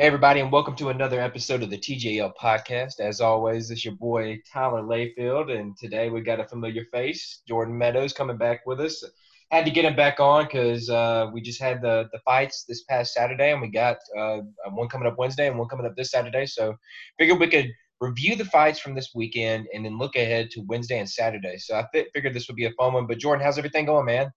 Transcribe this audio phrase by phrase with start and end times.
[0.00, 3.00] Hey, everybody, and welcome to another episode of the TJL podcast.
[3.00, 7.76] As always, it's your boy Tyler Layfield, and today we got a familiar face, Jordan
[7.76, 9.02] Meadows, coming back with us.
[9.50, 12.84] Had to get him back on because uh, we just had the the fights this
[12.84, 14.38] past Saturday, and we got uh,
[14.70, 16.46] one coming up Wednesday and one coming up this Saturday.
[16.46, 16.76] So,
[17.18, 21.00] figured we could review the fights from this weekend and then look ahead to Wednesday
[21.00, 21.58] and Saturday.
[21.58, 21.84] So, I
[22.14, 23.08] figured this would be a fun one.
[23.08, 24.30] But Jordan, how's everything going, man?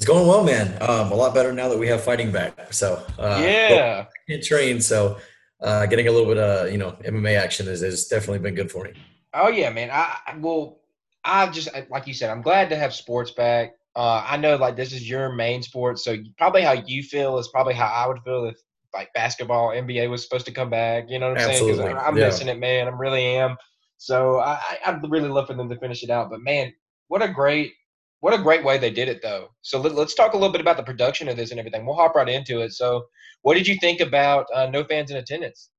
[0.00, 0.78] It's going well, man.
[0.80, 2.72] Um, a lot better now that we have fighting back.
[2.72, 5.18] So uh, yeah, can't train, so
[5.60, 8.70] uh, getting a little bit of you know MMA action has, has definitely been good
[8.72, 8.92] for me.
[9.34, 9.90] Oh yeah, man.
[9.92, 10.80] I well,
[11.22, 13.74] I just like you said, I'm glad to have sports back.
[13.94, 17.48] Uh, I know like this is your main sport, so probably how you feel is
[17.48, 18.56] probably how I would feel if
[18.94, 21.10] like basketball, NBA was supposed to come back.
[21.10, 21.76] You know what I'm Absolutely.
[21.76, 21.88] saying?
[21.88, 22.24] Because I'm Yeah.
[22.24, 22.86] missing it, man.
[22.88, 23.54] I really am.
[23.98, 26.30] So I, I- I'd really love for them to finish it out.
[26.30, 26.72] But man,
[27.08, 27.74] what a great,
[28.20, 29.48] what a great way they did it, though.
[29.62, 31.84] So let, let's talk a little bit about the production of this and everything.
[31.86, 32.72] We'll hop right into it.
[32.72, 33.06] So,
[33.42, 35.70] what did you think about uh, no fans in attendance?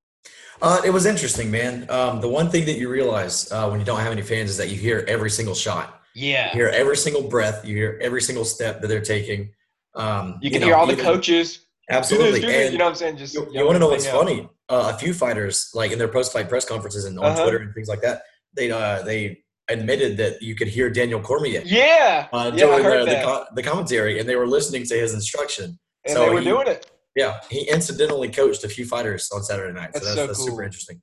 [0.62, 1.90] Uh, it was interesting, man.
[1.90, 4.58] Um, the one thing that you realize uh, when you don't have any fans is
[4.58, 8.22] that you hear every single shot, Yeah, you hear every single breath, you hear every
[8.22, 9.52] single step that they're taking.
[9.96, 11.58] Um, you can know, hear all the even- coaches.
[11.90, 13.18] Do Absolutely, this, do this, you know what I'm saying?
[13.18, 14.16] Just you, yell want to know what's out.
[14.20, 14.48] funny?
[14.70, 17.42] Uh, a few fighters, like in their post-fight press conferences and on Uh-huh.
[17.42, 18.22] Twitter and things like that,
[18.56, 22.84] they uh, they admitted that you could hear Daniel Cormier Yeah, uh, yeah, I during
[22.84, 25.80] heard the, the, the commentary, and they were listening to his instruction.
[26.06, 26.90] and so they were he- doing it.
[27.16, 30.40] Yeah, he incidentally coached a few fighters on Saturday night, so That's that's, so that's
[30.40, 30.48] cool.
[30.48, 31.02] super interesting.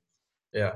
[0.53, 0.73] Yeah,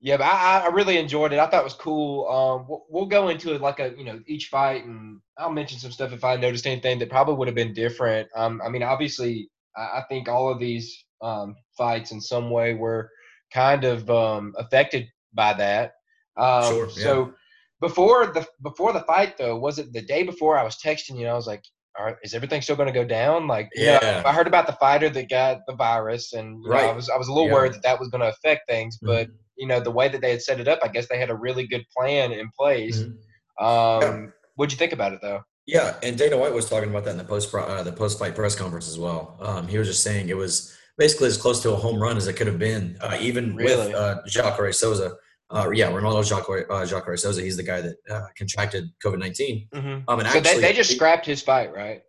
[0.00, 1.40] Yeah, but I, I really enjoyed it.
[1.40, 2.28] I thought it was cool.
[2.28, 5.80] Um, we'll, we'll go into it like a you know each fight, and I'll mention
[5.80, 8.28] some stuff if I noticed anything that probably would have been different.
[8.36, 12.74] Um, I mean, obviously, I, I think all of these um, fights in some way
[12.74, 13.10] were
[13.52, 15.94] kind of um, affected by that.
[16.38, 17.02] Um, Sure, yeah.
[17.02, 17.32] So
[17.80, 20.58] before the before the fight, though, was it the day before?
[20.58, 21.26] I was texting you.
[21.26, 21.62] I was like,
[21.98, 24.22] "All right, is everything still going to go down?" Like, you know, Yeah.
[24.24, 27.16] I heard about the fighter that got the virus, and you know, I was I
[27.16, 27.54] was a little Yeah.
[27.54, 29.32] worried that that was going to affect things, but Mhm.
[29.56, 31.34] you know the way that they had set it up, I guess they had a
[31.36, 32.98] really good plan in place.
[33.02, 33.64] Mhm.
[33.64, 35.42] Um, What'd you think about it though?
[35.66, 35.94] yeah.
[36.02, 38.56] And Dana White was talking about that in the post uh, the post fight press
[38.56, 39.36] conference as well.
[39.40, 42.26] Um, he was just saying it was basically as close to a home run as
[42.26, 43.86] it could have been, uh, even Really?
[43.86, 45.14] with uh, Jacare Souza.
[45.50, 47.40] Uh, yeah, Ronaldo Jacare, uh, Jacare Souza.
[47.40, 49.68] He's the guy that uh, contracted COVID nineteen.
[49.72, 50.08] Mm-hmm.
[50.08, 52.02] Um, and So actually, they, they just scrapped his fight, right?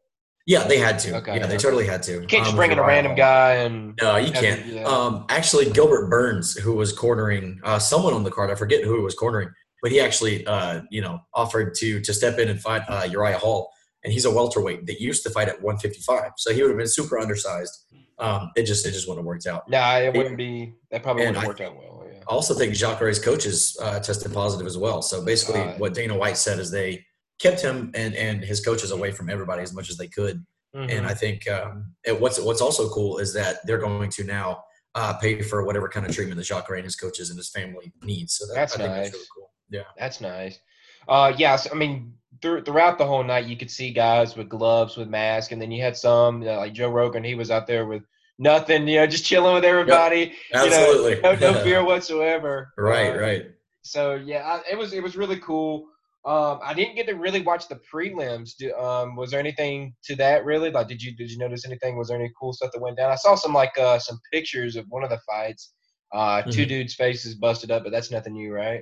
[0.46, 1.16] yeah, they had to.
[1.18, 2.14] Okay, yeah, they totally had to.
[2.14, 4.66] You can't just Um, bring in a random guy and No, you can't.
[4.66, 4.84] yeah.
[4.84, 8.96] Um, actually, Gilbert Burns, who was cornering uh, someone on the card, I forget who
[8.98, 9.50] he was cornering,
[9.84, 13.38] but he actually, uh, you know, offered to to step in and fight uh, Uriah
[13.38, 13.70] Hall,
[14.04, 16.88] and he's a welterweight that used to fight at 155, so he would have been
[16.88, 17.86] super undersized.
[18.18, 19.70] Um, it just it just wouldn't have worked out.
[19.70, 20.74] nah, it wouldn't be.
[20.92, 21.99] That probably And wouldn't have I worked out well.
[22.30, 25.02] Also think Jacare's coaches uh, tested positive as well.
[25.02, 27.06] So basically, Uh, what Dana White said is they
[27.40, 30.46] kept him and and his coaches away from everybody as much as they could.
[30.76, 30.92] Mhm.
[30.98, 34.64] And I think um, it, what's what's also cool is that they're going to now
[34.96, 37.92] uh, pay for whatever kind of treatment that Jacare and his coaches and his family
[38.04, 38.36] needs.
[38.38, 38.98] So that, That's I think nice.
[39.06, 39.52] that's really cool.
[39.70, 40.60] Yeah, That's nice.
[41.08, 44.50] Uh, yeah, so, I mean, through, throughout the whole night, you could see guys with
[44.50, 47.24] gloves, with masks, and then you had some uh, like Joe Rogan.
[47.24, 48.04] He was out there with
[48.40, 50.34] nothing, you know, just chilling with everybody.
[50.54, 51.16] absolutely.
[51.18, 52.74] You know, no, no fear whatsoever.
[52.78, 53.46] right, Uh, right.
[53.84, 55.86] So yeah, I, it was it was really cool.
[56.26, 58.52] Um, I didn't get to really watch the prelims.
[58.58, 60.70] Do, um, was there anything to that really?
[60.70, 61.98] Like, did you did you notice anything?
[61.98, 63.12] Was there any cool stuff that went down?
[63.12, 65.74] I saw some like uh, some pictures of one of the fights.
[66.12, 66.70] Uh, two Mhm.
[66.70, 68.82] dudes' faces busted up, but that's nothing new, right?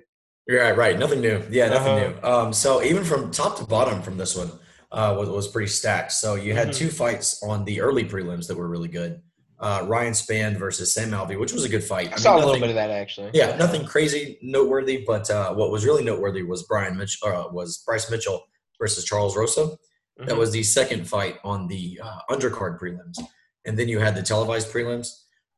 [0.50, 0.98] Right, right.
[0.98, 1.44] Nothing new.
[1.52, 2.14] Yeah, nothing Uh-huh.
[2.22, 2.28] new.
[2.28, 4.50] Um, so even from top to bottom from this one
[4.94, 6.14] uh, was, was pretty stacked.
[6.14, 6.74] So you had Mhm.
[6.74, 9.22] two fights on the early prelims that were really good.
[9.60, 12.08] Uh, Ryan Spann versus Sam Alvey, which was a good fight.
[12.08, 13.32] I, mean, saw a little bit of that actually.
[13.34, 17.78] Yeah, nothing crazy noteworthy, but uh, what was really noteworthy was Brian Mitch uh, was
[17.86, 18.44] Bryce Mitchell
[18.80, 19.72] versus Charles Rosa.
[20.18, 20.38] That Mhm.
[20.38, 23.18] was the second fight on the uh, undercard prelims,
[23.66, 25.10] and then you had the televised prelims.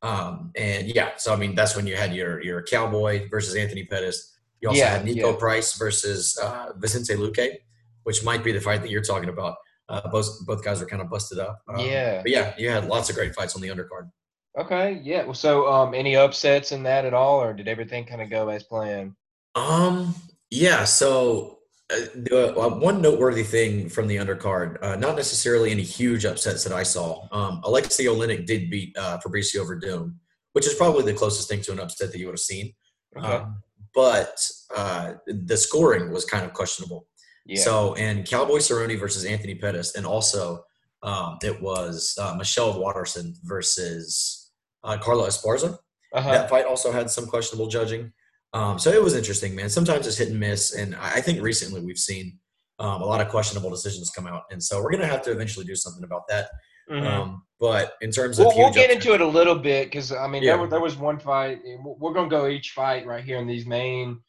[0.02, 3.84] Um, and yeah, so I mean that's when you had your your Cowboy versus Anthony
[3.86, 4.34] Pettis.
[4.62, 5.36] You also Yeah, had Niko yeah.
[5.38, 7.58] Price versus uh, Vicente Luque,
[8.04, 9.56] which might be the fight that you're talking about.
[9.90, 11.62] Uh, both both guys were kind of busted up.
[11.68, 12.22] Um, Yeah.
[12.22, 14.10] but yeah, you had lots of great fights on the undercard.
[14.58, 15.00] Okay.
[15.04, 15.24] Yeah.
[15.24, 18.50] Well, so um, any upsets in that at all, or did everything kind of go
[18.50, 19.14] as planned?
[19.56, 20.16] Um.
[20.52, 20.84] Yeah.
[20.86, 21.60] So
[21.92, 26.74] uh, uh, one noteworthy thing from the undercard, uh, not necessarily any huge upsets that
[26.74, 27.28] I saw.
[27.32, 30.16] Um, Alexei Oleinik did beat uh, Fabricio Werdum,
[30.54, 32.74] which is probably the closest thing to an upset that you would have seen.
[33.18, 33.26] Okay.
[33.26, 33.64] Um,
[33.96, 34.40] but
[34.76, 37.08] uh, the scoring was kind of questionable.
[37.50, 37.62] Yeah.
[37.62, 40.64] So, and Cowboy Cerrone versus Anthony Pettis, and also
[41.02, 44.52] um, it was uh, Michelle Waterson versus
[44.84, 45.78] uh, Carla Esparza
[46.14, 46.32] uh-huh.
[46.32, 48.12] that fight also had some questionable judging.
[48.54, 49.70] Um, so it was interesting, man.
[49.70, 52.38] Sometimes it's hit and miss, and I I think recently we've seen
[52.80, 55.66] um, a lot of questionable decisions come out, and so we're gonna have to eventually
[55.66, 56.50] do something about that.
[56.90, 57.06] Mm-hmm.
[57.06, 60.28] Um, but in terms of we'll, we'll get into it a little bit because I
[60.28, 60.58] mean yeah.
[60.58, 61.60] there, there was one fight.
[61.84, 64.20] We're gonna go each fight right here in these main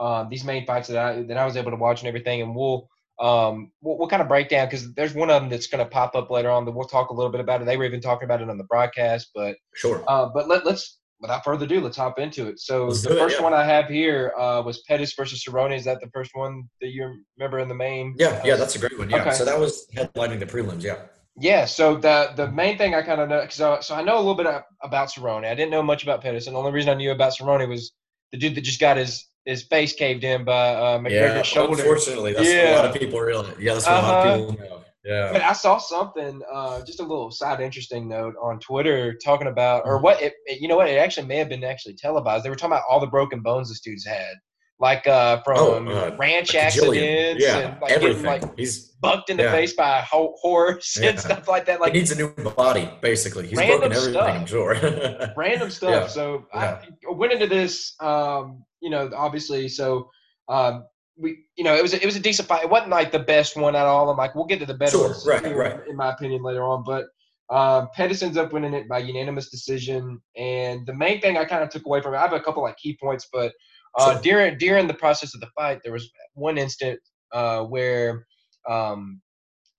[0.00, 2.56] uh, these main fights that I that I was able to watch and everything, and
[2.56, 2.88] we'll
[3.20, 5.90] um we'll, we'll kind of break down because there's one of them that's going to
[5.90, 7.66] pop up later on that we'll talk a little bit about it.
[7.66, 10.02] They were even talking about it on the broadcast, but sure.
[10.08, 12.58] Uh, but let, let's without further ado, let's hop into it.
[12.60, 13.44] So let's the first it, yeah.
[13.44, 15.76] one I have here uh, was Pettis versus Cerrone.
[15.76, 18.14] Is that the first one that you remember in the main?
[18.18, 19.10] Yeah, yeah, that's a great one.
[19.10, 19.32] Yeah, okay.
[19.32, 20.82] so that was headlining the prelims.
[20.82, 20.96] Yeah.
[21.36, 24.22] Yeah, so the the main thing I kind of know, so so I know a
[24.24, 24.46] little bit
[24.82, 25.46] about Cerrone.
[25.46, 27.92] I didn't know much about Pettis, and the only reason I knew about Cerrone was
[28.32, 31.82] the dude that just got his his face caved in by uh, McGregor's yeah, shoulder.
[31.82, 32.74] Unfortunately, that's yeah.
[32.74, 33.52] a lot of people really.
[33.58, 34.06] Yeah, that's what uh-huh.
[34.06, 34.50] a lot of uh-huh.
[34.50, 34.76] people know.
[35.04, 35.32] Yeah.
[35.32, 39.82] But I saw something, uh, just a little side interesting note on Twitter talking about,
[39.86, 42.44] or what, it, it, you know what, it actually may have been actually televised.
[42.44, 44.34] They were talking about all the broken bones this dude's had
[44.80, 48.22] like uh, from oh, uh, ranch accidents yeah, and like everything.
[48.22, 49.52] getting like he's bucked in the yeah.
[49.52, 51.10] face by a horse yeah.
[51.10, 51.80] and stuff like that.
[51.80, 53.46] Like he needs a new body, basically.
[53.46, 54.28] He's broken everything, stuff.
[54.28, 55.32] I'm sure.
[55.36, 56.10] random stuff.
[56.10, 56.78] So I
[57.10, 59.68] went into this, um, you know, obviously.
[59.68, 60.10] So
[60.48, 60.84] um,
[61.16, 62.64] we, you know, it was a, it was a decent fight.
[62.64, 64.10] It wasn't like the best one at all.
[64.10, 65.08] I'm like, we'll get to the better sure.
[65.08, 65.80] ones, right, right.
[65.88, 67.06] in my opinion, later on, but.
[67.52, 71.64] Um, Pettis ends up winning it by unanimous decision, and the main thing I kind
[71.64, 73.52] of took away from it, I have a couple like key points, but
[73.98, 77.00] uh, during during the process of the fight, there was one instant
[77.32, 78.24] uh, where
[78.68, 79.20] um,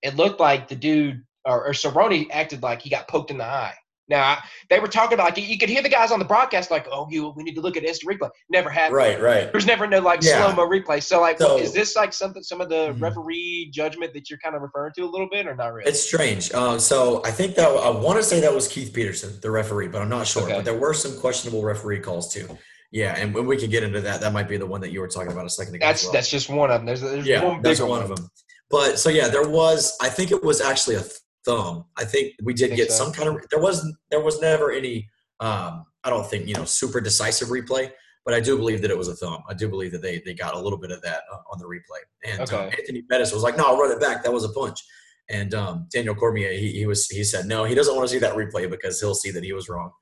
[0.02, 3.44] it looked like the dude or, or Cerrone acted like he got poked in the
[3.44, 3.74] eye.
[4.12, 4.38] Now
[4.68, 7.08] they were talking about like you could hear the guys on the broadcast like, "Oh,
[7.10, 8.96] you we need to look at instant replay." Never happened.
[8.96, 9.50] Right, right.
[9.50, 10.52] There's never no like yeah.
[10.52, 11.02] slow mo replay.
[11.02, 13.02] So like, so, is this like something some of the mm-hmm.
[13.02, 15.88] referee judgment that you're kind of referring to a little bit, or not really?
[15.88, 16.52] It's strange.
[16.52, 19.88] Uh, so I think that I want to say that was Keith Peterson, the referee,
[19.88, 20.42] but I'm not sure.
[20.42, 20.56] Okay.
[20.56, 22.46] But there were some questionable referee calls too.
[22.90, 25.00] Yeah, and when we can get into that, that might be the one that you
[25.00, 25.86] were talking about a second ago.
[25.86, 26.12] That's well.
[26.12, 26.86] that's just one of them.
[26.86, 28.28] There's, there's yeah, one that's one, of them.
[28.70, 29.96] But so yeah, there was.
[30.02, 31.04] I think it was actually a
[31.44, 31.84] thumb.
[31.96, 33.04] I think we did think get so.
[33.04, 33.44] some kind of.
[33.50, 35.08] There was there was never any.
[35.40, 37.90] Um, I don't think you know super decisive replay,
[38.24, 39.42] but I do believe that it was a thumb.
[39.48, 41.64] I do believe that they they got a little bit of that uh, on the
[41.64, 42.02] replay.
[42.24, 42.56] And um, okay.
[42.56, 44.22] um, Anthony Pettis was like, "No, I'll run it back.
[44.24, 44.78] That was a punch."
[45.28, 48.18] And um, Daniel Cormier, he, he was he said no, he doesn't want to see
[48.18, 49.92] that replay because he'll see that he was wrong.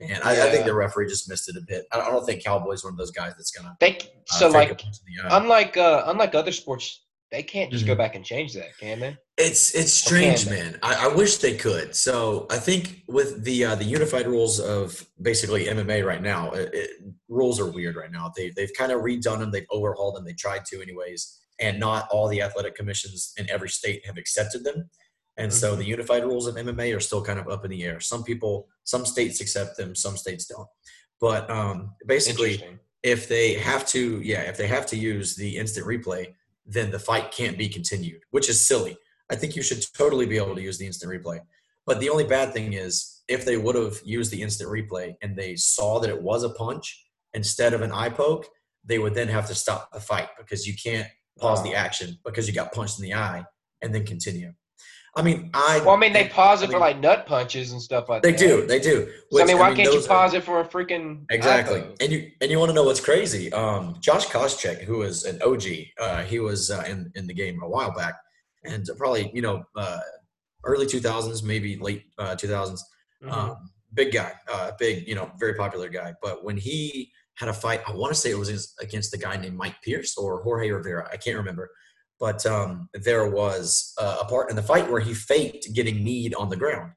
[0.00, 0.44] And I, yeah.
[0.44, 1.84] I, think the referee just missed it a bit.
[1.90, 3.76] I don't think Cowboys one of those guys that's gonna.
[3.80, 4.80] Thank uh, so like
[5.24, 7.92] unlike uh, unlike other sports, they can't just mm-hmm.
[7.92, 9.16] go back and change that, can they?
[9.36, 10.78] It's it's strange, man.
[10.82, 11.94] I, I, wish they could.
[11.94, 16.70] So I think with the uh, the unified rules of basically MMA right now, it,
[16.72, 16.90] it,
[17.28, 18.32] rules are weird right now.
[18.36, 19.50] They they've kind of redone them.
[19.50, 20.24] They've overhauled them.
[20.24, 21.38] They tried to, anyways.
[21.60, 24.88] And not all the athletic commissions in every state have accepted them.
[25.36, 25.90] And so the mm-hmm.
[25.90, 28.00] unified rules of MMA are still kind of up in the air.
[28.00, 30.68] Some people, some states accept them, some states don't.
[31.20, 32.62] But um, basically,
[33.02, 36.34] if they have to, yeah, if they have to use the instant replay,
[36.68, 38.96] then the fight can't be continued, which is silly.
[39.30, 41.40] I think you should totally be able to use the instant replay.
[41.86, 45.34] But the only bad thing is if they would have used the instant replay and
[45.34, 48.46] they saw that it was a punch instead of an eye poke,
[48.84, 52.46] they would then have to stop the fight because you can't pause the action because
[52.46, 53.44] you got punched in the eye
[53.82, 54.52] and then continue.
[55.18, 55.80] I mean, I.
[55.80, 58.22] Well, I mean, they pause it I mean, for like nut punches and stuff like
[58.22, 58.38] they that.
[58.38, 59.12] They do, they do.
[59.30, 61.24] Which, so, I mean, why I mean, can't you pause are, it for a freaking
[61.28, 61.80] exactly?
[61.80, 62.02] iPhone?
[62.02, 63.52] And you and you want to know what's crazy?
[63.52, 65.64] Um, Josh Koscheck, who is an OG,
[66.00, 68.14] uh, he was uh, in in the game a while back,
[68.64, 69.98] and probably you know uh,
[70.64, 72.84] early two thousands, maybe late uh, two thousands.
[73.20, 73.34] Mm-hmm.
[73.34, 76.14] Um, big guy, uh, big you know, very popular guy.
[76.22, 79.36] But when he had a fight, I want to say it was against the guy
[79.36, 81.08] named Mike Pierce or Jorge Rivera.
[81.12, 81.70] I can't remember
[82.20, 86.34] but um, there was uh, a part in the fight where he faked getting kneed
[86.34, 86.92] on the ground,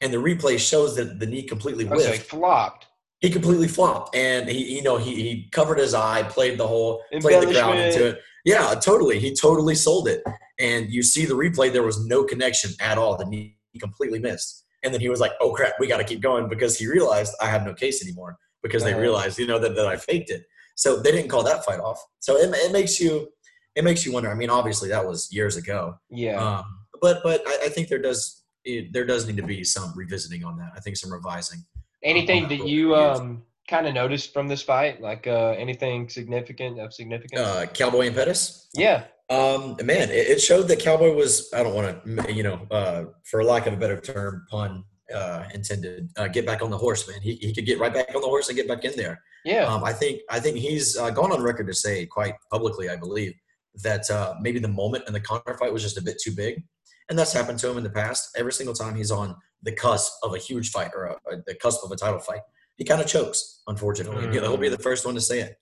[0.00, 2.04] and the replay shows that the knee completely whiffed.
[2.04, 2.86] So he flopped.
[3.20, 7.02] He completely flopped, and he, you know, he he covered his eye, played the whole,
[7.20, 8.20] played the ground into it.
[8.44, 9.18] Yeah, totally.
[9.18, 10.22] He totally sold it,
[10.58, 11.72] and you see the replay.
[11.72, 13.16] There was no connection at all.
[13.16, 16.20] The knee completely missed, and then he was like, "Oh crap, we got to keep
[16.20, 19.00] going," because he realized I have no case anymore because they uh-huh.
[19.00, 20.44] realized, you know, that, that I faked it.
[20.74, 22.04] So they didn't call that fight off.
[22.18, 23.28] So it, it makes you
[23.76, 24.30] it makes you wonder.
[24.30, 25.98] I mean, obviously that was years ago.
[26.10, 26.42] Yeah.
[26.42, 26.64] Um,
[27.00, 30.44] but but I, I, think there does it, there does need to be some revisiting
[30.44, 30.72] on that.
[30.74, 31.64] I think some revising.
[32.02, 36.80] Anything that, that you um kind of noticed from this fight, like uh, anything significant
[36.80, 37.40] of significance?
[37.40, 38.68] Uh, Cowboy and Pettis.
[38.74, 39.04] Yeah.
[39.28, 41.50] Um, man, it, it showed that Cowboy was.
[41.52, 45.44] I don't want to, you know, uh, for lack of a better term, pun uh,
[45.52, 46.08] intended.
[46.16, 47.20] Uh, get back on the horse, man.
[47.20, 49.20] He, he could get right back on the horse and get back in there.
[49.44, 49.64] Yeah.
[49.64, 52.96] Um, I think I think he's uh, gone on record to say quite publicly, I
[52.96, 53.34] believe,
[53.82, 56.62] that uh, maybe the moment in the Conor fight was just a bit too big.
[57.08, 58.30] And that's happened to him in the past.
[58.36, 61.54] Every single time he's on the cusp of a huge fight or a, a, the
[61.54, 62.40] cusp of a title fight,
[62.76, 64.26] he kind of chokes, unfortunately.
[64.26, 64.32] Mm.
[64.32, 65.56] He'll be the first one to say it.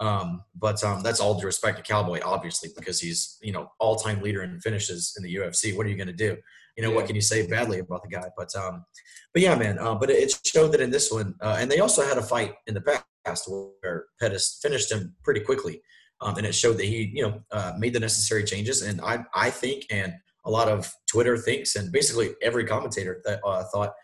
[0.00, 4.20] Um, but um, that's all due respect to Cowboy, obviously, because he's you know all-time
[4.22, 5.76] leader in finishes in the UFC.
[5.76, 6.36] What are you going to do?
[6.76, 6.96] You know, Yeah.
[6.96, 8.28] what can you say badly about the guy?
[8.36, 8.84] But um,
[9.32, 9.78] but yeah, man.
[9.78, 12.54] Uh, but it showed that in this one, uh, and they also had a fight
[12.66, 15.80] in the past where Pettis finished him pretty quickly,
[16.20, 18.82] um, and it showed that he, you know, uh, made the necessary changes.
[18.82, 23.40] And I, I think, and a lot of Twitter thinks, and basically every commentator that
[23.44, 23.94] uh, thought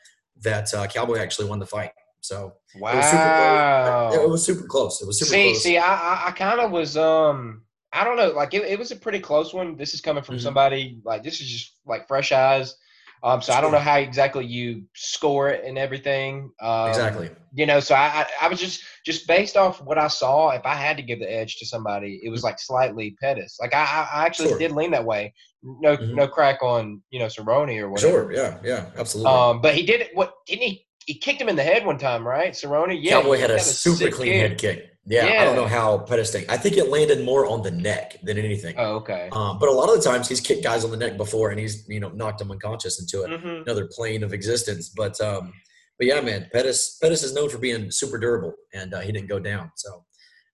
[0.42, 1.92] that uh, Cowboy actually won the fight.
[2.20, 4.12] So it was super Wow.
[4.12, 5.00] It was super close.
[5.00, 5.62] It was super see, close.
[5.62, 7.62] see, I, I, I kind of was, um,
[7.92, 9.76] I don't know, like it, it was a pretty close one.
[9.76, 10.42] This is coming from Mhm.
[10.42, 12.76] somebody like this is just like fresh eyes.
[13.22, 16.50] Um, so I don't know how exactly you score it and everything.
[16.60, 17.30] Um, exactly.
[17.52, 20.50] You know, so I, I, I was just, just based off what I saw.
[20.50, 23.58] If I had to give the edge to somebody, it was like slightly Pettis.
[23.60, 24.58] Like I, I actually Sure.
[24.58, 25.34] did lean that way.
[25.62, 26.14] No, Mhm.
[26.14, 28.12] no crack on you know Cerrone or whatever.
[28.12, 28.32] Sure.
[28.32, 28.56] Yeah.
[28.64, 28.86] Yeah.
[28.96, 29.32] Absolutely.
[29.32, 30.10] Um, but he did it.
[30.14, 30.86] What didn't he?
[31.10, 32.52] He kicked him in the head one time, right?
[32.52, 32.96] Cerrone.
[33.02, 33.20] Yeah.
[33.20, 34.40] Cowboy he had a super clean kick.
[34.40, 34.90] head kick.
[35.04, 36.36] Yeah, yeah, I don't know how Pettis.
[36.48, 38.76] I think it landed more on the neck than anything.
[38.78, 39.28] Oh, okay.
[39.32, 41.58] Um, but a lot of the times he's kicked guys on the neck before, and
[41.58, 43.40] he's you know knocked them unconscious into it.
[43.40, 44.90] hmm another plane of existence.
[44.90, 45.52] But um,
[45.98, 49.28] but yeah, man, Pettis Pettis is known for being super durable, and uh, he didn't
[49.28, 49.72] go down.
[49.74, 50.04] So,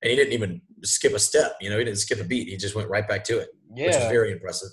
[0.01, 1.57] and he didn't even skip a step.
[1.61, 2.49] You know, he didn't skip a beat.
[2.49, 3.89] He just went right back to it, yeah.
[3.89, 4.71] which is very impressive.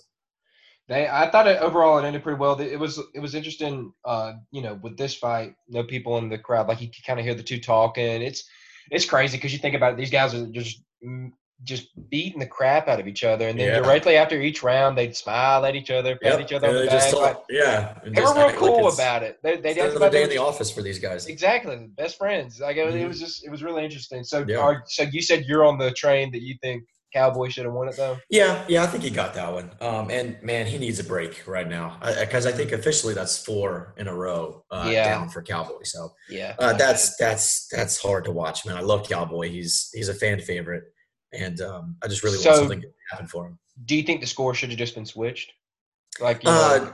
[0.90, 2.60] They, I thought it overall it ended pretty well.
[2.60, 3.94] It was it was interesting.
[4.04, 6.68] Uh, you know, with this fight, no people in the crowd.
[6.68, 8.22] Like you could kind of hear the two talking.
[8.22, 8.44] It's
[8.92, 9.98] it's crazy because you think about it.
[9.98, 11.32] These guys are just mm,
[11.64, 13.80] just beating the crap out of each other, and then Yeah.
[13.80, 16.42] directly after each round, they'd smile at each other, pat Yep.
[16.42, 17.14] each other on the back.
[17.14, 19.40] Like, yeah, and they were real act like cool about it.
[19.42, 21.28] They they another day in the office for these guys.
[21.28, 22.60] Exactly, best friends.
[22.60, 24.24] Like it, it was just, it was really interesting.
[24.26, 24.58] So, Yeah.
[24.58, 27.88] are, so you said you're on the train that you think Cowboy should have won
[27.88, 28.18] it though.
[28.30, 29.72] Yeah, yeah, I think he got that one.
[29.82, 33.94] Um, and man, he needs a break right now because I, think officially that's four
[33.98, 35.06] in a row uh, Yeah.
[35.06, 35.84] down for Cowboy.
[35.84, 38.78] So Yeah, uh, that's that's that's hard to watch, man.
[38.78, 39.50] I love Cowboy.
[39.50, 40.84] He's he's a fan favorite,
[41.32, 43.60] and um, I just really So- want something to happen for him.
[43.86, 45.52] Do you think the score should have just been switched?
[46.20, 46.94] Like, you Uh, know,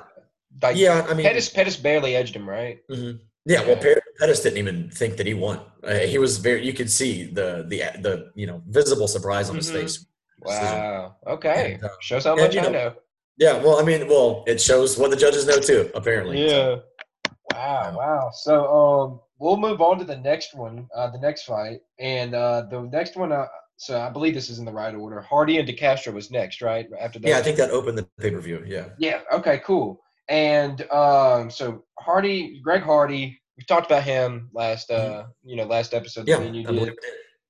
[0.62, 2.80] like yeah, I mean, Pettis, Pettis barely edged him, right?
[2.90, 3.20] mhm.
[3.46, 3.66] yeah.
[3.66, 3.78] Well,
[4.20, 5.60] Pettis didn't even think that he won.
[5.84, 6.66] Uh, he was very.
[6.66, 9.74] You could see the the the you know visible surprise on his Mhm.
[9.82, 10.06] face.
[10.42, 11.16] Wow.
[11.28, 11.74] Okay.
[11.74, 12.94] And, uh, Shows how much you I know, know.
[13.38, 13.62] Yeah.
[13.62, 15.90] Well, I mean, well, it shows what the judges know too.
[15.96, 16.48] Apparently.
[16.48, 16.78] Yeah.
[17.54, 17.96] Wow.
[17.98, 18.30] Wow.
[18.34, 22.64] So, um, we'll move on to the next one, uh, the next fight, and uh,
[22.70, 23.32] the next one.
[23.32, 25.22] Uh, so I believe this is in the right order.
[25.22, 26.86] Hardy and DeCastro was next, right?
[27.00, 27.28] After that.
[27.28, 28.62] Yeah, I think that opened the pay per view.
[28.66, 28.90] Yeah.
[28.98, 29.22] Yeah.
[29.32, 29.62] Okay.
[29.64, 30.02] Cool.
[30.28, 35.94] And um, so Hardy, Greg Hardy, we talked about him last, uh, you know, last
[35.94, 36.28] episode.
[36.28, 36.30] Mm-hmm.
[36.30, 36.36] Yeah.
[36.38, 36.98] that me and you I believe it.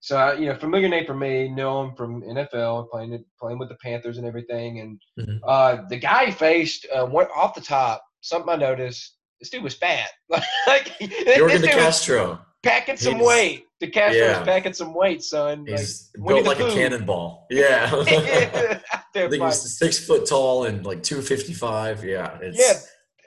[0.02, 1.50] So uh, you know, familiar name for me.
[1.50, 4.80] Know him from NFL, playing playing with the Panthers and everything.
[4.80, 5.40] And Mhm.
[5.46, 8.04] uh, the guy he faced uh, went off the top.
[8.22, 9.16] Something I noticed.
[9.42, 10.10] This dude was fat.
[10.68, 12.40] like this Jordan was DeCastro.
[12.64, 13.66] packing some He's- weight.
[13.82, 14.40] DeCastro yeah.
[14.40, 15.66] was packing some weight, son.
[15.66, 17.48] He's Winnie built the like a cannonball.
[17.52, 17.90] Yeah.
[17.94, 18.82] I think
[19.14, 19.42] fighting.
[19.42, 22.04] he's six foot tall and like two fifty five.
[22.04, 22.38] Yeah.
[22.42, 22.74] It's, Yeah,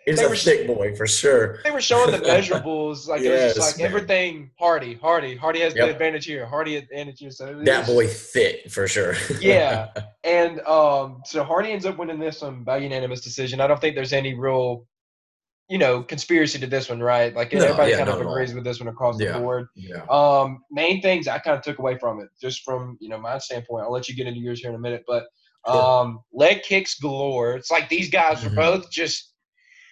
[0.05, 1.61] He's they a were- thick boy for sure.
[1.65, 3.07] they were showing the measurables.
[3.07, 3.87] Like it was just like man.
[3.87, 4.51] everything.
[4.59, 6.45] Hardy, Hardy, Hardy has the advantage here.
[6.47, 7.31] Hardy advantage here.
[7.31, 9.15] So That was- boy thick for sure.
[9.41, 9.89] Yeah.
[10.25, 13.61] And um, so Hardy ends up winning this one by unanimous decision.
[13.61, 14.87] I don't think there's any real,
[15.69, 17.35] you know, conspiracy to this one, right?
[17.35, 18.33] Like No, everybody yeah, kind of all.
[18.33, 19.33] agrees with this one across Yeah.
[19.33, 19.67] the board.
[19.75, 20.05] yeah.
[20.11, 23.39] Um, main things I kind of took away from it, just from you know my
[23.39, 23.85] standpoint.
[23.85, 25.25] I'll let you get into yours here in a minute, but
[25.67, 25.81] Sure.
[25.81, 27.55] um, leg kicks galore.
[27.55, 28.53] It's like these guys Mhm.
[28.53, 29.32] are both just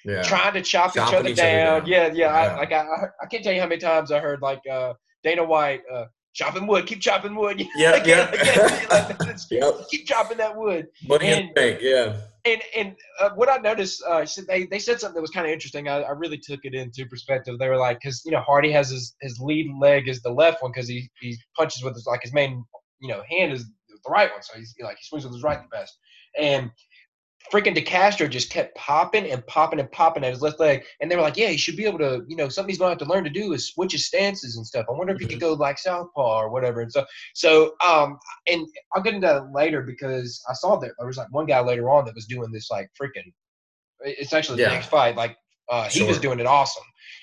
[0.05, 0.23] Yeah.
[0.23, 1.81] trying to chop each other each other down.
[1.81, 1.87] down.
[1.89, 2.13] Yeah, yeah.
[2.15, 2.29] Yeah.
[2.29, 4.95] I, like I, I, I can't tell you how many times I heard like uh,
[5.23, 7.61] Dana White, uh, chopping wood, keep chopping wood.
[7.77, 8.31] Yeah, Like, yeah.
[8.91, 9.75] like, that's- Yep.
[9.91, 10.87] keep chopping that wood.
[11.07, 11.79] Money in and- the bank.
[11.83, 12.17] Yeah.
[12.47, 15.53] And and uh, what I noticed, uh, they they said something that was kind of
[15.53, 15.89] interesting.
[15.89, 17.59] I, I really took it into perspective.
[17.59, 20.63] They were like, because you know Hardy has his his lead leg is the left
[20.63, 22.65] one because he he punches with his like his main
[23.03, 25.59] you know hand is the right one, so he's like he swings with his right
[25.61, 25.99] the best.
[26.41, 26.71] And
[27.53, 31.17] freaking DeCastro just kept popping and popping and popping at his left leg, and they
[31.17, 33.05] were like, yeah, he should be able to, you know, something he's gonna have to
[33.07, 34.87] learn to do is switch his stances and stuff.
[34.89, 36.81] I wonder if he could go like southpaw or whatever.
[36.81, 37.05] And so
[37.35, 41.33] so um and I'll get into that later because I saw that there was like
[41.33, 43.33] one guy later on that was doing this like freaking.
[44.01, 44.75] It's actually the Yeah.
[44.75, 45.17] next fight.
[45.17, 45.37] Like
[45.69, 46.83] uh, he was doing it awesome,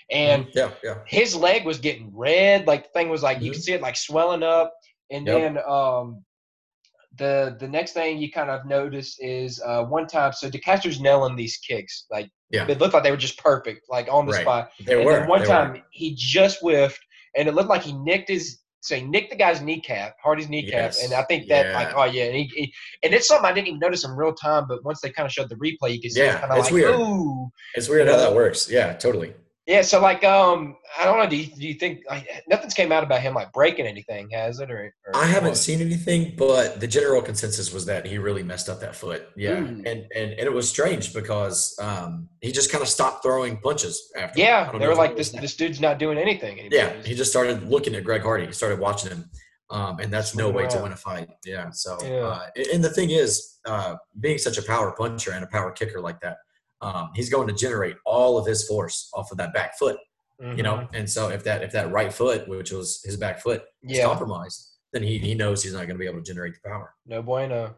[0.09, 0.55] and Mhm.
[0.55, 0.97] yeah, yeah.
[1.05, 2.65] his leg was getting red.
[2.65, 3.55] Like the thing was like you Mhm.
[3.55, 4.74] could see it like swelling up,
[5.09, 5.36] and Yep.
[5.36, 6.24] then um,
[7.17, 10.33] the the next thing you kind of notice is uh, one time.
[10.33, 12.05] So DeCastro's nailing these kicks.
[12.12, 12.65] Like Yeah.
[12.67, 14.41] it looked like they were just perfect, like on the Right.
[14.41, 14.69] spot.
[14.86, 15.25] They and were.
[15.25, 15.81] one they time were.
[15.91, 17.00] he just whiffed,
[17.36, 18.59] and it looked like he nicked his.
[18.81, 21.03] So he nicked the guy's kneecap, Hardy's kneecap, Yes.
[21.03, 21.74] and I think that Yeah.
[21.75, 24.33] like oh yeah, and, he, he- and it's something I didn't even notice in real
[24.33, 26.51] time, but once they kind of showed the replay, you could see Yeah, it's kind
[26.53, 26.95] of like weird.
[26.95, 28.24] ooh, It's weird you how know?
[28.29, 28.69] that works.
[28.69, 29.33] Yeah, totally.
[29.67, 31.27] Yeah, so like, um, I don't know.
[31.27, 34.62] Do you, do you think like, nothing's came out about him like breaking anything, has
[34.62, 34.71] it?
[34.71, 35.57] Or, or I haven't what?
[35.57, 39.27] seen anything, but the general consensus was that he really messed up that foot.
[39.36, 39.79] Yeah, Mm.
[39.79, 44.09] and, and and it was strange because um, he just kind of stopped throwing punches
[44.17, 44.39] after.
[44.39, 46.69] Yeah, they were like, this this dude's not doing anything anymore.
[46.79, 48.45] Yeah, he just started looking at Greg Hardy.
[48.45, 49.29] He started watching him,
[49.69, 51.27] um, and that's no way to win a fight.
[51.45, 51.71] Yeah.
[51.71, 52.19] So, Yeah.
[52.19, 56.00] Uh, and the thing is, uh, being such a power puncher and a power kicker
[56.00, 56.38] like that,
[56.81, 59.98] um, he's going to generate all of his force off of that back foot.
[60.39, 60.89] You know, Mhm.
[60.93, 64.69] and so if that if that right foot, which was his back foot, is compromised,
[64.93, 66.93] then he he knows he's not going to be able to generate the power.
[67.07, 67.74] no bueno.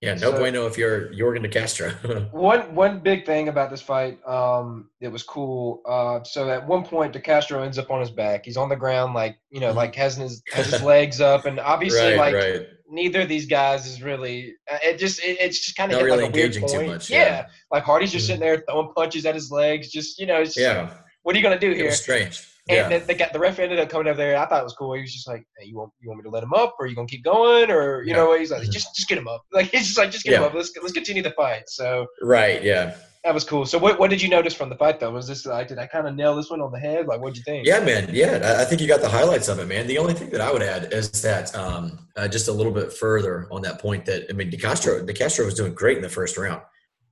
[0.00, 1.90] Yeah, no So- bueno if you're Yorgan de Castro.
[2.32, 5.82] One one big thing about this fight, um, it was cool.
[5.86, 8.44] Uh, so at one point, De Castro ends up on his back.
[8.44, 9.76] He's on the ground, like you know, Mhm.
[9.76, 12.66] like has his has his legs up, and obviously, right, like right.
[12.94, 14.54] Neither of these guys is really.
[14.70, 16.88] uh, It just it, it's just kind of really like a weird engaging too point.
[16.88, 17.18] much, Yeah.
[17.24, 17.46] yeah.
[17.70, 19.90] like Hardy's just sitting there throwing punches at his legs.
[19.90, 20.90] Just you know, it's just Yeah,
[21.22, 21.90] what are you gonna do here?
[21.92, 22.42] strange.
[22.66, 24.38] And Yeah, then the, guy- the ref ended up coming over there.
[24.38, 24.94] I thought it was cool.
[24.94, 26.86] He was just like, "Hey, you want you want me to let him up, or
[26.86, 28.16] you gonna keep going, or you Yeah.
[28.16, 28.70] know what?" He's like, Mhm.
[28.70, 30.54] "Just just get him up." Like he's just like, "Just get him up.
[30.54, 32.62] Let's let's continue the fight." So right.
[32.62, 33.64] Yeah, that was cool.
[33.64, 35.10] So what what did you notice from the fight though?
[35.10, 37.06] Was this like did I kind of nail this one on the head?
[37.06, 37.66] Like what'd you think?
[37.66, 38.08] yeah, man.
[38.12, 39.86] Yeah, I- I think you got the highlights of it, man.
[39.86, 42.92] The only thing that I would add is that um, uh, just a little bit
[42.92, 46.02] further on that point that I mean, De Castro, De Castro was doing great in
[46.02, 46.60] the first round.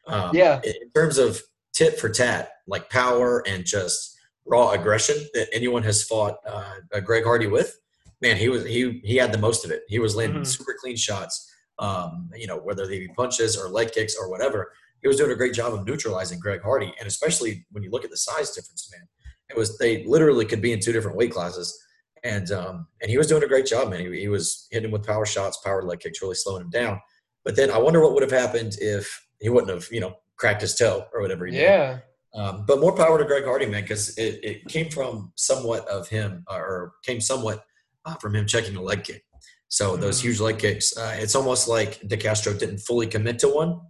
[0.06, 0.60] Um, Yeah.
[0.64, 1.40] in terms of
[1.72, 4.14] tit for tat, like power and just
[4.44, 7.78] raw aggression that anyone has fought uh, uh, Greg Hardy with,
[8.20, 9.82] man, he was he he had the most of it.
[9.88, 10.46] He was landing Mhm.
[10.46, 11.48] super clean shots.
[11.78, 15.32] Um, you know, whether they be punches or leg kicks or whatever, he was doing
[15.32, 16.92] a great job of neutralizing Greg Hardy.
[16.98, 19.06] And especially when you look at the size difference, man,
[19.50, 21.78] it was they literally could be in two different weight classes.
[22.24, 24.00] And um, and he was doing a great job, man.
[24.00, 27.00] He, he was hitting him with power shots, power leg kicks, really slowing him down.
[27.44, 30.60] But then I wonder what would have happened if he wouldn't have, you know, cracked
[30.62, 31.62] his toe or whatever he did.
[31.62, 31.98] Yeah.
[32.34, 36.08] Um, but more power to Greg Hardy, man, because it, it came from somewhat of
[36.08, 37.64] him, uh, or came somewhat
[38.06, 39.22] uh, from him checking a leg kick.
[39.68, 40.22] So those Mhm.
[40.22, 43.80] huge leg kicks, uh, it's almost like De Castro didn't fully commit to one,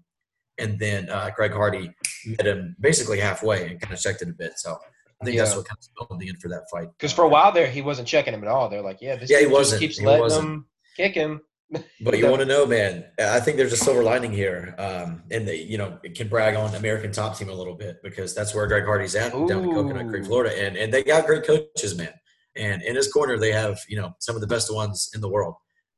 [0.58, 1.92] and then uh, Greg Hardy
[2.26, 4.52] met him basically halfway and kind of checked it a bit.
[4.58, 4.76] So
[5.20, 6.88] I think that's what kind of spelled the end for that fight.
[6.98, 8.68] Because for a while there, he wasn't checking him at all.
[8.68, 9.80] They're like, "Yeah, this Yeah, he wasn't.
[9.80, 10.44] keeps He letting wasn't.
[10.48, 10.66] him
[10.96, 11.40] kick him."
[12.02, 13.06] But you want to know, man?
[13.18, 16.54] I think there's a silver lining here, um, and they, you know, it can brag
[16.54, 19.72] on American Top Team a little bit because that's where Greg Hardy's at down in
[19.72, 22.12] Coconut Creek, Florida, and and they got great coaches, man.
[22.56, 25.28] And in his corner, they have you know some of the best ones in the
[25.30, 25.54] world,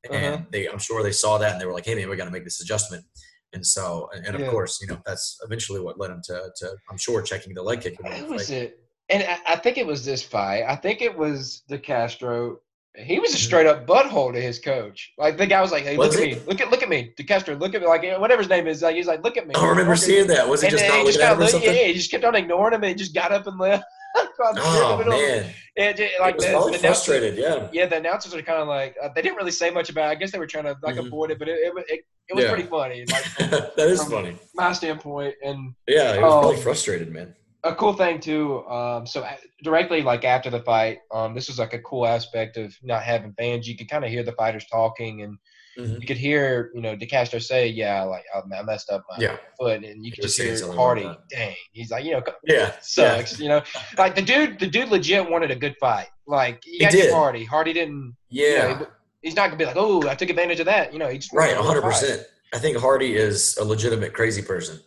[0.09, 0.45] and Uh-huh.
[0.51, 2.31] they, I'm sure they saw that and they were like, hey man, we got to
[2.31, 3.03] make this adjustment.
[3.53, 4.49] And so, and, and of Yeah.
[4.49, 7.81] course, you know, that's eventually what led him to, to I'm sure, checking the leg
[7.81, 7.97] kick.
[7.97, 8.79] the Who was it?
[9.09, 10.63] And I, I think it was this fight.
[10.67, 12.57] I think it was De Castro.
[12.97, 13.41] He was a Mhm.
[13.41, 15.13] straight up butthole to his coach.
[15.17, 17.13] Like the guy was like, "Hey, Was look at me, look at look at me,
[17.17, 19.45] De Castro, look at me." Like whatever his name is, like he's like, "Look at
[19.47, 20.47] me." I remember Look me." seeing that.
[20.47, 21.75] Was he And just not he looking just at him or something?
[21.75, 23.83] Yeah, he just kept on ignoring him and he just got up and left.
[24.39, 27.37] Oh man, It, it- like he was the, probably the frustrated.
[27.37, 30.07] Yeah, yeah, the announcers are kind of like uh, they didn't really say much about.
[30.09, 30.11] it.
[30.11, 31.07] I guess they were trying to like Mhm.
[31.07, 31.99] avoid it, but it it, it,
[32.29, 32.51] it was Yeah.
[32.53, 33.05] pretty funny.
[33.09, 34.37] Like from that is funny.
[34.53, 37.35] my standpoint, and Yeah, he was probably Um, frustrated, man.
[37.63, 38.65] a cool thing too.
[38.67, 39.27] Um, so
[39.63, 43.33] directly like after the fight, um, this was like a cool aspect of not having
[43.33, 43.67] fans.
[43.67, 45.37] You could kind of hear the fighters talking, and
[45.77, 45.99] Mhm.
[46.01, 49.83] you could hear you know DeCastro say, "Yeah, like I messed up my Yeah, foot,"
[49.83, 53.49] and you could just hear Hardy, about "Dang," he's like, you know, yeah, sucks, you
[53.49, 53.61] know,
[53.97, 56.07] like the dude, the dude legit wanted a good fight.
[56.27, 57.13] Like He give did.
[57.13, 57.43] Hardy.
[57.43, 58.15] Hardy didn't.
[58.29, 58.79] Yeah, you yeah.
[58.79, 58.87] know,
[59.21, 61.33] he's not gonna be like, "Oh, I took advantage of that." You know, he just
[61.33, 62.25] right, good hundred percent.
[62.53, 64.79] I think Hardy is a legitimate crazy person,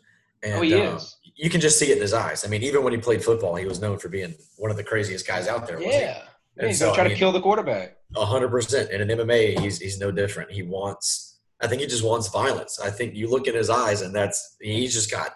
[0.42, 1.16] and Oh, he uh, is.
[1.36, 2.44] you can just see it in his eyes.
[2.46, 4.84] I mean, even when he played football, he was known for being one of the
[4.84, 5.76] craziest guys out there.
[5.76, 5.92] wasn't?
[5.94, 6.22] Yeah.
[6.56, 7.97] Yeah, he's so, gonna try I to kill the quarterback.
[8.16, 8.90] A hundred percent.
[8.90, 10.50] And in MMA, he's he's no different.
[10.50, 11.38] He wants.
[11.60, 12.78] I think he just wants violence.
[12.80, 15.30] I think you look in his eyes, and that's he's just got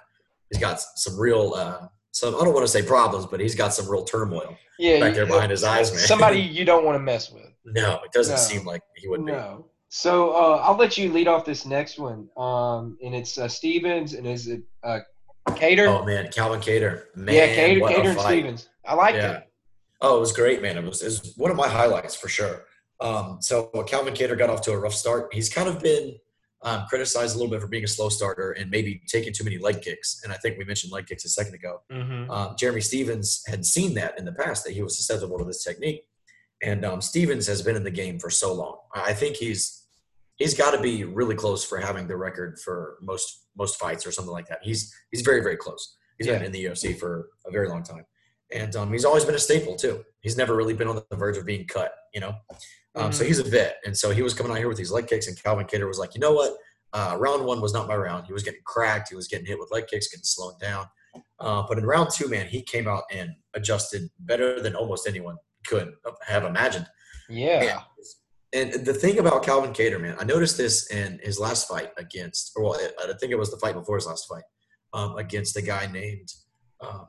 [0.51, 2.35] he's got some real uh, some.
[2.35, 5.27] I don't want to say problems, but he's got some real turmoil Yeah, back there
[5.27, 6.01] behind his eyes, man.
[6.01, 7.47] Somebody you don't want to mess with.
[7.65, 8.41] no, it doesn't No.
[8.41, 9.33] seem like he would be.
[9.33, 9.67] No.
[9.89, 12.27] So uh, I'll let you lead off this next one.
[12.39, 15.01] Um, and it's uh, Stephens and is it uh,
[15.51, 15.89] Kattar?
[15.89, 17.03] Oh man, Calvin Kattar.
[17.17, 18.21] Man, yeah, Kattar, Kattar and.
[18.21, 18.69] Stephens.
[18.87, 19.33] I like Yeah.
[19.33, 19.49] it.
[20.03, 20.77] Oh, it was great, man.
[20.77, 22.65] It was, it was one of my highlights for sure.
[23.01, 25.33] Um, so Calvin Kattar got off to a rough start.
[25.33, 26.17] He's kind of been
[26.63, 29.59] um, criticized a little bit for being a slow starter and maybe taking too many
[29.59, 30.21] leg kicks.
[30.23, 31.83] And I think we mentioned leg kicks a second ago.
[31.91, 32.31] Mm-hmm.
[32.31, 35.65] Um, Jeremy Stephens had seen that in the past that he was susceptible to this
[35.65, 36.05] technique,
[36.63, 38.79] and um, Stephens has been in the game for so long.
[38.95, 39.87] I I think he's
[40.37, 44.13] he's got to be really close for having the record for most most fights or
[44.13, 44.61] something like that.
[44.63, 45.97] He's he's very very close.
[46.19, 48.05] He's been in the UFC for a very long time,
[48.55, 50.05] and um, he's always been a staple too.
[50.21, 52.35] He's never really been on the verge of being cut, you know.
[52.95, 53.27] Um, So Mhm.
[53.27, 55.43] he's a vet, and so he was coming out here with these leg kicks, and
[55.43, 56.57] Calvin Kattar was like, you know what?
[56.93, 58.27] Uh, round one was not my round.
[58.27, 59.09] He was getting cracked.
[59.09, 60.87] He was getting hit with leg kicks, getting slowed down.
[61.39, 65.37] Uh, but in round two, man, he came out and adjusted better than almost anyone
[65.67, 65.95] could
[66.27, 66.87] have imagined.
[67.31, 67.83] Yeah.
[68.53, 71.91] And, and the thing about Calvin Kattar, man, I noticed this in his last fight
[71.97, 74.45] against, or well, I think it was the fight before his last fight
[74.93, 76.29] um, against a guy named,
[76.83, 77.07] um,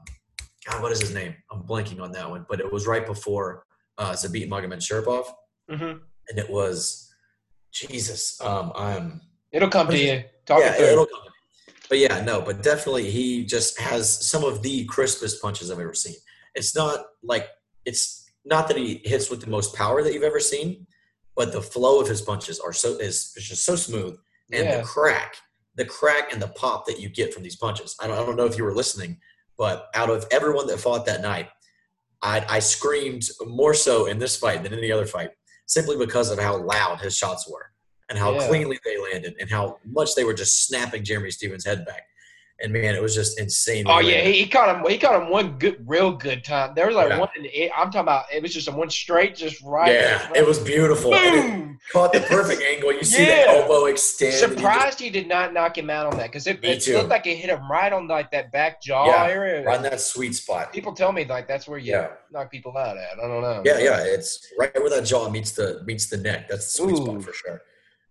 [0.68, 1.36] God, what is his name?
[1.52, 3.66] I'm blanking on that one, but it was right before
[3.98, 5.26] uh, Zabit Magomedsharipov,
[5.70, 5.98] mm-hmm.
[6.30, 7.12] and it was
[7.72, 8.40] Jesus.
[8.42, 9.22] Um, I'm.
[9.52, 10.24] It'll come to you.
[10.46, 11.20] Talk yeah, it it'll come.
[11.90, 15.94] But yeah, no, but definitely he just has some of the crispest punches I've ever
[15.94, 16.16] seen.
[16.56, 17.48] It's not like
[17.86, 20.88] it's not that he hits with the most power that you've ever seen,
[21.36, 24.18] but the flow of his punches are so is, is just so smooth,
[24.52, 24.78] and Yeah.
[24.78, 25.36] the crack,
[25.76, 27.96] the crack and the pop that you get from these punches.
[28.00, 29.20] I don't, I don't know if you were listening,
[29.58, 31.50] but out of everyone that fought that night,
[32.22, 35.32] I, I screamed more so in this fight than any other fight,
[35.66, 37.72] simply because of how loud his shots were
[38.10, 38.48] and how Yeah.
[38.48, 42.04] cleanly they landed and how much they were just snapping Jeremy Stephens' head back.
[42.64, 43.84] And man, it was just insane.
[43.88, 44.90] Oh yeah, he, he caught him.
[44.90, 46.74] He caught him one good, real good time.
[46.76, 47.20] There was like Yeah.
[47.20, 47.30] one.
[47.36, 48.26] It, I'm talking about.
[48.34, 49.92] It was just a one straight, just right.
[49.92, 51.12] yeah, it was beautiful.
[51.12, 51.74] Boom!
[51.92, 52.94] caught the perfect angle.
[52.94, 53.44] You see Yeah.
[53.44, 54.34] the elbow extend.
[54.34, 56.88] and he just- Surprised he did not knock him out on that because it, it
[56.88, 59.64] looked like it hit him right on like that back jaw Yeah, area.
[59.64, 60.72] right in that sweet spot.
[60.72, 62.12] People tell me like that's where you Yeah.
[62.32, 63.20] knock people out at.
[63.22, 63.62] I don't know.
[63.66, 66.48] Yeah, yeah, it's right where that jaw meets the meets the neck.
[66.48, 67.06] That's the sweet Ooh.
[67.06, 67.62] spot for sure.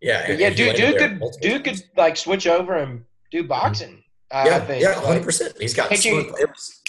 [0.00, 1.80] Yeah, yeah, dude, dude could dude times.
[1.80, 3.48] could like switch over and do mm-hmm.
[3.48, 3.98] boxing.
[3.98, 4.02] I,
[4.32, 4.82] Uh, I yeah, think.
[4.82, 5.54] yeah, Like, hundred percent.
[5.60, 6.34] He's got Can't you- smooth.
[6.40, 6.80] It was,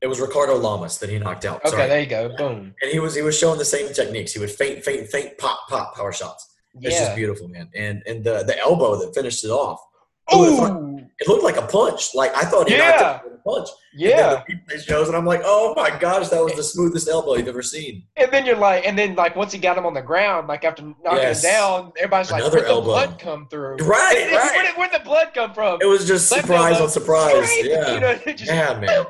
[0.00, 1.60] it was Ricardo Lamas that he knocked out.
[1.64, 1.88] okay, Sorry.
[1.88, 2.28] there you go.
[2.36, 2.74] Boom.
[2.80, 4.32] and he was he was showing the same techniques.
[4.32, 6.46] He would faint, faint, feint, pop, pop, power shots.
[6.80, 7.04] It's Yeah.
[7.06, 7.68] just beautiful, man.
[7.74, 9.80] And and the the elbow that finished it off.
[10.30, 10.84] Who would've thought- Ooh.
[11.20, 12.14] It looked like a punch.
[12.14, 12.90] Like I thought he Yeah.
[12.90, 13.68] knocked it a punch.
[13.92, 14.44] Yeah.
[14.48, 17.34] And then the shows, and I'm like, oh my gosh, that was the smoothest elbow
[17.34, 18.04] you've ever seen.
[18.16, 20.64] And then you're like, and then like once he got him on the ground, like
[20.64, 21.42] after knocking Yes.
[21.44, 22.86] him down, everybody's like, Another where'd the elbow.
[22.86, 23.76] blood come through?
[23.78, 24.62] Right, Where, right.
[24.68, 25.80] did- where'd the blood come from?
[25.82, 27.50] It was just Left surprise elbow, on surprise.
[27.50, 29.06] straight, Yeah, You know, just yeah, man.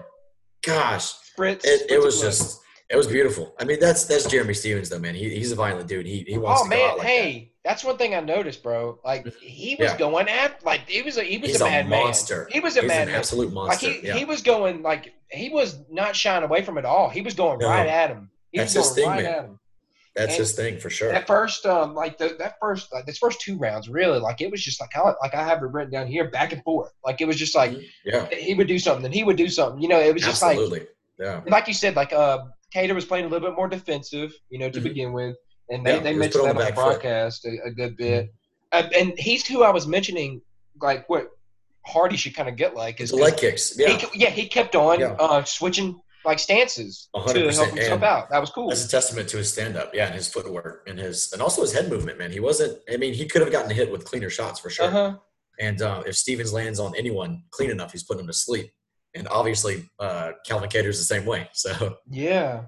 [0.65, 3.55] Gosh, spritz, it, it was just it was beautiful.
[3.61, 5.15] I mean, that's that's Jeremy Stephens though, man.
[5.15, 6.07] He, he's a violent dude.
[6.07, 8.99] He he wants Oh to man, like hey, that's one thing I noticed, bro.
[9.05, 9.99] Like he was Yeah.
[9.99, 12.45] going at like he was a he was He's a a, mad monster.
[12.45, 12.47] man.
[12.53, 13.15] He was a he's mad an man.
[13.17, 13.91] absolute Like monster.
[13.91, 14.15] he, yeah.
[14.17, 17.09] he was going like he was not shying away from it all.
[17.11, 17.69] He was going No.
[17.69, 18.31] right at him.
[18.53, 19.33] He That's was his thing, right man.
[19.35, 19.61] at him.
[20.17, 21.13] that's and his thing for sure.
[21.13, 24.51] That first, um, like the, that first, like this first two rounds, really, like it
[24.51, 26.91] was just like I like I have it written down here, back and forth.
[27.05, 27.73] Like it was just like
[28.07, 29.81] Yeah, he would do something, and he would do something.
[29.83, 30.87] You know, it was just like absolutely.
[31.21, 32.39] yeah, like you said, like uh,
[32.75, 34.85] Kattar was playing a little bit more defensive, you know, to Mhm.
[34.85, 35.37] begin with,
[35.71, 38.33] and they, Yeah, they mentioned that on the broadcast a, a good bit.
[38.73, 40.41] Uh, and he's who I was mentioning,
[40.81, 41.31] like what
[41.87, 43.79] Hardy should kind of get like is leg kicks.
[43.79, 45.13] Yeah, he, yeah, he kept on Yeah.
[45.19, 48.29] uh, switching like stances A to help himself and out.
[48.31, 48.69] That was cool.
[48.69, 51.63] That's a testament to his stand up, yeah, and his footwork and his and also
[51.63, 52.31] his head movement, man.
[52.31, 52.79] He wasn't.
[52.93, 54.87] I mean, he could have gotten hit with cleaner shots for sure.
[54.87, 55.17] Uh huh.
[55.61, 58.71] And uh, if Stephens lands on anyone clean enough, he's putting him to sleep.
[59.15, 61.49] And obviously, uh, Calvin Kattar's the same way.
[61.55, 62.65] So Yeah.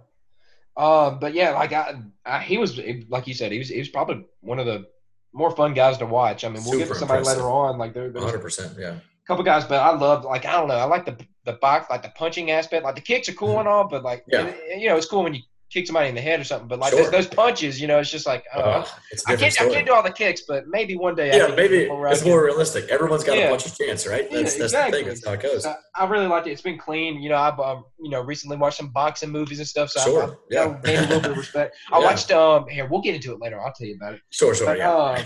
[0.77, 3.89] Um, but yeah, like I, I, he was like you said, he was he was
[3.89, 4.87] probably one of the
[5.33, 6.45] more fun guys to watch.
[6.45, 7.43] I mean, we'll get to somebody impressive.
[7.43, 7.79] later on.
[7.79, 8.95] Like there, there's 100, percent yeah.
[8.95, 11.89] a couple guys, but I love like I don't know, I like the the box,
[11.91, 12.85] like the punching aspect.
[12.85, 14.57] Like the kicks are cool and all, but like Mm-hmm.
[14.69, 14.77] Yeah.
[14.77, 16.69] you know, it's cool when you kick somebody in the head or something.
[16.69, 17.03] But like Sure.
[17.05, 18.59] those, those punches, you know, it's just like I.
[18.61, 21.37] Uh, it's I can't I can't do all the kicks, but maybe one day.
[21.37, 22.89] Yeah, maybe more it's more realistic.
[22.89, 23.45] Everyone's got Yeah.
[23.47, 24.27] a punch a chance, right?
[24.31, 24.91] Yeah, That's that's exactly.
[24.91, 25.09] the thing.
[25.15, 25.67] That's how it goes.
[25.67, 26.51] I, I really liked it.
[26.53, 27.23] It's been clean.
[27.23, 30.23] You know, I've um, you know recently watched some boxing movies and stuff, so Sure,
[30.25, 30.67] I've, yeah.
[30.69, 31.77] you gained a little bit of respect.
[31.93, 32.05] I Yeah.
[32.05, 32.87] watched um here.
[32.91, 33.61] We'll get into it later.
[33.61, 34.21] I'll tell you about it.
[34.31, 34.93] Sure, sure, But, yeah.
[34.93, 35.25] um,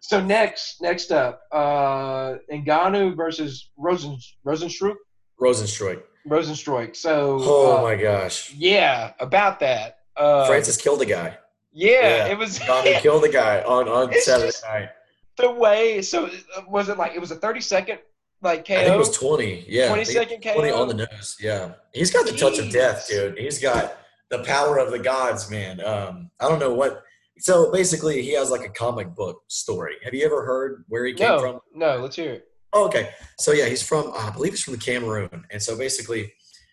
[0.00, 4.96] so next, next up, uh, Ngannou versus Rosen Rozenstruik.
[5.40, 6.02] Rozenstruik.
[6.28, 6.96] Rozenstruik.
[6.96, 8.52] So, Oh uh, my gosh.
[8.54, 9.98] yeah, about that.
[10.16, 11.36] Uh, Francis killed a guy.
[11.72, 12.26] yeah, yeah.
[12.28, 14.90] it was Ngannou killed a guy on, on Saturday night.
[15.36, 16.02] the way.
[16.02, 17.98] So, uh, was it like it was a thirty second
[18.42, 18.74] like KO?
[18.74, 19.64] I think it was 20.
[19.68, 19.88] Yeah.
[19.88, 20.54] 20 I think second KO.
[20.54, 21.36] 20 on the nose.
[21.40, 21.72] Yeah.
[21.92, 23.38] He's got the touch of death, dude.
[23.38, 23.96] He's got
[24.30, 25.80] the power of the gods, man.
[25.84, 27.02] Um, I don't know what.
[27.38, 29.94] So basically, he has like a comic book story.
[30.04, 31.60] Have you ever heard where he came no, from?
[31.74, 31.96] no.
[31.96, 32.48] Let's hear it.
[32.74, 33.10] Oh, okay.
[33.38, 36.32] So yeah, he's from uh, I believe he's from the Cameroon, and so basically,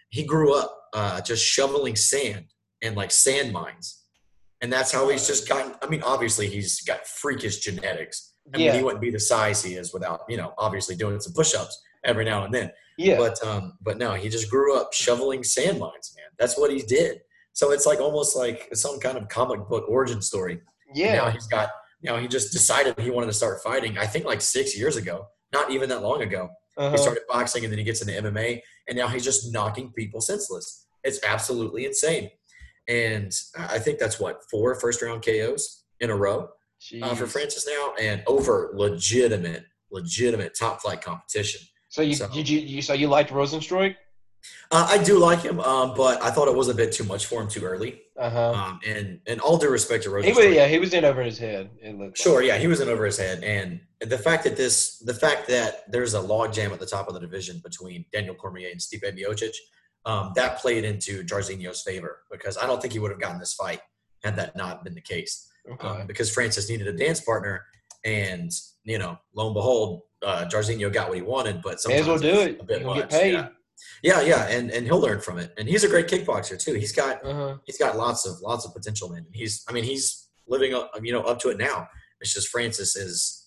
[0.09, 2.45] he grew up uh, just shoveling sand
[2.81, 4.03] and like sand mines,
[4.61, 5.73] and that's how he's just gotten.
[5.81, 8.33] I mean, obviously, he's got freakish genetics.
[8.53, 11.19] I mean, Yeah, he wouldn't be the size he is without you know, obviously doing
[11.19, 12.71] some push-ups every now and then.
[12.97, 13.17] yeah.
[13.17, 16.25] But um, but no, he just grew up shoveling sand mines, man.
[16.39, 17.21] That's what he did.
[17.53, 20.53] So it's like almost like some kind of comic book origin story.
[20.87, 21.15] And yeah.
[21.17, 21.69] Now he's got.
[22.03, 23.99] You know, he just decided he wanted to start fighting.
[23.99, 26.49] I think like six years ago, not even that long ago.
[26.77, 26.91] uh-huh.
[26.91, 30.21] He started boxing and then he gets into MMA, and now he's just knocking people
[30.21, 30.85] senseless.
[31.03, 32.29] It's absolutely insane.
[32.87, 36.49] And I think that's what four first round KOs in a row
[37.01, 41.61] uh, for Francis now, and over legitimate, legitimate top flight competition.
[41.89, 43.95] So you So- did you, you so you liked Rozenstruik?
[44.71, 47.27] Uh, I do like him, um, but I thought it was a bit too much
[47.27, 48.01] for him too early.
[48.17, 48.51] Uh huh.
[48.53, 51.37] Um, and and all due respect to he was, yeah, he was in over his
[51.37, 51.69] head.
[51.79, 52.47] It Sure, like.
[52.47, 55.83] yeah, he was in over his head, and the fact that this, the fact that
[55.91, 59.53] there's a logjam at the top of the division between Daniel Cormier and Stipe Miocic,
[60.05, 63.53] um, that played into Jairzinho's favor because I don't think he would have gotten this
[63.53, 63.79] fight
[64.23, 65.47] had that not been the case.
[65.71, 65.87] Okay.
[65.87, 67.63] Um, because Francis needed a dance partner,
[68.03, 68.51] and
[68.83, 71.61] you know, lo and behold, uh, Jairzinho got what he wanted.
[71.61, 72.59] But May as well sometimes do it.
[72.59, 73.33] a bit much, get paid.
[73.33, 73.47] Yeah.
[74.01, 75.53] yeah, yeah, and and he'll learn from it.
[75.59, 76.73] And he's a great kickboxer too.
[76.73, 77.57] He's got Uh huh.
[77.65, 79.27] he's got lots of lots of potential, man.
[79.31, 81.87] He's I mean he's living up you know up to it now.
[82.21, 83.40] It's just Francis is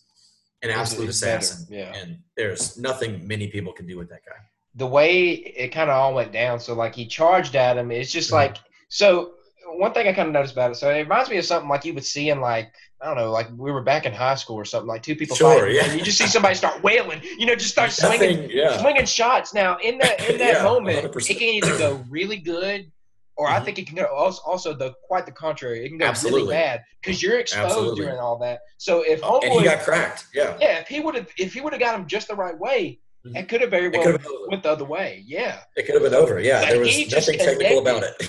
[0.65, 1.93] an absolute He's better, assassin, yeah.
[1.95, 4.37] and there's nothing many people can do with that guy.
[4.77, 6.59] the way it kind of all went down.
[6.59, 7.91] So like he charged at him.
[7.93, 8.35] It's just Mhm.
[8.35, 8.57] like
[8.89, 9.33] so.
[9.77, 11.85] One thing I kind of noticed about it, so it reminds me of something like
[11.85, 14.57] you would see in like I don't know, like we were back in high school
[14.57, 15.85] or something, like two people Sure, fighting, yeah.
[15.85, 19.05] and you just see somebody start wailing, you know, just start swinging, Nothing, yeah, swinging
[19.05, 19.53] shots.
[19.55, 21.31] Now in that in that Yeah, moment, 100%.
[21.31, 22.91] it can either go really good,
[23.37, 23.65] or I Mhm.
[23.65, 25.85] think it can go also, also the quite the contrary.
[25.85, 28.05] It can go really bad because you're exposed Absolutely.
[28.05, 28.61] during all that.
[28.79, 30.27] So if and he got cracked.
[30.35, 32.59] Yeah, yeah, if he would have if he would have got him just the right
[32.59, 33.37] way, Mhm.
[33.37, 34.49] it could have very well could have been over.
[34.49, 35.23] went the other way.
[35.27, 35.61] Yeah.
[35.77, 36.39] It could have been over.
[36.41, 38.17] Yeah, there was nothing technical about it.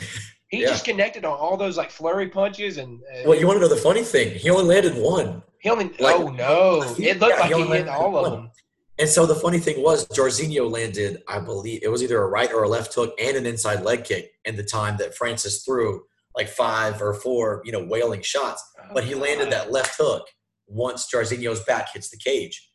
[0.50, 0.68] He Yeah.
[0.70, 3.68] just connected on all those like flurry punches and uh, well, you want to know
[3.68, 4.36] the funny thing?
[4.36, 5.42] He only landed one.
[5.60, 8.32] he only like- oh no it looked Yeah, like he he, hit landed all of
[8.32, 8.52] them.
[8.98, 12.52] And so the funny thing was, Jairzinho landed, I believe it was either a right
[12.54, 16.04] or a left hook and an inside leg kick in the time that Francis threw
[16.36, 18.64] like five or four, you know, wailing shots.
[18.94, 20.26] But he landed that left hook
[20.68, 22.70] once Jairzinho's back hits the cage.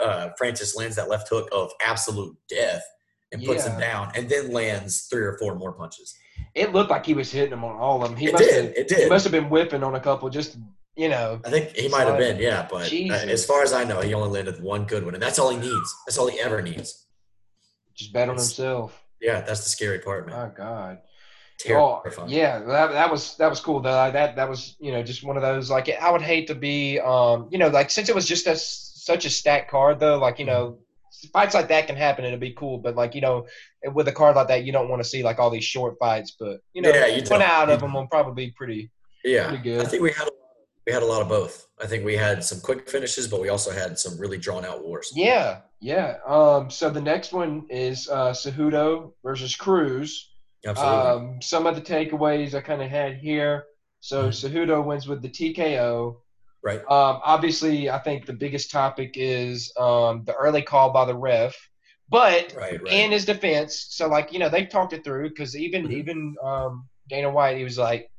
[0.00, 2.82] Uh, Francis lands that left hook of absolute death
[3.32, 6.14] and puts him down and then lands three or four more punches.
[6.54, 8.18] It looked like he was hitting them on all of them.
[8.18, 8.64] He It must did.
[8.64, 8.98] have It did.
[9.00, 10.56] he must have been whipping on a couple just
[10.96, 11.40] you know.
[11.44, 12.66] I think he might have been, yeah.
[12.70, 13.22] But uh, Jesus.
[13.24, 15.14] as far as I know, he only landed one good one.
[15.14, 15.94] And that's all he needs.
[16.06, 17.06] That's all he ever needs.
[17.94, 19.02] Just bet on It's- himself.
[19.20, 20.48] Yeah, that's the scary part, man.
[20.48, 20.98] My God.
[21.58, 22.28] Terrifying.
[22.30, 23.80] Oh, yeah, that, that was that was cool.
[23.80, 26.54] Though that that was you know just one of those like I would hate to
[26.54, 30.16] be um you know like since it was just a such a stacked card though
[30.18, 30.78] like you know
[31.34, 33.46] fights like that can happen and it'd be cool but like you know
[33.92, 36.34] with a card like that you don't want to see like all these short fights
[36.40, 37.42] but you know Yeah, you one don't.
[37.42, 38.90] out of them will probably be pretty
[39.22, 39.84] Yeah, Pretty good.
[39.84, 40.30] I think we had a,
[40.90, 41.68] we had a lot of both.
[41.80, 44.84] I think we had some quick finishes, but we also had some really drawn out
[44.84, 45.12] wars.
[45.14, 50.10] yeah yeah um so the next one is uh Cejudo versus Cruz
[50.66, 51.08] Absolutely.
[51.10, 53.64] Um, some of the takeaways I kind of had here.
[54.00, 54.32] So Mhm.
[54.40, 56.16] Cejudo wins with the TKO.
[56.62, 56.80] right.
[56.80, 61.56] Um, obviously, I think the biggest topic is um, the early call by the ref.
[62.10, 62.82] But Right.
[62.82, 62.92] Right.
[62.92, 65.92] in his defense, so like you know they talked it through because even Mhm.
[66.00, 68.10] even um, Dana White, he was like,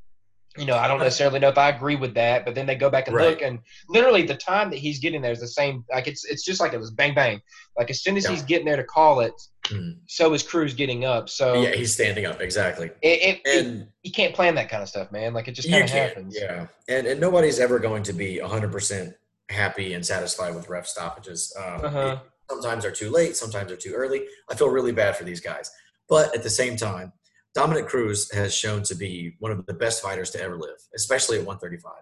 [0.57, 2.89] you know, I don't necessarily know if I agree with that, but then they go
[2.89, 3.29] back and Right.
[3.29, 5.85] look, and literally the time that he's getting there is the same.
[5.89, 7.41] Like it's it's just like it was bang bang.
[7.77, 8.31] Like as soon as Yeah.
[8.31, 9.33] he's getting there to call it,
[9.65, 9.99] Mhm.
[10.07, 11.29] so is Cruz getting up.
[11.29, 12.89] So yeah, he's standing up exactly.
[13.01, 15.33] it, it, it And you can't plan that kind of stuff, man.
[15.33, 16.37] Like it just kind of happens.
[16.37, 16.67] Yeah.
[16.89, 19.15] And and nobody's ever going to be hundred percent
[19.49, 21.53] happy and satisfied with ref stoppages.
[21.57, 22.19] Um, Uh-huh.
[22.49, 23.37] sometimes they're too late.
[23.37, 24.25] Sometimes they're too early.
[24.49, 25.71] I feel really bad for these guys.
[26.09, 27.13] But at the same time,
[27.53, 31.37] Dominick Cruz has shown to be one of the best fighters to ever live, especially
[31.37, 31.93] at 135.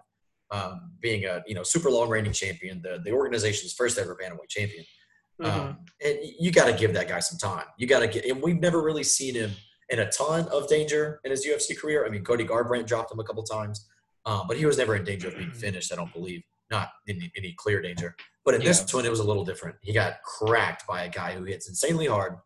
[0.52, 4.48] Um, being a you know super long reigning champion, the the organization's first ever bantamweight
[4.48, 4.84] champion.
[5.40, 5.46] Mhm.
[5.46, 7.64] Um, and you got to give that guy some time.
[7.78, 9.52] You got to get, and we've never really seen him
[9.88, 12.06] in a ton of danger in his UFC career.
[12.06, 13.88] I mean, Cody Garbrandt dropped him a couple times,
[14.26, 15.92] um, but he was never in danger of being finished.
[15.92, 18.14] I don't believe, not in any, any clear danger.
[18.44, 19.76] But in this one, it was a little different.
[19.82, 22.36] He got cracked by a guy who hits insanely hard,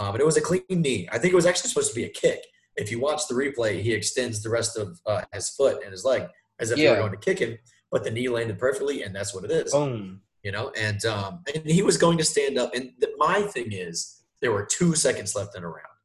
[0.00, 1.08] um, and it was a clean knee.
[1.12, 2.40] I think it was actually supposed to be a kick.
[2.76, 6.04] If you watch the replay, he extends the rest of uh, his foot and his
[6.04, 6.22] leg
[6.58, 6.92] as if they Yeah.
[6.92, 7.58] were going to kick him,
[7.90, 10.22] but the knee landed perfectly, and that's what it is Boom.
[10.42, 12.74] you know, and um, and he was going to stand up.
[12.74, 15.96] And the, my thing is, there were two seconds left in a round.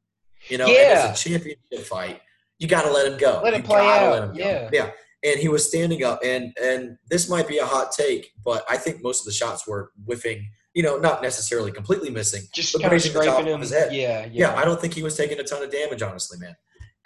[0.49, 1.12] You know, Yeah.
[1.12, 2.21] it's a championship fight.
[2.60, 3.41] You got to let him go.
[3.43, 4.43] Let You play gotta out, let him go.
[4.43, 4.69] yeah.
[4.73, 4.91] yeah.
[5.23, 8.77] And he was standing up, and and this might be a hot take, but I
[8.77, 10.47] think most of the shots were whiffing.
[10.75, 13.61] You know, not necessarily completely missing, Just kind of grazing the top scraping him.
[13.61, 13.93] his head.
[13.93, 14.55] Yeah, Yeah, yeah.
[14.55, 16.55] I don't think he was taking a ton of damage, honestly, man.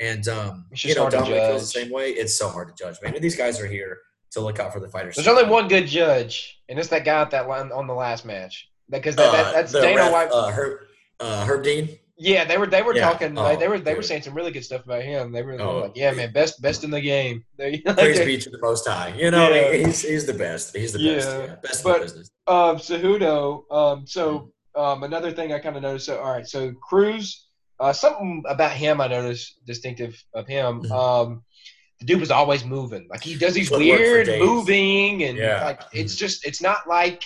[0.02, 2.10] And um, you know, Dominick feels the same way.
[2.12, 3.14] It's so hard to judge, man.
[3.16, 4.00] And these guys are here
[4.32, 5.16] to look out for the fighters.
[5.16, 8.26] There's only one good judge, and it's that guy at that line on the last
[8.26, 8.70] match.
[8.90, 10.30] Because that, that, Uh, that's the Dana ref, White.
[10.32, 10.80] Uh, Herb,
[11.20, 11.90] uh, Herb Dean.
[12.20, 13.10] Yeah, they were they were yeah.
[13.10, 13.38] talking.
[13.38, 15.32] Oh, they were they were saying some really good stuff about him.
[15.32, 15.80] They were, they were Oh.
[15.84, 17.46] like, yeah, man, best best in the game.
[17.58, 19.14] They- Praise be to the Most High.
[19.18, 19.74] You know, Yeah.
[19.74, 20.76] he's he's the best.
[20.76, 21.28] He's the best.
[21.30, 22.32] Yeah, Yeah, best but- in the business.
[22.48, 23.64] Um, Cejudo.
[23.72, 26.06] Um, so um, another thing I kind of noticed.
[26.08, 27.46] So all right, so Cruz.
[27.80, 30.82] Uh, something about him I noticed distinctive of him.
[30.84, 30.92] Mhm.
[30.92, 31.44] Um,
[32.02, 33.08] the dude was always moving.
[33.10, 35.64] Like he does these weird moving, and Yeah.
[35.64, 37.24] like it's just it's not like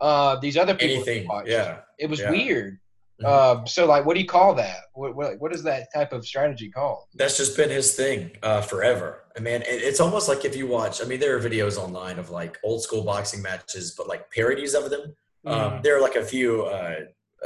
[0.00, 0.96] uh these other people.
[1.06, 1.28] Anything.
[1.46, 1.80] Yeah.
[1.98, 2.30] It was Yeah.
[2.30, 2.78] weird.
[3.24, 4.76] Um, so like, what do you call that?
[4.94, 7.04] What, what what is that type of strategy called?
[7.14, 9.24] That's just been his thing uh, forever.
[9.36, 11.02] I mean, it, it's almost like if you watch.
[11.02, 14.74] I mean, there are videos online of like old school boxing matches, but like parodies
[14.74, 15.14] of them.
[15.46, 15.82] Um, Mhm.
[15.82, 16.96] there are like a few uh,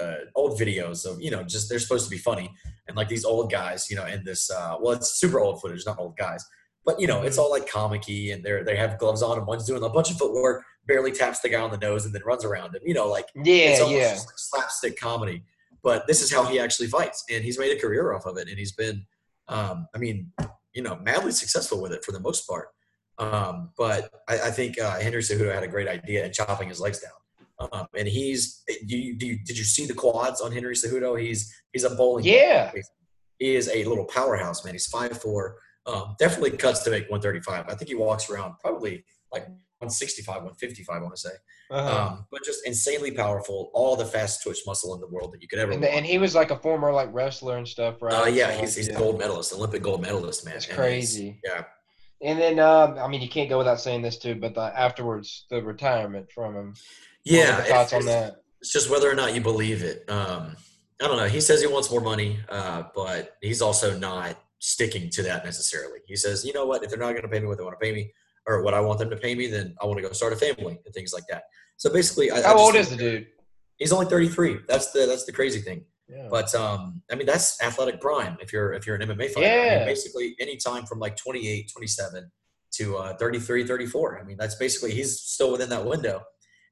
[0.00, 2.50] uh, old videos of you know just they're supposed to be funny
[2.88, 4.50] and like these old guys, you know, in this.
[4.50, 6.44] Uh, well, it's super old footage, not old guys,
[6.84, 7.42] but you know, it's Mhm.
[7.42, 10.18] all like comicky, and they're they have gloves on, and one's doing a bunch of
[10.18, 12.82] footwork, barely taps the guy on the nose, and then runs around him.
[12.84, 14.10] You know, like it's Yeah, almost yeah.
[14.14, 15.44] just like slapstick comedy.
[15.84, 18.48] But this is how he actually fights, and he's made a career off of it,
[18.48, 19.06] and he's been,
[19.48, 20.32] um, I mean,
[20.74, 22.68] you know, madly successful with it for the most part.
[23.18, 26.80] Um, but I, I think uh, Henry Cejudo had a great idea in chopping his
[26.80, 27.68] legs down.
[27.72, 31.20] Um, and he's, do you, do you, did you see the quads on Henry Cejudo?
[31.20, 32.24] He's he's a bowling.
[32.24, 32.72] Yeah.
[33.38, 34.74] he is a little powerhouse, man.
[34.74, 35.56] He's five four.
[35.86, 37.66] Um, definitely cuts to make 135.
[37.68, 39.42] I think he walks around probably like
[39.78, 40.96] 165, 155.
[40.96, 41.34] I want to say,
[41.70, 42.08] Uh-huh.
[42.08, 43.70] um, but just insanely powerful.
[43.74, 45.72] All the fast twitch muscle in the world that you could ever.
[45.72, 45.94] and, want.
[45.94, 48.12] and he was like a former like wrestler and stuff, right?
[48.14, 48.94] uh, yeah, So, he's, he's yeah.
[48.94, 50.54] a gold medalist, Olympic gold medalist, man.
[50.54, 51.40] That's And crazy.
[51.44, 51.64] Yeah,
[52.22, 55.46] And then, um, I mean, you can't go without saying this too, but the, afterwards,
[55.50, 56.74] the retirement from him.
[57.24, 57.54] Yeah.
[57.54, 58.40] are the thoughts on it's- that?
[58.60, 60.08] It's just whether or not you believe it.
[60.08, 60.56] Um,
[61.02, 61.26] I don't know.
[61.26, 65.98] He says he wants more money, uh, but he's also not sticking to that necessarily.
[66.06, 66.82] He says, you know what?
[66.82, 68.12] If they're not going to pay me what they want to pay me,
[68.46, 70.36] or what I want them to pay me, then I want to go start a
[70.36, 71.44] family and things like that.
[71.76, 73.26] So basically, I, I How just old is the dude?
[73.76, 74.58] He's only 33.
[74.68, 75.84] That's the that's the crazy thing.
[76.08, 76.28] Yeah.
[76.30, 79.46] But um, I mean, that's athletic prime if you're if you're an MMA fighter.
[79.46, 79.78] I Yeah.
[79.78, 82.30] mean, basically, any time from like 28, 27
[82.76, 84.20] to uh, 33, 34.
[84.20, 86.22] I mean, that's basically he's still within that window,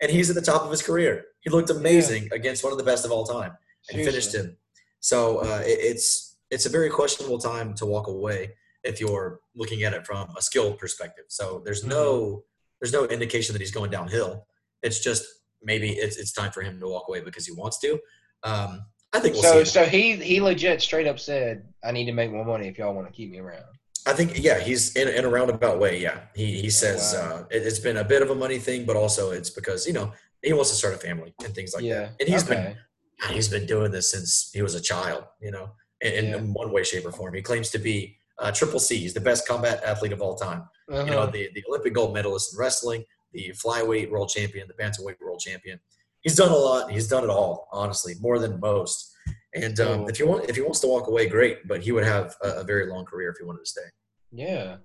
[0.00, 1.24] and he's at the top of his career.
[1.40, 3.52] He looked amazing against one of the best of all time
[3.90, 4.56] and finished him.
[5.00, 9.82] So uh, it, it's it's a very questionable time to walk away if you're looking
[9.84, 11.24] at it from a skill perspective.
[11.28, 12.38] So there's no Mm-hmm.
[12.80, 14.46] there's no indication that he's going downhill.
[14.82, 15.24] It's just
[15.62, 17.98] maybe it's it's time for him to walk away because he wants to.
[18.42, 22.12] Um, I think we'll so, so he he legit straight up said, "I need to
[22.12, 23.64] make more money if y'all want to keep me around."
[24.04, 26.00] I think yeah, he's in, in a roundabout way.
[26.00, 27.20] Yeah, he he says wow.
[27.20, 29.92] uh, it, it's been a bit of a money thing, but also it's because you
[29.92, 32.16] know he wants to start a family and things like yeah, that.
[32.20, 32.76] And he's been.
[33.20, 36.40] God, he's been doing this since he was a child, you know, in, in Yeah.
[36.40, 37.34] one way, shape, or form.
[37.34, 38.96] He claims to be uh, triple C.
[38.98, 40.64] He's the best combat athlete of all time.
[40.88, 41.26] You know, Uh-huh.
[41.30, 45.78] the, the Olympic gold medalist in wrestling, the flyweight world champion, the bantamweight world champion.
[46.20, 46.90] He's done a lot.
[46.90, 49.10] He's done it all, honestly, more than most.
[49.54, 50.08] And um, Cool.
[50.08, 51.66] if you want, if he wants to walk away, great.
[51.68, 53.88] But he would have a, a very long career if he wanted to stay.
[54.32, 54.76] Yeah.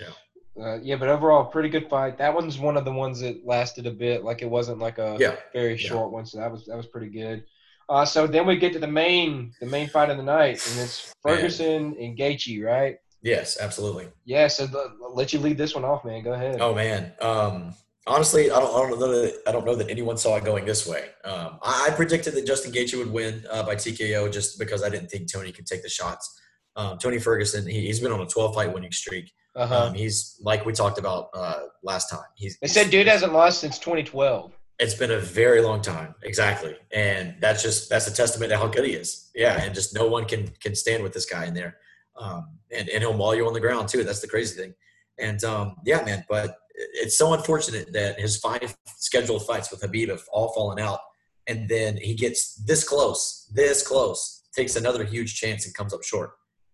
[0.00, 0.62] Yeah.
[0.64, 2.16] Uh, yeah, but overall, pretty good fight.
[2.18, 4.22] That one's one of the ones that lasted a bit.
[4.22, 5.88] Like it wasn't like a Yeah, very yeah.
[5.88, 7.44] short one, so that was that was pretty good.
[7.88, 10.80] Uh, so then we get to the main the main fight of the night, and
[10.80, 11.36] it's Man.
[11.36, 12.96] Ferguson and Gaethje, right?
[13.22, 14.08] yes, absolutely.
[14.24, 14.48] Yeah.
[14.48, 16.22] So the, let you lead this one off, man.
[16.22, 16.60] Go ahead.
[16.60, 17.74] Oh man, um,
[18.06, 20.64] honestly, I don't, I don't know that I don't know that anyone saw it going
[20.64, 21.08] this way.
[21.24, 24.88] Um, I, I predicted that Justin Gaethje would win uh, by TKO just because I
[24.88, 26.40] didn't think Tony could take the shots.
[26.76, 29.32] Um, Tony Ferguson, he, he's been on a 12 fight winning streak.
[29.54, 29.84] Uh huh.
[29.84, 32.24] Um, he's like we talked about uh, last time.
[32.34, 34.52] He's, they said dude hasn't lost since 2012.
[34.78, 38.66] It's been a very long time, exactly, and that's just that's a testament to how
[38.66, 39.30] good he is.
[39.34, 41.76] Yeah, and just no one can can stand with this guy in there,
[42.18, 44.02] um, and and he'll maul you on the ground too.
[44.02, 44.74] That's the crazy thing,
[45.18, 46.24] and um, yeah, man.
[46.28, 50.98] But it's so unfortunate that his five scheduled fights with Khabib have all fallen out,
[51.46, 56.02] and then he gets this close, this close, takes another huge chance and comes up
[56.02, 56.32] short,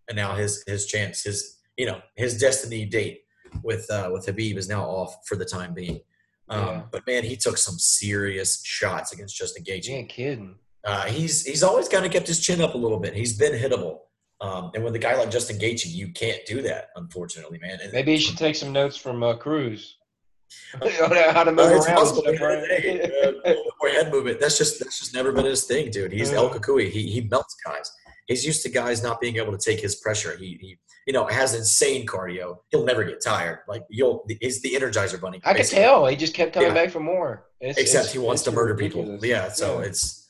[0.08, 3.20] and now his his chance, his you know his destiny date
[3.62, 6.00] with uh, with Khabib is now off for the time being.
[6.50, 6.82] Um, Yeah.
[6.90, 9.88] But man, he took some serious shots against Justin Gaethje.
[9.90, 10.56] ain't kidding.
[10.84, 13.14] Uh, he's he's always kind of kept his chin up a little bit.
[13.14, 13.98] He's been hittable,
[14.40, 17.78] um, and with a guy like Justin Gaethje, you can't do that, unfortunately, man.
[17.82, 19.96] And- Maybe you should take some notes from uh, Cruz.
[20.82, 21.84] How to move Uh, around.
[21.96, 22.22] possible.
[22.22, 24.40] stuff, at the end of the day, uh, a little bit more head movement.
[24.40, 26.12] That's just that's just never been his thing, dude.
[26.12, 26.54] He's El Uh.
[26.58, 26.90] Cucuy.
[26.90, 27.88] He he melts guys.
[28.30, 30.36] He's used to guys not being able to take his pressure.
[30.36, 32.58] He he you know has insane cardio.
[32.70, 33.58] He'll never get tired.
[33.66, 35.40] Like you'll he's the Energizer Bunny.
[35.44, 36.74] I could tell he just kept coming Yeah.
[36.74, 37.46] back for more.
[37.60, 39.18] It's, Except it's- he wants to murder people.
[39.20, 39.86] Yeah, so Yeah.
[39.86, 40.28] it's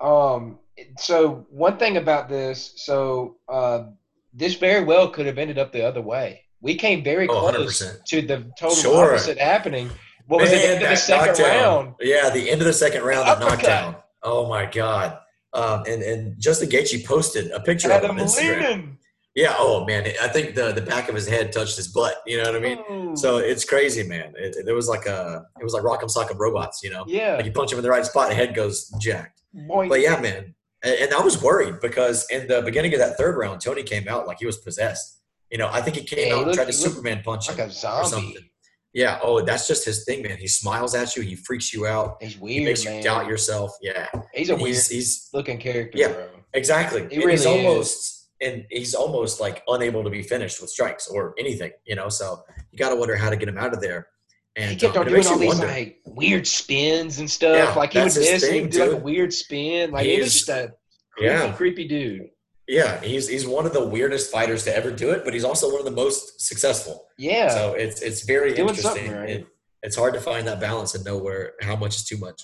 [0.00, 0.58] Um.
[0.98, 3.84] So one thing about this, so uh,
[4.32, 6.42] this very well could have ended up the other way.
[6.62, 8.04] We came very Oh, close 100%.
[8.06, 9.12] to the total Sure.
[9.14, 9.90] opposite happening.
[10.26, 10.56] What was it?
[10.56, 11.84] The end of the second knockdown.
[11.86, 11.94] round.
[12.00, 13.96] Yeah, the end of the second round, the knockdown.
[14.22, 15.18] Oh my god!
[15.52, 18.96] Um, and and Justin Gaethje posted a picture of him Instagram.
[19.34, 19.54] Yeah.
[19.58, 22.16] Oh man, I think the the back of his head touched his butt.
[22.26, 22.78] You know what I mean?
[22.90, 23.16] Ooh.
[23.16, 24.32] So it's crazy, man.
[24.36, 26.82] It, it was like a it was like Rock'em Sock'em Robots.
[26.82, 29.40] You know, yeah, like you punch him in the right spot, the head goes jacked.
[29.54, 29.88] Boink.
[29.88, 30.54] But yeah, man.
[30.82, 34.08] And, and I was worried because in the beginning of that third round, Tony came
[34.08, 35.18] out like he was possessed.
[35.50, 37.56] You know, I think he came Yeah, he out and tried to Superman punch like
[37.58, 38.08] him a or zombie.
[38.08, 38.49] something.
[38.92, 39.18] Yeah.
[39.22, 40.36] Oh, that's just his thing, man.
[40.38, 41.22] He smiles at you.
[41.22, 42.16] He freaks you out.
[42.20, 42.96] He's He weird, makes man.
[42.96, 43.72] you doubt yourself.
[43.80, 44.08] Yeah.
[44.34, 46.08] He's a weird He's, he's looking character, Yeah.
[46.12, 46.28] bro.
[46.54, 47.06] exactly.
[47.10, 47.46] He really he's is.
[47.46, 51.72] almost and he's almost like unable to be finished with strikes or anything.
[51.84, 54.08] You know, so you got to wonder how to get him out of there.
[54.56, 55.66] And he kept um, on doing all these wonder.
[55.68, 57.56] like weird spins and stuff.
[57.56, 59.90] Yeah, like he would miss and he thing, would do like a weird spin.
[59.92, 60.72] Like he was He's- just a
[61.12, 61.52] creepy, Yeah.
[61.52, 62.22] creepy dude.
[62.70, 65.68] Yeah, he's he's one of the weirdest fighters to ever do it, but he's also
[65.70, 67.06] one of the most successful.
[67.18, 67.48] Yeah.
[67.48, 69.12] So it's it's very Doing interesting.
[69.12, 69.28] right.
[69.30, 69.46] It-
[69.82, 72.42] it's hard to find that balance and know where how much is too much.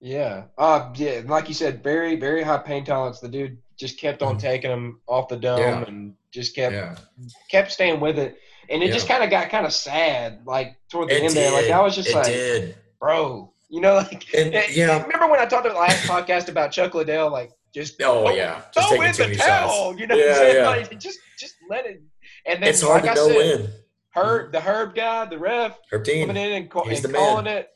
[0.00, 0.44] Yeah.
[0.58, 3.20] Uh yeah, like you said, very, very high pain tolerance.
[3.20, 4.40] The dude just kept on Mhm.
[4.40, 5.84] taking him off the dome Yeah.
[5.86, 6.96] and just kept Yeah,
[7.50, 8.36] kept staying with it.
[8.70, 8.94] And it Yeah.
[8.94, 11.36] just kind of got kind of sad, like toward the it end did.
[11.36, 11.52] there.
[11.52, 12.74] Like I was just it like, did.
[12.98, 16.72] bro, you know, like And yeah, Remember when I talked about the last podcast about
[16.72, 17.30] Chuck Liddell?
[17.30, 19.90] Like just oh throw- yeah, just throw in the towel.
[19.90, 20.00] shots.
[20.00, 20.56] You know Yeah, what I'm saying?
[20.56, 20.68] yeah.
[20.68, 22.02] Like, just just let it.
[22.46, 23.70] And then It's hard like to I know said, when.
[24.14, 27.28] Herb, the Herb guy, the ref, Herb coming in and, call, He's and the man.
[27.28, 27.68] calling it.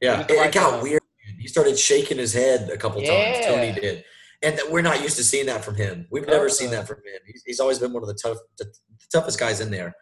[0.00, 0.82] Yeah, it, right it got time.
[0.82, 1.02] weird.
[1.38, 3.44] He started shaking his head a couple times.
[3.44, 4.02] Tony did,
[4.42, 6.06] and we're not used to seeing that from him.
[6.10, 7.20] We've never seen that from him.
[7.26, 9.94] He's, he's always been one of the tough, the, the toughest guys in there.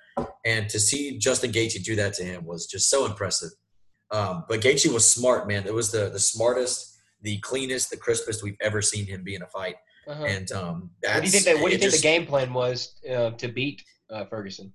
[0.47, 3.51] And to see Justin Gaethje do that to him was just so impressive.
[4.13, 5.67] Um, but Gaethje was smart, man.
[5.67, 6.92] It was the the smartest,
[7.23, 9.77] the cleanest, the crispest we've ever seen him be in a fight.
[10.07, 10.25] Uh-huh.
[10.25, 11.61] And um, What do you think that?
[11.61, 14.73] What do you think just- the game plan was uh, to beat uh, Ferguson?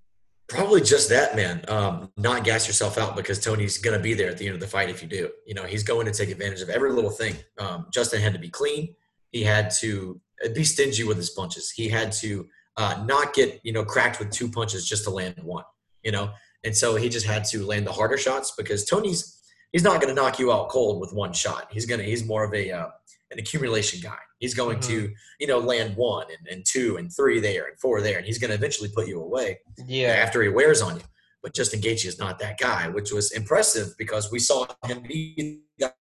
[0.47, 1.65] Probably just that, man.
[1.67, 4.61] Um, not gas yourself out because Tony's going to be there at the end of
[4.61, 5.29] the fight if you do.
[5.45, 7.35] You know, he's going to take advantage of every little thing.
[7.57, 8.95] Um, Justin had to be clean.
[9.31, 10.21] He had to
[10.55, 11.71] be stingy with his punches.
[11.71, 15.35] He had to uh, not get, you know, cracked with two punches just to land
[15.43, 15.65] one,
[16.01, 16.31] you know?
[16.63, 19.36] And so he just had to land the harder shots because Tony's,
[19.71, 21.67] he's not going to knock you out cold with one shot.
[21.71, 22.87] He's going to, he's more of a, uh,
[23.31, 24.17] an accumulation guy.
[24.39, 28.01] He's going to, you know, land one and, and two and three there and four
[28.01, 31.01] there, and he's going to eventually put you away Yeah, after he wears on you.
[31.41, 35.61] But Justin Gaethje is not that guy, which was impressive because we saw him be
[35.79, 35.95] that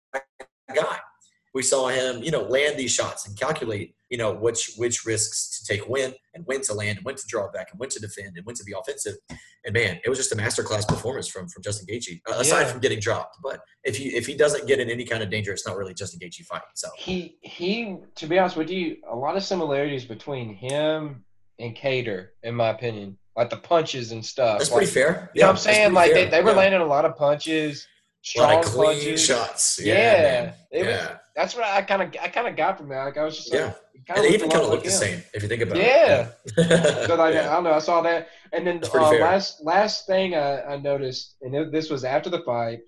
[0.73, 0.97] guy.
[1.53, 5.59] We saw him, you know, land these shots and calculate, you know, which which risks
[5.59, 7.99] to take when and when to land and when to draw back and when to
[7.99, 9.15] defend and when to be offensive.
[9.65, 12.21] And man, it was just a masterclass performance from from Justin Gaethje.
[12.25, 12.67] Uh, aside Yeah.
[12.71, 15.51] from getting dropped, but if he if he doesn't get in any kind of danger,
[15.51, 16.61] it's not really Justin Gaethje fight.
[16.75, 17.97] So he he.
[18.15, 21.25] To be honest with you, a lot of similarities between him
[21.59, 24.59] and Kattar, in my opinion, like the punches and stuff.
[24.59, 25.29] that's Like, pretty fair.
[25.35, 25.91] You know what I'm saying?
[25.93, 26.23] Like fair.
[26.25, 26.57] they, they were Yeah.
[26.63, 27.85] landing a lot of punches,
[28.37, 29.25] a lot of clean punches.
[29.25, 29.77] shots.
[29.83, 31.17] Yeah, Yeah, it yeah.
[31.35, 33.03] That's what I kind of I kind of got from that.
[33.03, 33.73] Like I was just Yeah.
[33.93, 36.29] it And they even kind of look the same if you think about Yeah.
[36.45, 37.07] it.
[37.07, 37.51] So like, Yeah.
[37.51, 37.73] I don't know.
[37.73, 42.03] I saw that, and then uh, last last thing I, I noticed, and this was
[42.03, 42.79] after the fight.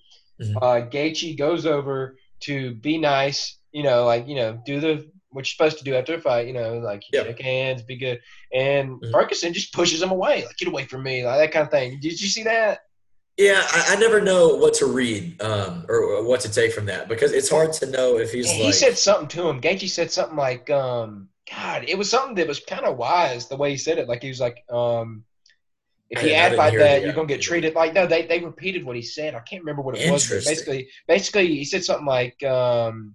[0.42, 0.56] Mhm.
[0.58, 5.42] Uh, Gaethje goes over to be nice, you know, like you know, do the what
[5.42, 7.24] you're supposed to do after a fight, you know, like Yeah.
[7.24, 8.22] shake hands, be good,
[8.54, 9.12] and Mhm.
[9.12, 12.00] Ferguson just pushes him away, like get away from me, like that kind of thing.
[12.00, 12.80] Did you see that?
[13.38, 17.08] Yeah, I, I never know what to read um, or, what to take from that
[17.08, 18.66] because it's hard to know if he's And like.
[18.68, 19.62] he said something to him.
[19.62, 23.56] Gaethje said something like, um, God, it was something that was kind of wise the
[23.56, 24.08] way he said it.
[24.08, 25.24] Like he was like, um,
[26.10, 28.08] if you act like that, you're gonna get treated like no.
[28.08, 29.36] They they repeated what he said.
[29.36, 30.28] I can't remember what it was.
[30.30, 33.14] Basically, basically, he said something like, um,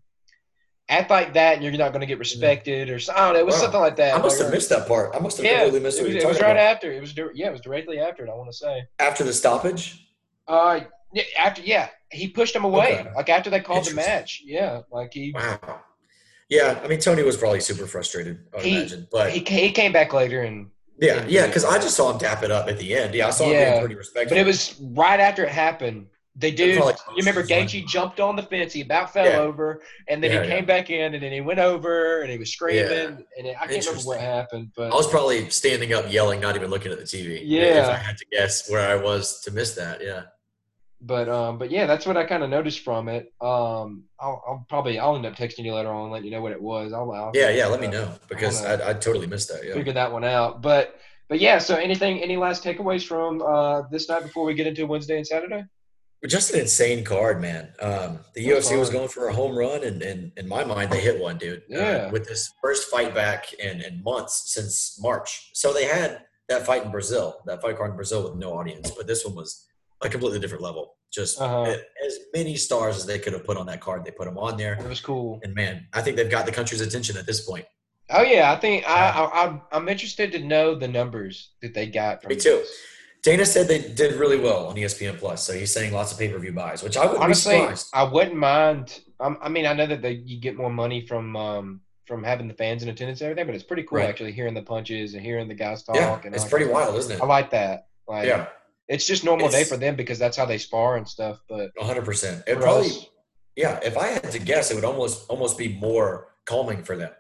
[0.90, 3.40] act like that, and you're not gonna get respected, or so- I don't know.
[3.40, 3.60] It was Wow.
[3.62, 4.14] something like that.
[4.14, 5.16] I must Like, have missed that part.
[5.16, 6.62] I must have Yeah, completely missed it what was, you're it was right about.
[6.62, 6.92] after.
[6.92, 8.30] It was yeah, it was directly after it.
[8.30, 8.82] I want to say.
[8.98, 10.06] After the stoppage?
[10.48, 10.80] Uh,
[11.38, 13.00] after yeah, he pushed him away.
[13.00, 13.10] Okay.
[13.14, 14.42] Like after they called the match.
[14.44, 15.80] Yeah, like he Wow.
[16.48, 19.08] Yeah, I mean, Tony was probably super frustrated, I He- imagine.
[19.10, 22.42] But he he came back later and yeah, yeah, because I just saw him tap
[22.42, 23.14] it up at the end.
[23.14, 24.36] Yeah, I saw him being pretty respectful.
[24.36, 26.06] But it was right after it happened.
[26.36, 28.72] The dude, probably you remember Gaethje jumped on the fence.
[28.72, 29.38] He about fell Yeah.
[29.38, 30.54] over, and then Yeah, he yeah.
[30.56, 33.06] came back in, and then he went over, and he was screaming, Yeah.
[33.38, 36.56] and it, I can't remember what happened, but I was probably standing up, yelling, not
[36.56, 37.42] even looking at the TV.
[37.44, 37.88] Yeah, If Yeah.
[37.90, 40.22] I had to guess where I was to miss that, yeah.
[41.04, 43.32] But um, but yeah, that's what I kind of noticed from it.
[43.40, 46.40] Um, I'll, I'll probably I'll end up texting you later on, and let you know
[46.40, 46.92] what it was.
[46.92, 49.64] I'll, I'll Yeah, yeah, let me uh, know because I, I totally missed that.
[49.66, 49.74] Yeah.
[49.74, 50.62] figure that one out.
[50.62, 50.96] But
[51.28, 54.86] but yeah, so anything, any last takeaways from uh this night before we get into
[54.86, 55.64] Wednesday and Saturday?
[56.28, 57.72] Just an insane card, man.
[57.80, 60.92] Um, the That's UFC was going for a home run, and, and in my mind,
[60.92, 61.62] they hit one, dude.
[61.62, 62.10] Uh, Yeah.
[62.12, 65.50] with this first fight back in, in months since March.
[65.52, 68.92] So they had that fight in Brazil, that fight card in Brazil with no audience,
[68.92, 69.66] but this one was
[70.04, 70.94] a completely different level.
[71.12, 71.76] Just Uh-huh.
[72.06, 74.56] as many stars as they could have put on that card, they put them on
[74.56, 74.74] there.
[74.74, 75.40] It was cool.
[75.44, 77.66] And man, I think they've got the country's attention at this point.
[78.10, 81.86] Oh yeah, I think I, I I'm I'm interested to know the numbers that they
[81.86, 82.50] got from Me too.
[82.62, 82.70] this.
[83.22, 86.28] Dana said they did really well on ESPN Plus, so he's saying lots of pay
[86.28, 87.86] per view buys, which I wouldn't Honestly, be surprised.
[87.94, 89.00] I wouldn't mind.
[89.20, 92.48] Um, I mean, I know that they, you get more money from um from having
[92.48, 94.08] the fans in attendance and everything, but it's pretty cool Right.
[94.08, 95.94] actually hearing the punches and hearing the guys talk.
[95.96, 97.22] Yeah, and it's pretty wild, isn't it?
[97.22, 97.86] I like that.
[98.08, 98.48] Like, Yeah.
[98.88, 101.40] It's just normal day for them because that's how they spar and stuff.
[101.48, 102.04] But 100.
[102.04, 103.06] percent It probably us-
[103.56, 103.78] yeah.
[103.82, 107.12] If I had to guess, it would almost almost be more calming for them.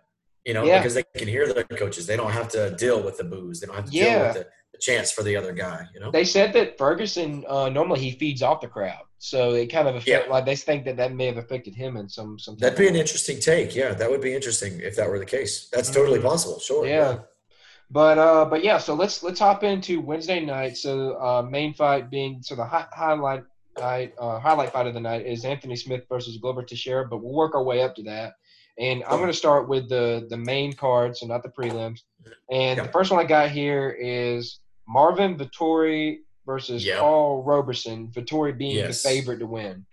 [0.44, 0.78] You know, Yeah.
[0.80, 2.06] because they can hear their coaches.
[2.06, 3.60] They don't have to deal with the boos.
[3.60, 4.26] They don't have to deal Yeah.
[4.28, 5.86] with the, the chance for the other guy.
[5.94, 6.10] You know.
[6.10, 9.94] they said that Ferguson uh, normally he feeds off the crowd, so it kind of
[9.94, 10.32] affect Yeah.
[10.32, 12.56] like they think that that may have affected him in some some.
[12.56, 13.74] That'd be an interesting take.
[13.76, 15.68] Yeah, that would be interesting if that were the case.
[15.72, 16.24] That's totally Mhm.
[16.24, 16.58] possible.
[16.58, 16.84] Sure.
[16.86, 17.20] Yeah.
[17.92, 20.78] But uh, but yeah, so let's let's hop into Wednesday night.
[20.78, 23.44] So uh, main fight being so the hi- highlight
[23.78, 27.06] night uh, highlight fight of the night is Anthony Smith versus Glover Teixeira.
[27.06, 28.32] But we'll work our way up to that.
[28.78, 32.00] And I'm going to start with the the main card, so not the prelims.
[32.50, 32.84] And Yeah.
[32.86, 36.98] the first one I got here is Marvin Vettori versus Yeah.
[36.98, 38.08] Karl Roberson.
[38.08, 39.02] Vettori being Yes.
[39.02, 39.84] the favorite to win.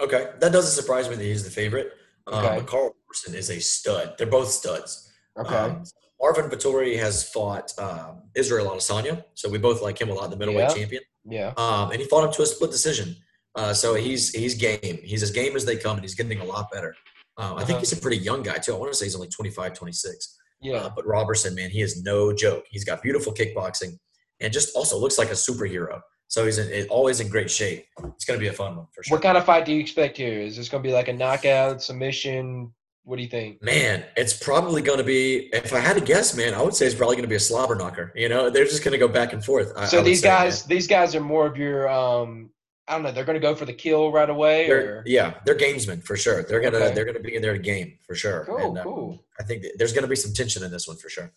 [0.00, 1.92] Okay, that doesn't surprise me that he's the favorite.
[2.26, 2.56] Um, Okay.
[2.56, 4.14] but Karl Roberson is a stud.
[4.16, 5.12] They're both studs.
[5.38, 5.54] Okay.
[5.54, 5.84] Um,
[6.20, 10.36] Marvin Vettori has fought um, Israel Adesanya, so we both like him a lot, the
[10.36, 10.74] middleweight Yeah.
[10.74, 11.02] champion.
[11.24, 11.52] yeah.
[11.56, 13.16] Um, and he fought him to a split decision.
[13.54, 14.98] Uh, so he's he's game.
[15.02, 16.94] He's as game as they come, and he's getting a lot better.
[17.36, 17.64] Um, I Uh-huh.
[17.66, 18.74] think he's a pretty young guy too.
[18.74, 20.36] I want to say he's only 25, 26.
[20.60, 20.76] Yeah.
[20.76, 22.64] Uh, but Robertson, man, he is no joke.
[22.70, 23.98] He's got beautiful kickboxing,
[24.40, 26.00] and just also looks like a superhero.
[26.30, 27.86] So he's in, always in great shape.
[28.14, 29.16] It's going to be a fun one for sure.
[29.16, 30.40] What kind of fight do you expect here?
[30.40, 32.72] Is this going to be like a knockout, submission?
[33.08, 33.62] What do you think?
[33.62, 35.48] Man, it's probably going to be.
[35.54, 37.40] If I had to guess, man, I would say it's probably going to be a
[37.40, 38.12] slobber knocker.
[38.14, 39.72] You know, they're just going to go back and forth.
[39.74, 40.42] I- I So would these say, man.
[40.44, 42.50] guys, these guys are more of your, um,
[42.86, 45.34] I don't know, they're going to go for the kill right away, They're, or yeah,
[45.46, 46.42] they're gamesmen for sure.
[46.42, 46.94] They're gonna Okay.
[46.94, 48.44] they're gonna be in their game for sure.
[48.44, 49.24] Cool, And, um, cool.
[49.40, 51.32] I think there's gonna be some tension in this one for sure.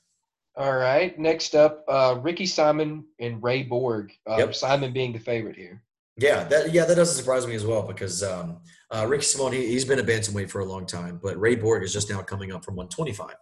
[0.58, 1.18] all right.
[1.18, 4.12] Next up, uh, Ricky Simon and Ray Borg.
[4.30, 4.56] Uh, Yep.
[4.56, 5.82] Simon being the favorite here.
[6.18, 8.58] Yeah, that yeah that doesn't surprise me as well because um,
[8.92, 11.84] uh, Ricky Simon he, he's been a bantamweight for a long time, but Ray Borg
[11.84, 13.36] is just now coming up from 125.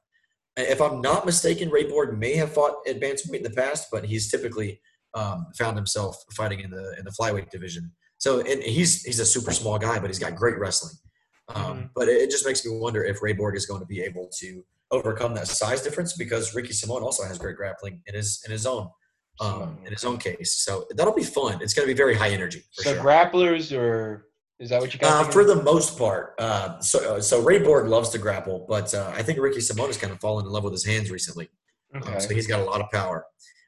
[0.57, 4.05] If I'm not mistaken, Ray Borg may have fought at bantamweight in the past, but
[4.05, 4.81] he's typically
[5.13, 7.91] um, found himself fighting in the in the flyweight division.
[8.17, 10.93] So and he's he's a super small guy, but he's got great wrestling.
[11.47, 11.89] Um, Mhm.
[11.95, 14.29] But it, it just makes me wonder if Ray Borg is going to be able
[14.39, 18.51] to overcome that size difference because Ricky Simon also has great grappling in his in
[18.51, 18.89] his own
[19.39, 20.57] um, in his own case.
[20.57, 21.59] So that'll be fun.
[21.61, 23.03] It's going to be very high energy for so sure.
[23.03, 24.27] grapplers, or
[24.59, 25.27] is that what you got?
[25.27, 28.93] Uh, for the most part, uh, so uh, so Ray Borg loves to grapple, but
[28.93, 31.49] uh, I think Ricky Simon has kind of fallen in love with his hands recently.
[31.93, 32.19] Um, okay.
[32.19, 33.25] so he's got a lot of power.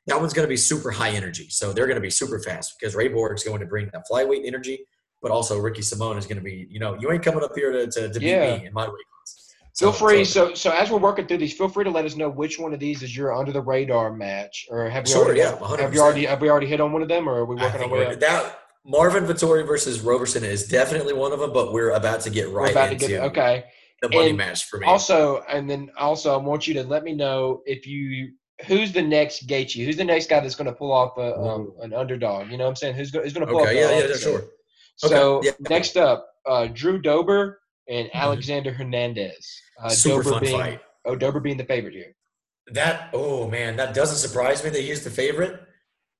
[0.07, 2.75] That one's going to be super high energy, so they're going to be super fast
[2.79, 4.85] because Ray Borg's going to bring that flyweight energy,
[5.21, 7.71] but also Ricky Simon is going to be, you know, you ain't coming up here
[7.71, 8.57] to, to, to beat Yeah.
[8.57, 9.53] me in my weight class.
[9.77, 10.25] Feel free.
[10.25, 12.59] so- So, so as we're working through these, feel free to let us know which
[12.59, 15.39] one of these is your under the radar match, or have we Sure, already?
[15.39, 16.25] yeah, have you already?
[16.25, 17.99] Have we already hit on one of them, or are we working think our way
[18.05, 18.19] we're- up?
[18.19, 22.49] that Marvin Vettori versus Roberson is definitely one of them, but we're about to get
[22.49, 23.65] right to into get okay.
[24.01, 24.87] the money And match for me.
[24.87, 28.31] Also, and then also, I want you to let me know if you
[28.67, 31.73] who's the next Gaethje, who's the next guy that's going to pull off a, um,
[31.81, 32.49] an underdog.
[32.51, 32.95] You know what I'm saying?
[32.95, 33.91] Who's going who's going to pull okay, off?
[33.91, 34.43] yeah, yeah, yeah, sure.
[34.95, 35.69] So Okay, yeah.
[35.69, 38.13] next up, uh, Drew Dober and Mhm.
[38.13, 39.47] Alexander Hernandez.
[39.81, 40.81] Uh, Super Dober fun being, fight.
[41.05, 42.15] Oh, Dober being the favorite here.
[42.67, 45.59] That oh man, that doesn't surprise me that he's the favorite.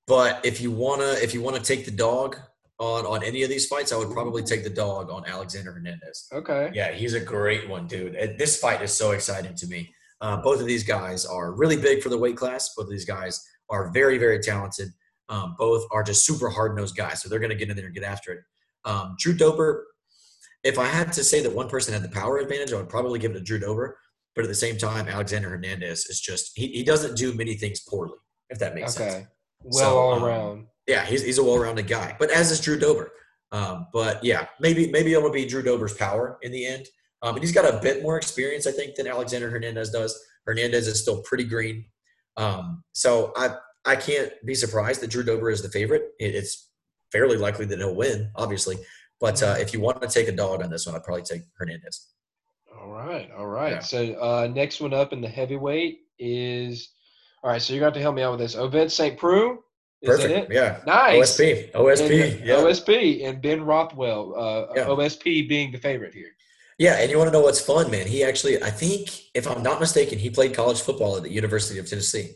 [0.08, 2.38] But if you wanna if you wanna take the dog
[2.82, 6.28] on on any of these fights, I would probably take the dog on Alexander Hernandez.
[6.34, 6.72] Okay.
[6.74, 8.16] Yeah, he's a great one, dude.
[8.16, 9.94] Uh, This fight is so exciting to me.
[10.20, 12.74] Uh, both of these guys are really big for the weight class.
[12.76, 14.90] Both of these guys are very, very talented.
[15.30, 17.86] Um, both are just super hard nosed guys, so they're going to get in there
[17.86, 18.40] and get after it.
[18.84, 19.88] Um, Drew Dober,
[20.64, 23.20] if I had to say that one person had the power advantage, I would probably
[23.20, 23.98] give it to Drew Dober.
[24.36, 27.82] But at the same time, Alexander Hernandez is just, he, he doesn't do many things
[27.82, 28.18] poorly,
[28.50, 29.14] if that makes sense.
[29.16, 29.28] Okay.
[29.64, 30.68] Well, So, all um, around.
[30.92, 33.14] Yeah, he's, he's a well-rounded guy, but as is Drew Dober.
[33.54, 36.86] Um, but yeah, maybe maybe it'll be Drew Dober's power in the end.
[37.22, 40.20] Um, and he's got a bit more experience, I think, than Alexander Hernandez does.
[40.46, 41.86] Hernandez is still pretty green,
[42.36, 46.12] um, so I I can't be surprised that Drew Dober is the favorite.
[46.20, 46.70] It, it's
[47.10, 48.78] fairly likely that he'll win, obviously.
[49.22, 51.44] But uh, if you want to take a dog on this one, I'd probably take
[51.58, 52.10] Hernandez.
[52.78, 53.74] All right, all right.
[53.74, 53.80] Yeah.
[53.80, 56.90] So uh, next one up in the heavyweight is
[57.44, 57.62] all right.
[57.62, 58.56] So you're going to have to help me out with this.
[58.56, 59.18] Ovince St.
[59.18, 59.60] Preux.
[60.08, 60.52] Perfect.
[60.52, 60.54] it?
[60.56, 60.80] Yeah.
[60.86, 61.38] Nice.
[61.38, 61.72] OSP.
[61.74, 62.38] OSP.
[62.38, 62.56] And, yeah.
[62.56, 64.34] OSP and Ben Rothwell.
[64.36, 64.86] Uh, Yeah.
[64.88, 66.32] OSP being the favorite here.
[66.80, 68.08] Yeah, and you want to know what's fun, man?
[68.08, 71.78] He actually, I think, if I'm not mistaken, he played college football at the University
[71.80, 72.32] of Tennessee.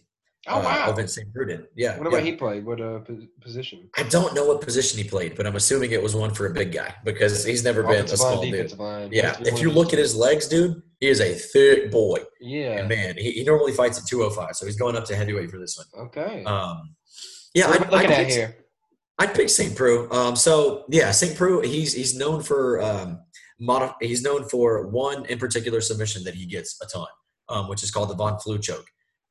[0.48, 0.92] Oh Uh, wow.
[0.94, 1.34] Ovince St.
[1.34, 1.66] Preux.
[1.76, 1.98] Yeah.
[1.98, 2.30] what about yeah.
[2.32, 2.64] he played?
[2.64, 3.00] What uh,
[3.42, 3.90] position?
[3.98, 6.54] I don't know what position he played, but I'm assuming it was one for a
[6.54, 8.78] big guy because he's never been a Offensive small dude.
[8.78, 9.10] line.
[9.12, 12.20] Yeah, if you look at his legs, dude, he is a thick boy.
[12.40, 12.74] Yeah.
[12.78, 15.58] And man, he, he normally fights at 205, so he's going up to heavyweight for
[15.58, 16.06] this one.
[16.08, 16.44] Okay.
[16.44, 16.94] Um,
[17.56, 18.56] yeah, what I'd, looking I'd at pick, here?
[19.18, 19.76] I'd pick St.
[19.76, 20.08] Preux.
[20.12, 21.36] Um, so yeah, St.
[21.36, 23.20] Preux, he's he's known for um,
[23.60, 27.08] modi- he's known for one in particular submission that he gets a ton,
[27.50, 28.86] um, which is called the Von Flue choke.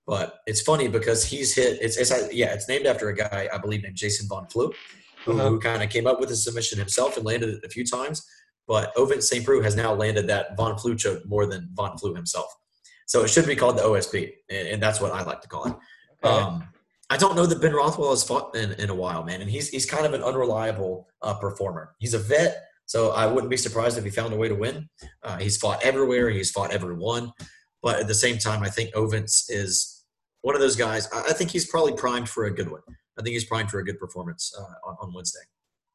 [0.07, 1.79] But it's funny because he's hit.
[1.81, 4.73] It's, it's yeah, it's named after a guy I believe named Jason Von Flue,
[5.25, 5.49] who, Uh-huh.
[5.51, 8.27] who kind of came up with the submission himself and landed it a few times.
[8.67, 9.45] But Ovince St.
[9.45, 12.47] Preux has now landed that Von Flue choke more than Von Flue himself.
[13.07, 15.67] So it should be called the OSP, and, and that's what I like to call
[15.67, 15.75] it.
[16.25, 16.35] Okay.
[16.43, 16.69] Um,
[17.15, 19.69] I don't know that Ben Rothwell has fought in, in a while, man, and he's
[19.69, 21.95] he's kind of an unreliable uh, performer.
[22.01, 24.89] He's a vet, so I wouldn't be surprised if he found a way to win.
[25.23, 27.33] Uh, he's fought everywhere, he's fought everyone,
[27.85, 30.05] but at the same time, I think Ovince is
[30.41, 31.09] one of those guys.
[31.13, 32.83] I, I think he's probably primed for a good one.
[33.17, 35.45] I think he's primed for a good performance uh, on, on Wednesday.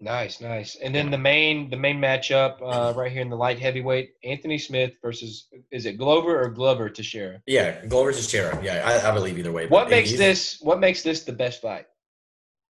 [0.02, 0.76] Nice, nice.
[0.78, 4.58] And then the main the main matchup uh, right here in the light heavyweight, Anthony
[4.58, 7.42] Smith versus is it Glover or Glover Teixeira?
[7.46, 8.64] Yeah, Glover versus Teixeira.
[8.64, 9.68] Yeah, I, I believe either way.
[9.68, 11.86] What makes this what makes this the best fight?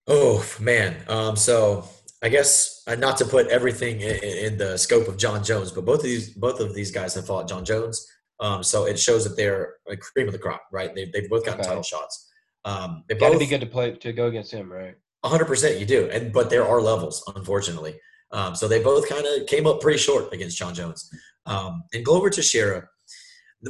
[0.08, 1.90] Oh man, um, so
[2.22, 5.84] I guess uh, not to put everything in, in the scope of Jon Jones, but
[5.84, 8.08] both of these both of these guys have fought Jon Jones,
[8.40, 10.94] um, so it shows that they're a cream of the crop, right?
[10.94, 11.70] They they've both gotten Okay.
[11.70, 12.30] title shots.
[12.66, 14.96] Um, they to both be good to play to go against him, right?
[15.26, 17.96] 100% you do, and but there are levels, unfortunately.
[18.32, 21.10] Um, so they both kind of came up pretty short against Jon Jones,
[21.46, 22.88] um, and Glover Teixeira.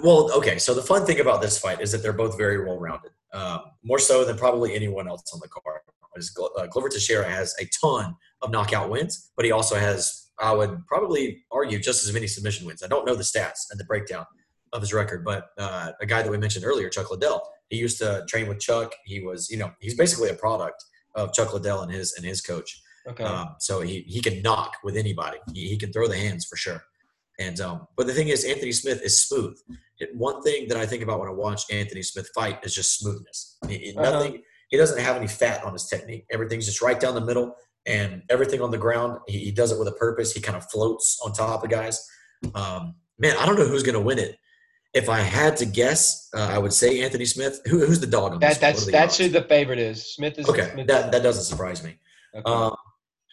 [0.01, 0.57] Well, okay.
[0.57, 3.61] So the fun thing about this fight is that they're both very well rounded, um,
[3.83, 5.81] more so than probably anyone else on the card.
[6.17, 10.53] Is uh, Glover Teixeira has a ton of knockout wins, but he also has, I
[10.53, 12.83] would probably argue, just as many submission wins.
[12.83, 14.25] I don't know the stats and the breakdown
[14.71, 17.97] of his record, but uh, a guy that we mentioned earlier, Chuck Liddell, he used
[17.97, 18.93] to train with Chuck.
[19.03, 20.85] He was, you know, he's basically a product
[21.15, 22.81] of Chuck Liddell and his and his coach.
[23.07, 23.23] Okay.
[23.23, 25.37] Um, so he he can knock with anybody.
[25.53, 26.83] He, he can throw the hands for sure.
[27.39, 29.57] And um, but the thing is, Anthony Smith is smooth.
[29.99, 32.97] It- one thing that I think about when I watch Anthony Smith fight is just
[32.99, 33.57] smoothness.
[33.63, 34.11] Uh-huh.
[34.11, 34.41] Nothing.
[34.69, 36.25] He doesn't have any fat on his technique.
[36.31, 37.55] Everything's just right down the middle,
[37.85, 39.19] and everything on the ground.
[39.27, 40.33] He, he does it with a purpose.
[40.33, 42.05] He kind of floats on top of guys.
[42.53, 44.37] Um, man, I don't know who's going to win it.
[44.95, 47.59] If I had to guess, uh, I would say Anthony Smith.
[47.67, 48.59] Who, who's the dog on that one?
[48.61, 50.13] that's that's who the favorite is.
[50.15, 51.97] Smith is Okay, Smith that that doesn't surprise me.
[52.33, 52.49] okay.
[52.51, 52.73] Um,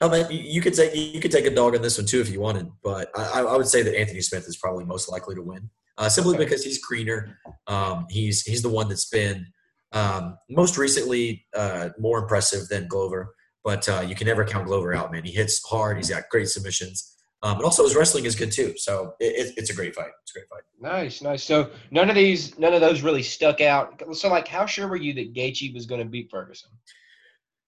[0.00, 2.20] I mean, you, you could take you could take a dog on this one too
[2.20, 5.36] if you wanted, but I, I would say that Anthony Smith is probably most likely
[5.36, 6.44] to win, uh, simply Okay.
[6.44, 7.38] because he's greener.
[7.68, 9.46] Um, he's he's the one that's been
[9.92, 13.32] um, most recently uh, more impressive than Glover,
[13.62, 15.22] but uh, you can never count Glover out, man.
[15.22, 15.96] He hits hard.
[15.98, 17.11] He's got great submissions,
[17.42, 18.74] um, and also his wrestling is good too.
[18.76, 20.10] So it, it, it's a great fight.
[20.22, 20.62] It's a great fight.
[20.80, 21.42] Nice, nice.
[21.44, 24.02] So none of these, none of those really stuck out.
[24.12, 26.70] So, like, how sure were you that Gaethje was going to beat Ferguson?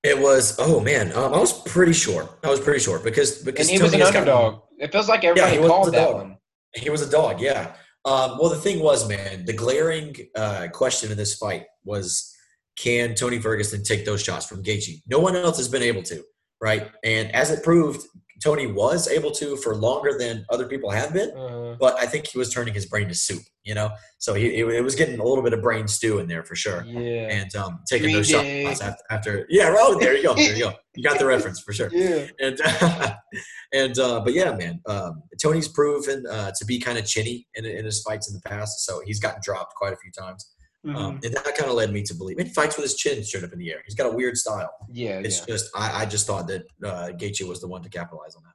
[0.02, 2.28] It was oh man, um, I was pretty sure.
[2.42, 4.62] I was pretty sure because because And he was Tony an has gotten- underdog.
[4.78, 6.36] It feels like everybody was called that one.
[6.74, 7.74] He was a dog, yeah.
[8.04, 12.34] Um, well, the thing was, man, the glaring uh, question in this fight was,
[12.76, 15.00] can Tony Ferguson take those shots from Gaethje?
[15.08, 16.22] No one else has been able to,
[16.60, 16.90] right?
[17.02, 18.04] And as it proved,
[18.42, 21.30] Tony was able to for longer than other people have been.
[21.36, 23.90] Uh, But I think he was turning his brain to soup, you know.
[24.18, 26.56] So he it, it was getting a little bit of brain stew in there for
[26.56, 27.28] sure, yeah.
[27.28, 28.64] and um, taking Green those Day.
[28.64, 29.46] shots after, after.
[29.48, 30.72] Yeah, oh, there you go, there you go.
[30.94, 32.26] You got the reference for sure yeah.
[32.40, 32.60] and
[33.72, 37.64] and uh, but yeah, man, um, Tony's proven uh, to be kind of chinny in,
[37.64, 40.53] in his fights in the past, so he's gotten dropped quite a few times,
[40.84, 40.96] Mhm.
[40.96, 42.38] um, and that kind of led me to believe.
[42.38, 43.82] And he fights with his chin straight up in the air.
[43.86, 44.70] He's got a weird style.
[44.90, 45.20] yeah.
[45.20, 45.46] It's yeah.
[45.46, 48.52] just I, I just thought that uh, Gaethje was the one to capitalize on that.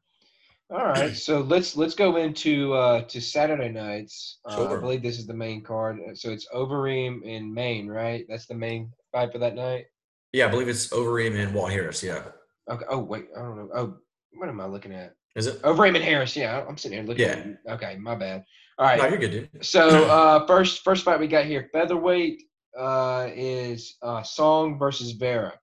[0.72, 4.38] All right, so let's let's go into uh, to Saturday nights.
[4.46, 5.98] Uh, I believe this is the main card.
[6.14, 8.24] So it's Overeem in Maine, right?
[8.30, 9.86] That's the main fight for that night.
[10.32, 12.04] Yeah, I believe it's Overeem and Walt Harris.
[12.04, 12.22] Yeah,
[12.70, 12.86] Okay.
[12.88, 13.70] Oh wait, I don't know.
[13.74, 13.98] Oh,
[14.34, 15.16] what am I looking at?
[15.36, 15.62] Is it?
[15.62, 16.36] Overeem and Harris.
[16.36, 17.26] Yeah, I'm sitting here looking.
[17.26, 17.32] Yeah.
[17.32, 17.58] At it.
[17.70, 18.44] Okay, my bad.
[18.78, 18.98] All right.
[18.98, 19.50] No, you're good, dude.
[19.64, 22.42] So uh, first first fight we got here, featherweight
[22.78, 25.54] uh, is uh, Song versus Vera.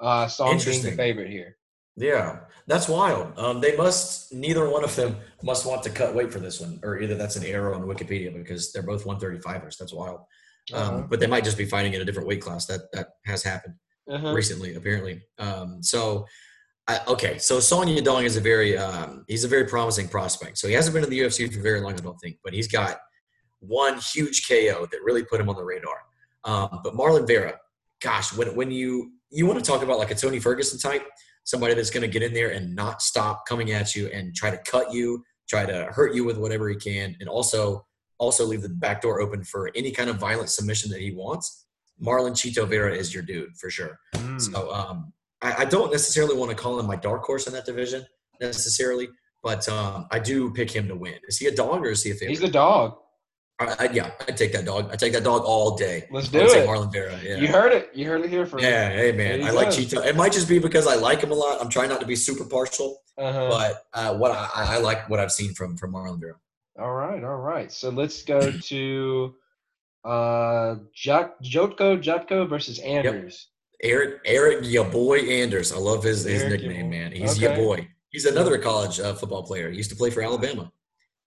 [0.00, 1.56] Uh, Song being the favorite here.
[1.96, 3.38] Yeah, that's wild.
[3.38, 6.80] Um, they must neither one of them must want to cut weight for this one,
[6.82, 9.76] or either that's an error on Wikipedia because they're both 135ers.
[9.76, 10.20] That's wild.
[10.72, 10.94] Uh-huh.
[10.96, 12.66] Um, but they might just be fighting in a different weight class.
[12.66, 13.74] That that has happened.
[14.10, 14.32] Uh-huh.
[14.32, 15.22] recently, apparently.
[15.38, 16.26] Um, so,
[16.88, 20.58] I, okay, so Song Yadong is a very um, he's a very promising prospect.
[20.58, 22.66] So he hasn't been in the UFC for very long, I don't think, but he's
[22.66, 22.98] got
[23.60, 25.98] one huge KO that really put him on the radar.
[26.44, 27.54] Um, but Marlon Vera,
[28.02, 31.06] gosh, when when you you want to talk about like a Tony Ferguson type,
[31.44, 34.50] somebody that's going to get in there and not stop coming at you and try
[34.50, 37.86] to cut you, try to hurt you with whatever he can, and also
[38.18, 41.66] also leave the back door open for any kind of violent submission that he wants.
[42.00, 43.98] Marlon Chito Vera is your dude for sure.
[44.14, 44.40] Mm.
[44.40, 45.12] So um,
[45.42, 48.04] I, I don't necessarily want to call him my dark horse in that division
[48.40, 49.08] necessarily,
[49.42, 51.14] but um, I do pick him to win.
[51.28, 52.30] Is he a dog or is he a favorite?
[52.30, 52.96] He's the dog.
[53.60, 54.90] I, I, yeah, I take that dog.
[54.92, 56.08] I take that dog all day.
[56.10, 56.66] Let's do it.
[56.66, 57.16] Marlon Vera.
[57.22, 57.36] Yeah.
[57.36, 57.90] You heard it.
[57.94, 58.64] You heard it here first.
[58.64, 59.76] yeah, hey man, I like go.
[59.76, 60.04] Chito.
[60.04, 61.60] It might just be because I like him a lot.
[61.60, 63.48] I'm trying not to be super partial, Uh-huh.
[63.50, 66.34] but uh, what I, I like what I've seen from from Marlon Vera.
[66.78, 67.70] All right, all right.
[67.70, 69.34] So let's go to
[70.04, 73.48] Uh, Jot, Jotko Jutko versus Anders.
[73.82, 75.72] Eric, Eric, your boy Anders.
[75.72, 77.12] I love his, his Eric, nickname, man.
[77.12, 77.54] He's okay.
[77.54, 77.88] your boy.
[78.10, 79.70] He's another college uh, football player.
[79.70, 80.70] He used to play for Alabama.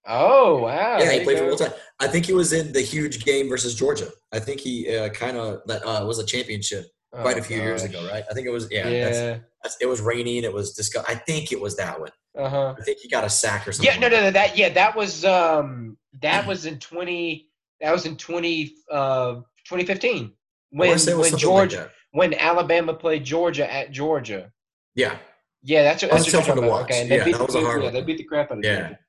[0.08, 1.00] Oh wow!
[1.00, 1.74] yeah, he played for all time.
[2.00, 4.10] I think he was in the huge game versus Georgia.
[4.32, 7.58] I think he uh, kind of that uh, was a championship quite Oh, a few
[7.58, 8.24] years ago, right?
[8.30, 8.88] I think it was yeah.
[8.88, 9.38] Yeah.
[9.64, 10.44] that's, it was raining.
[10.44, 11.04] It was discuss.
[11.08, 12.12] I think it was that one.
[12.38, 12.76] Uh huh.
[12.78, 13.92] I think he got a sack or something.
[13.92, 14.00] Yeah.
[14.00, 14.08] No.
[14.08, 14.22] No.
[14.22, 14.32] No.
[14.32, 14.56] That.
[14.56, 14.70] Yeah.
[14.70, 15.26] That was.
[15.26, 15.98] Um.
[16.22, 17.50] That was in twenty.
[17.82, 18.76] That was in twenty.
[18.92, 19.42] Uh.
[19.66, 20.32] 2015.
[20.70, 21.92] When wanna say it was when like Georgia that.
[22.16, 24.50] When Alabama played Georgia at Georgia.
[24.96, 25.18] Yeah,
[25.62, 26.86] Yeah, that's That that's was tough one to watch.
[26.86, 27.94] Okay, Yeah, that the, a hard yeah, one.
[27.94, 28.80] they beat the crap out of Yeah.
[28.80, 29.00] Georgia.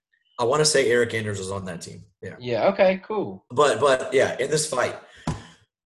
[0.40, 2.02] I want to say Eric Anders was on that team.
[2.20, 2.34] Yeah.
[2.40, 2.66] Yeah.
[2.70, 3.00] Okay.
[3.06, 3.44] Cool.
[3.50, 4.96] But but yeah, in this fight,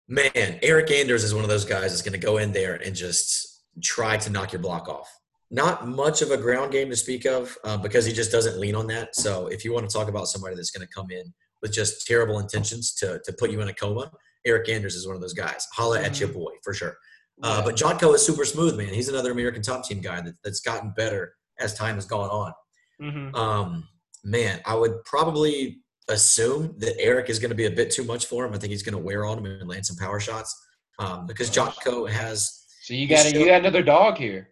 [0.08, 2.96] man, Eric Anders is one of those guys that's going to go in there and
[2.96, 5.14] just try to knock your block off.
[5.52, 8.76] Not much of a ground game to speak of uh, because he just doesn't lean
[8.76, 9.16] on that.
[9.16, 12.08] So if you want to talk about somebody that's going to come in with just
[12.08, 14.10] terrible intentions to to put you in a coma,
[14.46, 15.68] Eric Anders is one of those guys.
[15.74, 16.96] Holla at your boy for sure.
[17.42, 17.62] Uh, Yeah.
[17.66, 18.94] but Jotko is super smooth, man.
[18.94, 22.54] He's another American top team guy that, that's gotten better as time has gone on.
[23.02, 23.36] Mhm.
[23.36, 23.88] Um,
[24.24, 28.26] man, I would probably assume that Eric is going to be a bit too much
[28.26, 28.54] for him.
[28.54, 30.56] I think he's going to wear on him and land some power shots
[31.00, 32.66] um, because Jotko has.
[32.82, 34.50] So you got a, you got another dog here.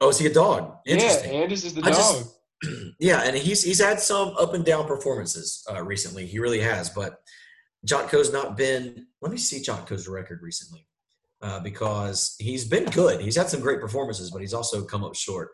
[0.00, 0.76] Oh, is he a dog?
[0.86, 1.32] Interesting.
[1.34, 1.94] Yeah, Anders is the I dog.
[1.94, 2.30] just-
[2.98, 6.24] Yeah, and he's he's had some up and down performances uh, recently.
[6.26, 7.20] He really has, but
[7.86, 9.06] Jotko's not been.
[9.20, 10.86] Let me see Jotko's record recently,
[11.44, 13.20] uh, because he's been good.
[13.20, 15.50] He's had some great performances, but he's also come up short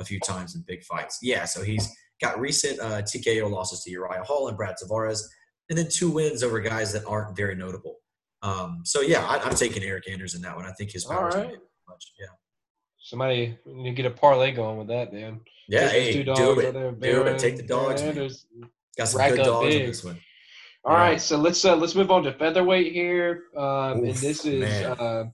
[0.00, 1.18] a few times in big fights.
[1.20, 5.20] Yeah, so he's got recent uh, TKO losses to Uriah Hall and Brad Tavares,
[5.68, 7.96] and then two wins over guys that aren't very notable.
[8.40, 10.64] Um, so yeah, I, I'm taking Eric Anders in that one.
[10.64, 11.54] I think his power's right.
[11.88, 12.12] much.
[12.18, 12.26] Yeah,
[12.98, 15.40] Somebody to get a parlay going with that, then.
[15.68, 15.88] yeah.
[15.88, 16.72] Hey, two do it.
[17.00, 17.38] Do it.
[17.38, 18.30] Take the dogs, man.
[18.96, 19.82] Got some Rack good dogs big.
[19.82, 20.18] in this one.
[20.84, 20.98] All Yeah.
[21.00, 23.44] right, so let's uh, let's move on to featherweight here.
[23.56, 25.24] Um, and this is uh,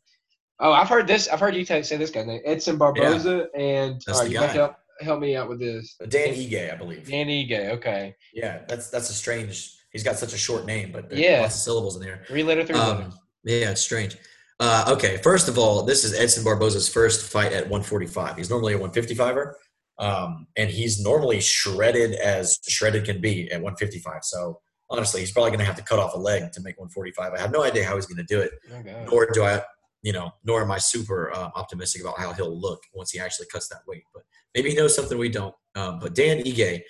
[0.61, 1.28] oh, I've heard this.
[1.28, 4.46] I've heard you say this guy's name, Edson Barboza, and That's all right, you guy.
[4.46, 5.96] help help me out with this.
[6.09, 7.09] Dan Ige, I believe.
[7.09, 9.74] Dan Ige, okay, Yeah, that's that's a strange.
[9.92, 11.40] He's got such a short name, but there's Yeah.
[11.40, 12.22] lots of syllables in there.
[12.28, 13.03] three letter, three letter.
[13.05, 14.16] Um, yeah, it's strange.
[14.61, 18.36] Uh, okay, first of all, this is Edson Barboza's first fight at 145.
[18.36, 19.55] He's normally a 155er,
[19.98, 24.22] um, and he's normally shredded as shredded can be at 155.
[24.22, 24.61] So
[24.91, 27.32] honestly, he's probably going to have to cut off a leg to make 145.
[27.32, 28.53] I have no idea how he's going to do it.
[28.72, 29.62] Oh, Nor do I,
[30.03, 33.47] you know, nor am I super uh, optimistic about how he'll look once he actually
[33.53, 34.03] cuts that weight.
[34.12, 34.24] But
[34.55, 35.55] maybe he knows something we don't.
[35.74, 36.80] Um, but Dan Ige,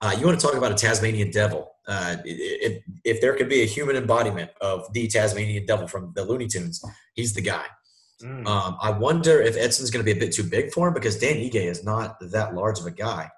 [0.00, 1.72] uh, you want to talk about a Tasmanian devil?
[1.86, 6.24] Uh, if, if there could be a human embodiment of the Tasmanian devil from the
[6.24, 6.82] Looney Tunes,
[7.14, 7.64] he's the guy.
[8.22, 8.46] Mm.
[8.46, 11.18] Um, I wonder if Edson's going to be a bit too big for him because
[11.18, 13.30] Dan Ige is not that large of a guy,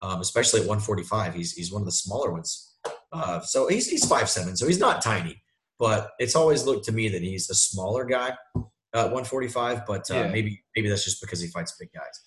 [0.00, 1.34] um, especially at 145.
[1.34, 2.67] He's he's one of the smaller ones.
[3.12, 5.40] Uh, so he's he's five seven, so he's not tiny.
[5.78, 8.30] But it's always looked to me that he's a smaller guy
[8.94, 9.86] at 145.
[9.86, 10.28] But uh, Yeah.
[10.28, 12.20] maybe maybe that's just because he fights big guys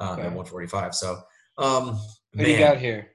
[0.00, 0.22] um, Okay.
[0.22, 0.94] at 145.
[0.94, 1.20] So
[1.58, 1.98] um,
[2.34, 3.12] Who do you got here?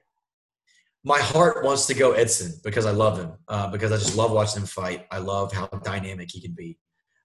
[1.04, 3.32] my heart wants to go Edson because I love him.
[3.48, 5.06] Uh, because I just love watching him fight.
[5.10, 6.78] I love how dynamic he can be.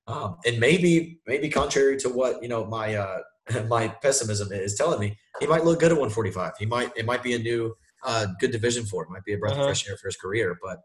[0.07, 3.19] Um, and maybe, maybe contrary to what you know, my uh,
[3.67, 6.53] my pessimism is telling me, he might look good at 145.
[6.59, 6.91] He might.
[6.97, 7.75] It might be a new
[8.06, 9.62] uh, good division for It Might be a breath Uh-huh.
[9.64, 10.58] of fresh air for his career.
[10.64, 10.80] But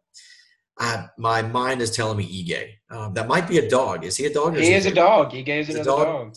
[0.81, 2.69] uh, my mind is telling me Ige.
[2.91, 4.05] Um, that might be a dog.
[4.05, 4.57] Is he a dog?
[4.57, 5.33] Or He is a dog.
[5.33, 6.07] He's a another dog?
[6.07, 6.37] dog.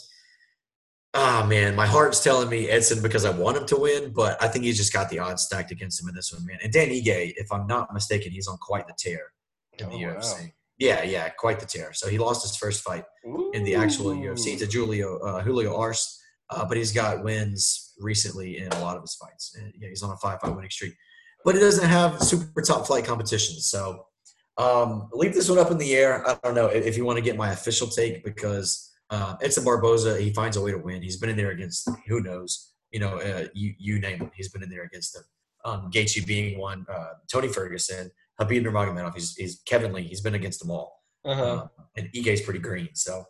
[1.17, 4.49] Ah man, my heart's telling me Edson because I want him to win, but I
[4.49, 6.57] think he's just got the odds stacked against him in this one, man.
[6.61, 9.21] And Dan Ige, if I'm not mistaken, he's on quite the tear
[9.79, 10.15] in the Oh, wow.
[10.19, 10.51] UFC.
[10.77, 11.93] Yeah, yeah, quite the tear.
[11.93, 13.05] So he lost his first fight
[13.53, 18.57] in the actual UFC to Julio uh, Julio Arce, uh, but he's got wins recently
[18.57, 19.55] in a lot of his fights.
[19.57, 20.93] And, yeah, he's on a five-fight winning streak,
[21.43, 23.55] but he doesn't have super top flight competition.
[23.59, 24.05] So
[24.57, 26.27] um, leave this one up in the air.
[26.27, 29.63] I don't know if, if you want to get my official take because uh, Edson
[29.63, 31.01] Barboza he finds a way to win.
[31.01, 34.31] He's been in there against who knows, you know, uh, you you name it.
[34.35, 35.23] He's been in there against them.
[35.65, 39.13] Um, Gaethje being one, uh, Tony Ferguson, Khabib Nurmagomedov.
[39.13, 40.03] He's, he's Kevin Lee.
[40.03, 41.03] He's been against them all.
[41.25, 41.43] Uh-huh.
[41.43, 41.67] Uh,
[41.97, 42.89] and Ige's pretty green.
[42.93, 43.23] So,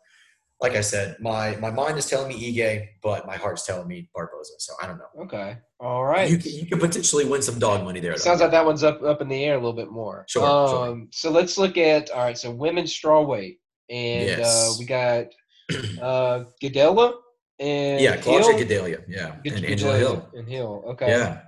[0.61, 4.09] like I said, my my mind is telling me Ige, but my heart's telling me
[4.15, 4.53] Barboza.
[4.59, 5.23] So I don't know.
[5.23, 5.57] Okay.
[5.79, 6.29] All right.
[6.29, 8.13] You can, you can potentially win some dog money there.
[8.13, 8.17] though.
[8.17, 10.25] Sounds like that one's up up in the air a little bit more.
[10.29, 11.07] Sure, Um, sure.
[11.11, 12.37] So let's look at all right.
[12.37, 13.57] So women's strawweight,
[13.89, 15.25] and uh, we got
[16.01, 17.13] uh, Gadelha
[17.59, 18.59] and yeah, Claudia Hill.
[18.67, 19.03] Gadelha.
[19.07, 20.29] Yeah, Gad- and Angela Hill.
[20.33, 20.83] and Hill.
[20.91, 21.09] Okay.
[21.09, 21.41] Yeah.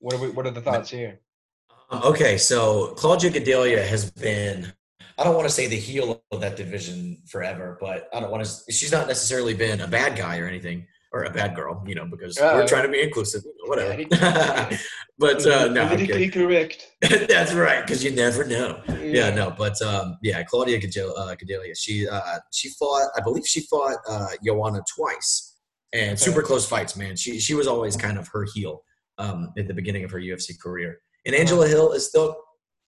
[0.00, 1.20] What are we, What are the thoughts here?
[1.90, 4.72] Um, Okay, so Claudia Gadelha has been.
[5.18, 8.44] I don't want to say the heel of that division forever, but I don't want
[8.44, 8.72] to.
[8.72, 10.86] She's not necessarily been a bad guy or anything.
[11.12, 14.02] or a bad girl, you know, because Uh, we're trying to be inclusive, whatever.
[14.10, 14.76] yeah.
[15.18, 16.88] but uh, no, politically correct.
[17.28, 18.82] that's right, because you never know.
[19.00, 23.46] Yeah, no, but um, yeah, Claudia Gadelha, uh, Gadelha, she uh, she fought, I believe
[23.46, 25.54] she fought uh, Joanna twice,
[25.94, 26.16] and Okay.
[26.26, 27.16] super close fights, man.
[27.16, 28.82] She she was always kind of her heel
[29.16, 30.98] um, at the beginning of her UFC career.
[31.24, 32.36] And Angela Hill is still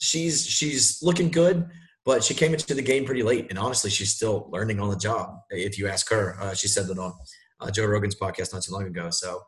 [0.01, 1.66] she's she's looking good,
[2.09, 4.96] but she came into the game pretty late, and honestly, she's still learning on the
[4.96, 5.28] job.
[5.50, 7.12] If you ask her, uh, she said that on
[7.61, 9.11] uh, Joe Rogan's podcast not too long ago.
[9.11, 9.42] So.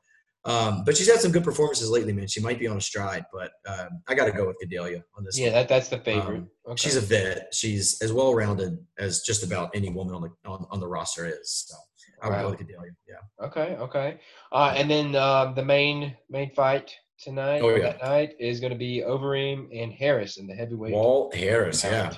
[0.44, 2.26] Um, but she's had some good performances lately, man.
[2.26, 5.22] She might be on a stride, but um, I got to go with Gadelha on
[5.24, 5.38] this.
[5.38, 6.38] Yeah, that that's the favorite.
[6.38, 6.76] Um, okay.
[6.82, 7.48] She's a vet.
[7.52, 11.26] She's as well rounded as just about any woman on the on, on the roster
[11.26, 11.66] is.
[11.68, 11.74] So
[12.22, 12.42] I would Wow.
[12.42, 12.60] go with.
[13.06, 13.46] Yeah.
[13.46, 14.18] Okay, okay.
[14.50, 17.90] Uh, and then um, the main main fight tonight Oh, yeah.
[17.92, 20.94] that night is going to be Overeem and Harris in the heavyweight.
[20.94, 21.84] Walt Harris.
[21.84, 22.14] Yeah.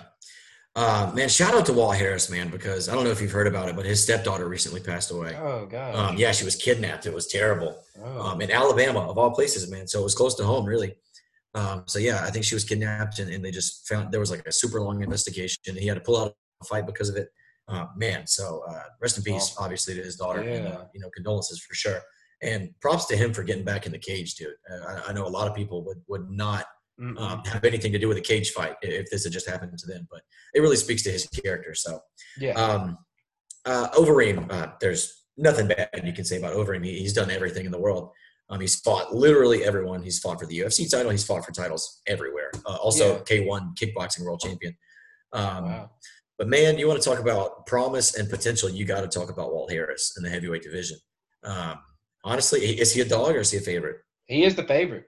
[0.75, 3.47] Uh, man, shout out to Walt Harris, man, because I don't know if you've heard
[3.47, 5.37] about it, but his stepdaughter recently passed away.
[5.39, 5.95] Oh god.
[5.95, 7.05] Um, yeah, she was kidnapped.
[7.05, 7.79] It was terrible.
[8.03, 8.20] oh.
[8.23, 9.87] Um, in Alabama, of all places, man.
[9.87, 10.95] So it was close to home, really.
[11.55, 14.31] Um, so yeah, I think she was kidnapped, and, and they just found there was
[14.31, 15.59] like a super long investigation.
[15.66, 17.29] And he had to pull out a fight because of it.
[17.68, 19.64] Uh, man, so uh, rest in peace, Wow.
[19.64, 20.41] obviously, to his daughter.
[20.41, 20.85] And, uh, Yeah.
[20.95, 22.01] you know, condolences for sure.
[22.41, 24.55] And props to him for getting back in the cage, dude.
[24.70, 26.64] Uh, I, I know a lot of people would would not.
[27.18, 29.86] Um, have anything to do with a cage fight if this had just happened to
[29.86, 30.22] them, but
[30.55, 31.74] it really speaks to his character.
[31.74, 32.00] So
[32.38, 32.53] yeah.
[32.53, 32.98] um,
[33.64, 36.84] uh, Overeem, uh, there's nothing bad you can say about Overeem.
[36.84, 38.11] He, he's done everything in the world.
[38.50, 40.03] Um, he's fought literally everyone.
[40.03, 41.11] He's fought for the UFC title.
[41.11, 42.50] He's fought for titles everywhere.
[42.66, 44.76] Uh, also, K1 kickboxing world champion.
[45.32, 45.90] Um, wow.
[46.38, 48.68] But man, you want to talk about promise and potential?
[48.68, 50.98] You got to talk about Walt Harris in the heavyweight division.
[51.44, 51.78] Um,
[52.24, 53.98] honestly, is he a dog or is he a favorite?
[54.26, 55.05] He is the favorite.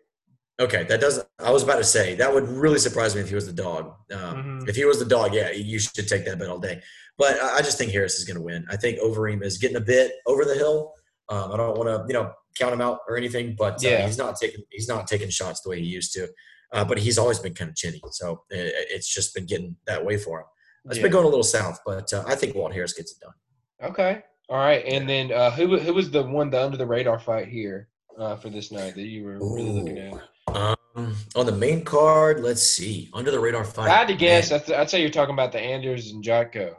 [0.60, 1.26] Okay, that doesn't.
[1.40, 3.94] I was about to say that would really surprise me if he was the dog.
[4.12, 4.68] Um, Mhm.
[4.68, 6.80] If he was the dog, yeah, you should take that bet all day.
[7.18, 8.64] But I I just think Harris is going to win.
[8.70, 10.94] I think Overeem is getting a bit over the hill.
[11.28, 14.06] Um, I don't want to, you know, count him out or anything, but uh, Yeah.
[14.06, 16.28] he's not taking he's not taking shots the way he used to.
[16.72, 20.04] Uh, but he's always been kind of chinny, so it, it's just been getting that
[20.04, 20.46] way for him.
[20.86, 21.02] It's Yeah.
[21.04, 23.90] been going a little south, but uh, I think Walt Harris gets it done.
[23.90, 24.22] Okay.
[24.48, 24.84] All right.
[24.84, 27.88] And then uh, who who was the one the under the radar fight here
[28.18, 30.14] uh, for this night that you were really looking at?
[30.48, 30.76] Um,
[31.34, 33.10] on the main card, let's see.
[33.12, 33.90] Under the radar fight.
[33.90, 34.62] I had to guess, man.
[34.78, 36.76] I'd, say you're talking about the Anders and Jotko.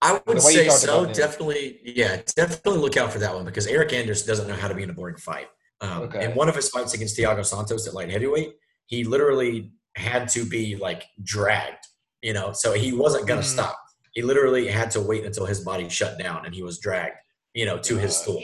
[0.00, 1.06] I would The way you say so.
[1.06, 4.74] Definitely, yeah, definitely look out for that one because Eric Anders doesn't know how to
[4.74, 5.48] be in a boring fight.
[5.80, 6.24] Um, Okay.
[6.24, 8.52] In one of his fights against Thiago Santos at light heavyweight,
[8.86, 11.84] he literally had to be like dragged,
[12.20, 13.50] you know, so he wasn't going to Mhm.
[13.52, 13.78] stop.
[14.12, 17.16] He literally had to wait until his body shut down and he was dragged,
[17.54, 18.42] you know, to his stool.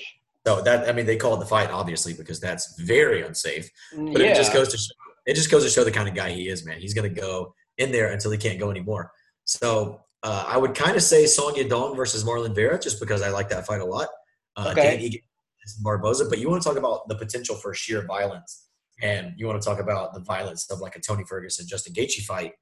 [0.49, 3.69] So that, I mean, they called the fight obviously because that's very unsafe.
[3.95, 4.29] But yeah.
[4.29, 4.95] it just goes to show,
[5.27, 6.81] it just goes to show the kind of guy he is, man.
[6.81, 9.13] He's going to go in there until he can't go anymore.
[9.45, 13.29] So uh, I would kind of say Song Yadong versus Marlon Vera, just because I
[13.29, 14.09] like that fight a lot.
[14.57, 14.97] Uh, Okay.
[14.97, 15.23] Dan Ige
[15.61, 18.69] versus Barboza, but you want to talk about the potential for sheer violence,
[19.03, 22.25] and you want to talk about the violence of like a Tony Ferguson Justin Gaethje
[22.25, 22.53] fight.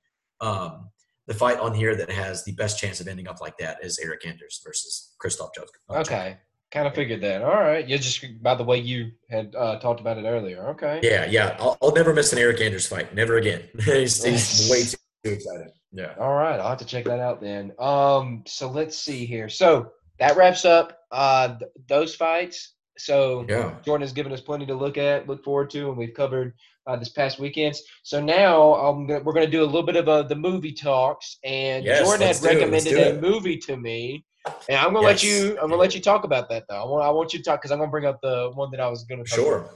[0.41, 0.91] Um,
[1.29, 4.01] the fight on here that has the best chance of ending up like that is
[4.01, 5.71] Eric Anders versus Christoph Jones.
[5.89, 6.39] Okay.
[6.73, 7.43] Kind of figured that.
[7.43, 7.87] All right.
[7.87, 10.69] You just by the way you had uh, talked about it earlier.
[10.71, 11.01] Okay.
[11.03, 11.57] Yeah, yeah.
[11.61, 13.15] I'll, I'll never miss an Eric Anders fight.
[13.15, 13.69] Never again.
[13.85, 15.69] he's, he's way too, excited.
[15.93, 16.15] Yeah.
[16.19, 16.59] All right.
[16.59, 17.73] I'll have to check that out then.
[17.79, 18.43] Um.
[18.47, 19.49] So let's see here.
[19.49, 22.75] So that wraps up uh th- those fights.
[22.99, 23.75] So Yeah.
[23.85, 26.55] Jordan has given us plenty to look at, look forward to, and we've covered
[26.87, 27.83] uh, this past weekends.
[28.03, 31.39] So now um, we're going to do a little bit of a, the movie talks,
[31.45, 34.25] and Yes, Jordan had do it, let's recommended a movie to me,
[34.69, 35.59] and I'm going to let you.
[35.61, 36.83] I'm to let you talk about that though.
[36.83, 38.71] I want I want you to talk because I'm going to bring up the one
[38.71, 39.29] that I was going to.
[39.29, 39.71] Sure.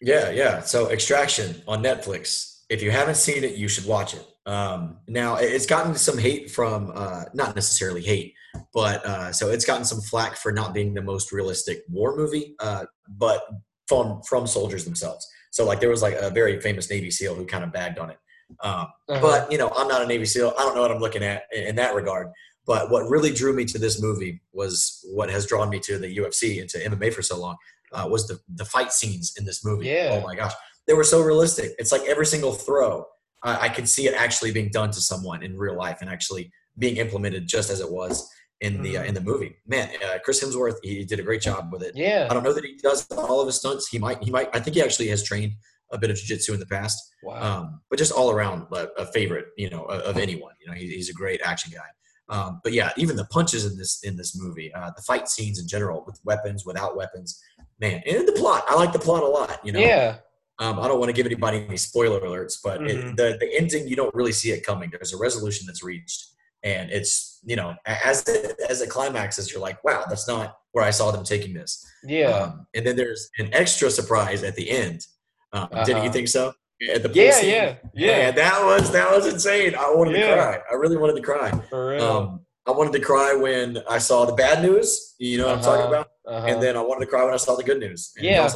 [0.00, 0.60] Yeah, yeah.
[0.60, 2.62] So Extraction on Netflix.
[2.68, 4.24] If you haven't seen it, you should watch it.
[4.46, 8.34] Um, now it's gotten some hate from uh, not necessarily hate,
[8.72, 12.54] but uh, so it's gotten some flack for not being the most realistic war movie,
[12.60, 13.42] uh, but
[13.88, 15.26] from from soldiers themselves.
[15.50, 18.10] So like there was like a very famous Navy SEAL who kind of bagged on
[18.10, 18.18] it.
[18.62, 19.20] Um, Uh-huh.
[19.20, 20.54] but you know, I'm not a Navy SEAL.
[20.58, 22.28] I don't know what I'm looking at in, in that regard.
[22.68, 26.10] But what really drew me to this movie was what has drawn me to the
[26.18, 27.56] UFC and to MMA for so long
[27.92, 29.86] uh, was the the fight scenes in this movie.
[29.86, 30.10] Yeah.
[30.12, 30.52] Oh my gosh,
[30.86, 31.72] they were so realistic.
[31.80, 33.06] It's like every single throw,
[33.42, 36.52] I, I could see it actually being done to someone in real life and actually
[36.78, 38.28] being implemented just as it was
[38.60, 39.56] in the uh, in the movie.
[39.66, 41.92] Man, uh, Chris Hemsworth, he did a great job with it.
[41.96, 42.26] yeah.
[42.30, 43.88] I don't know that he does all of his stunts.
[43.88, 44.22] He might.
[44.22, 44.48] He might.
[44.54, 45.52] I think he actually has trained
[45.90, 47.60] a bit of jiu-jitsu in the past Wow.
[47.60, 50.52] um, but just all around a, a favorite, you know, of, of anyone.
[50.60, 51.88] You know, he, he's a great action guy.
[52.30, 55.58] Um, but yeah, even the punches in this in this movie, uh, the fight scenes
[55.58, 57.42] in general, with weapons, without weapons,
[57.80, 58.64] man, and the plot.
[58.68, 59.60] I like the plot a lot.
[59.64, 60.16] You know, yeah.
[60.58, 62.88] um, I don't want to give anybody any spoiler alerts, but Mhm.
[62.90, 64.90] it, the the ending you don't really see it coming.
[64.90, 66.26] There's a resolution that's reached,
[66.62, 70.58] and it's you know a- as it, as it climaxes, you're like, wow, that's not
[70.72, 71.82] where I saw them taking this.
[72.04, 72.28] Yeah.
[72.28, 75.06] Um, and then there's an extra surprise at the end.
[75.54, 76.04] Um, Didn't Uh-huh.
[76.04, 76.52] you think so?
[76.94, 77.50] At the yeah, scene?
[77.50, 79.74] yeah, yeah, Man, that was that was insane.
[79.74, 80.28] I wanted Yeah.
[80.28, 80.58] to cry.
[80.70, 81.50] I really wanted to cry.
[81.68, 82.02] For real.
[82.04, 85.14] Um, I wanted to cry when I saw the bad news.
[85.18, 85.88] You know what I'm talking Uh-huh.
[85.88, 86.08] about?
[86.26, 86.46] uh-huh.
[86.46, 88.12] And then I wanted to cry when I saw the good news.
[88.20, 88.48] Yeah.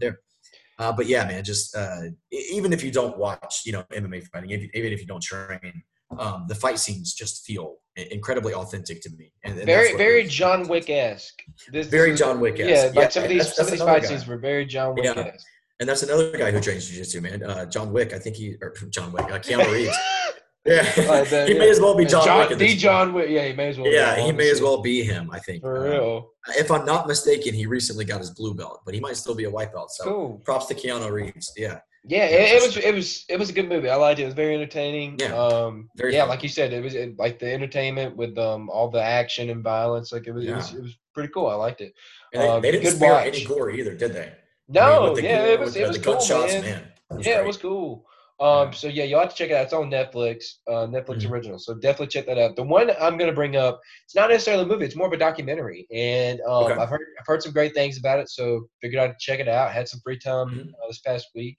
[0.00, 0.18] there.
[0.78, 2.00] Uh, but yeah, man, just uh,
[2.32, 5.82] even if you don't watch, you know, MMA fighting, if, even if you don't train,
[6.18, 9.30] um, the fight scenes just feel incredibly authentic to me.
[9.44, 11.42] And, and very, very John Wick esque.
[11.70, 12.94] Very John Wick-esque.
[12.94, 14.08] Yeah, Yeah, some of these some of these fight guy.
[14.08, 15.46] scenes were very John Wick esque.
[15.80, 17.42] And that's another guy who trains jiu-jitsu, man.
[17.42, 18.12] Uh, John Wick.
[18.12, 19.24] I think he or John Wick.
[19.24, 19.96] Uh, Keanu Reeves.
[20.66, 21.58] Yeah, Like that, he yeah.
[21.58, 22.50] may as well be John, Wick.
[22.50, 22.76] at the.
[22.76, 23.30] John Wick.
[23.30, 23.86] Yeah, he may as well.
[23.86, 25.30] be, Yeah, he may as well be him.
[25.32, 25.62] I think.
[25.62, 26.30] For Uh, real.
[26.58, 29.44] if I'm not mistaken, he recently got his blue belt, but he might still be
[29.44, 29.90] a white belt.
[29.90, 30.42] So Cool.
[30.44, 31.50] props to Keanu Reeves.
[31.56, 33.88] Yeah, Yeah, it, it was it was it was a good movie.
[33.88, 34.24] I liked it.
[34.24, 35.16] It was very entertaining.
[35.18, 36.28] Yeah, Um, very yeah, fun.
[36.28, 39.62] like you said, it was it, like the entertainment with um all the action and
[39.64, 40.12] violence.
[40.12, 41.46] Like it was it was, it was pretty cool.
[41.46, 41.94] I liked it.
[42.34, 43.26] and they, Uh, they didn't good spare watch.
[43.28, 44.32] any gore either, did they?
[44.70, 46.62] I mean, No, the yeah, it was it was cool, gunshots, man.
[46.62, 46.92] man.
[47.10, 47.44] was yeah, great.
[47.44, 48.06] it was cool.
[48.38, 49.64] Um, so yeah, you'll have to check it out.
[49.64, 51.30] It's on Netflix, uh, Netflix Mhm.
[51.30, 51.58] original.
[51.58, 52.56] So definitely check that out.
[52.56, 54.86] The one I'm gonna bring up, it's not necessarily a movie.
[54.86, 56.74] It's more of a documentary, and um, Okay.
[56.80, 58.30] I've heard I've heard some great things about it.
[58.30, 59.72] So figured I'd check it out.
[59.72, 60.68] Had some free time Mhm.
[60.82, 61.58] uh, this past week,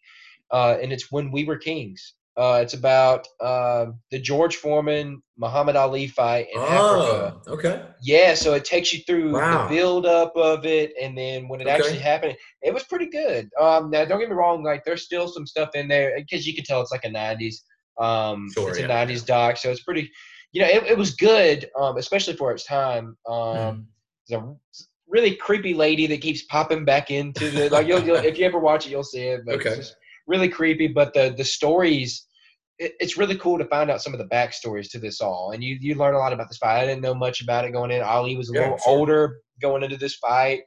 [0.52, 2.14] uh, and it's when we were kings.
[2.42, 7.36] Uh, it's about um the George Foreman Muhammad Ali fight in Africa.
[7.38, 7.84] Oh, okay.
[8.04, 9.68] Yeah, so it takes you through Wow.
[9.68, 11.76] the build up of it, and then when it Okay.
[11.76, 13.50] actually happened, it was pretty good.
[13.60, 16.56] Um, now don't get me wrong, like there's still some stuff in there because you
[16.56, 17.64] can tell it's like a '90s,
[18.00, 20.10] um, Sure, it's a '90s doc, so it's pretty,
[20.52, 23.18] you know, it, it was good, um, especially for its time.
[23.28, 23.86] Um, Mhm.
[24.30, 24.56] there's a
[25.08, 27.88] really creepy lady that keeps popping back into the like.
[27.88, 29.42] You'll, you'll if you ever watch it, you'll see it.
[29.46, 29.76] But Okay.
[29.78, 29.96] it's
[30.28, 30.88] really creepy.
[30.88, 32.26] But the the stories,
[32.86, 35.64] it, it's really cool to find out some of the backstories to this all, and
[35.64, 36.82] you you learn a lot about this fight.
[36.82, 38.02] I didn't know much about it going in.
[38.02, 38.94] Ali was a Yeah, little sure.
[38.94, 39.22] older
[39.62, 40.62] going into this fight.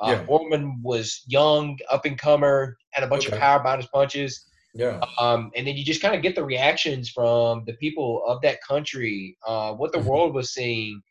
[0.00, 0.24] Uh, Yeah.
[0.26, 4.32] Foreman was young, up and comer, had a bunch of power behind his punches.
[4.74, 5.00] Yeah.
[5.18, 8.58] Um, and then you just kind of get the reactions from the people of that
[8.62, 10.04] country, uh, what the Mhm.
[10.04, 11.02] world was seeing.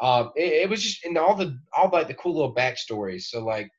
[0.00, 3.22] Um, it, it was just and all the all like the cool little backstories.
[3.32, 3.70] So like,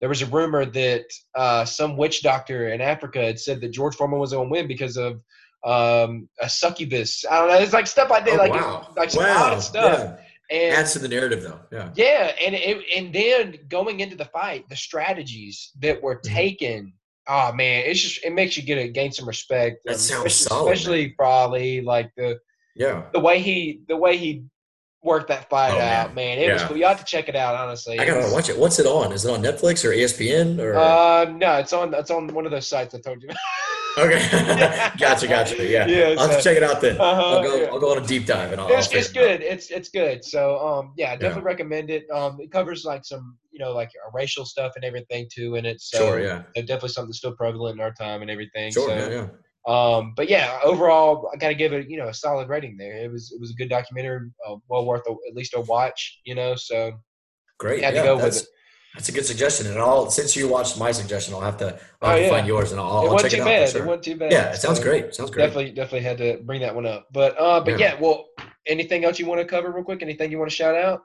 [0.00, 1.04] there was a rumor that
[1.36, 4.66] uh, some witch doctor in Africa had said that George Foreman was going to win
[4.66, 5.22] because of
[5.64, 7.24] um, a succubus.
[7.30, 7.58] I don't know.
[7.58, 8.88] It's like stuff like that, Oh, like wow.
[8.96, 9.52] like some wow.
[9.52, 9.98] odd stuff.
[10.00, 10.16] Yeah.
[10.50, 11.60] And Adds to the narrative, though.
[11.70, 11.90] Yeah.
[11.94, 16.22] yeah, and it, and then going into the fight, the strategies that were Mhm.
[16.22, 16.92] taken.
[17.26, 19.80] Oh man, it's just it makes you get a gain some respect.
[19.84, 22.38] That um, sounds especially, solid, especially probably like the
[22.74, 23.02] Yeah.
[23.12, 24.44] the way he the way he
[25.02, 26.14] worked that fight Oh, out.
[26.14, 26.78] Man, it was cool.
[26.78, 27.54] You have to check it out.
[27.54, 28.56] Honestly, I gotta was- watch it.
[28.58, 29.12] What's it on?
[29.12, 30.76] Is it on Netflix or ESPN or?
[30.78, 33.28] Uh, no, it's on it's on one of those sites I told you.
[33.98, 34.90] Okay.
[34.98, 35.26] gotcha.
[35.26, 35.68] Gotcha.
[35.68, 35.86] Yeah.
[35.86, 37.00] Yeah, I'll to check it out then.
[37.00, 37.56] Uh-huh, I'll go.
[37.56, 37.66] yeah.
[37.66, 38.68] I'll go on a deep dive and I'll.
[38.68, 39.40] it's, I'll it's it good.
[39.42, 40.24] It's it's good.
[40.24, 42.08] So um yeah, I definitely recommend it.
[42.10, 45.80] Um, it covers like some you know like racial stuff and everything too in it.
[45.80, 46.20] So Sure.
[46.20, 46.42] Yeah.
[46.54, 48.72] definitely something that's still prevalent in our time and everything.
[48.72, 48.88] Sure.
[48.88, 49.10] so, yeah.
[49.10, 49.26] Yeah.
[49.66, 52.96] Um, but yeah, overall, I got to give it, you know, a solid rating there.
[52.96, 56.20] It was, it was a good documentary, uh, well worth a, at least a watch,
[56.24, 56.54] you know.
[56.54, 56.92] So
[57.58, 57.82] Great.
[57.82, 58.46] Had to yeah, go with it.
[58.98, 59.68] That's a good suggestion.
[59.68, 62.46] And I'll since you watched my suggestion, I'll have to, I'll Oh, have to find
[62.48, 63.60] yours and I'll, it I'll wasn't check too it out.
[63.60, 63.68] bad.
[63.68, 63.82] For sure.
[63.82, 64.32] It wasn't too bad.
[64.32, 65.14] Yeah, it sounds So great.
[65.14, 65.44] Sounds great.
[65.44, 67.06] Definitely, definitely had to bring that one up.
[67.12, 67.94] But, uh, but Yeah.
[67.94, 68.00] yeah.
[68.00, 68.26] well,
[68.66, 70.02] anything else you want to cover real quick?
[70.02, 71.02] Anything you want to shout out?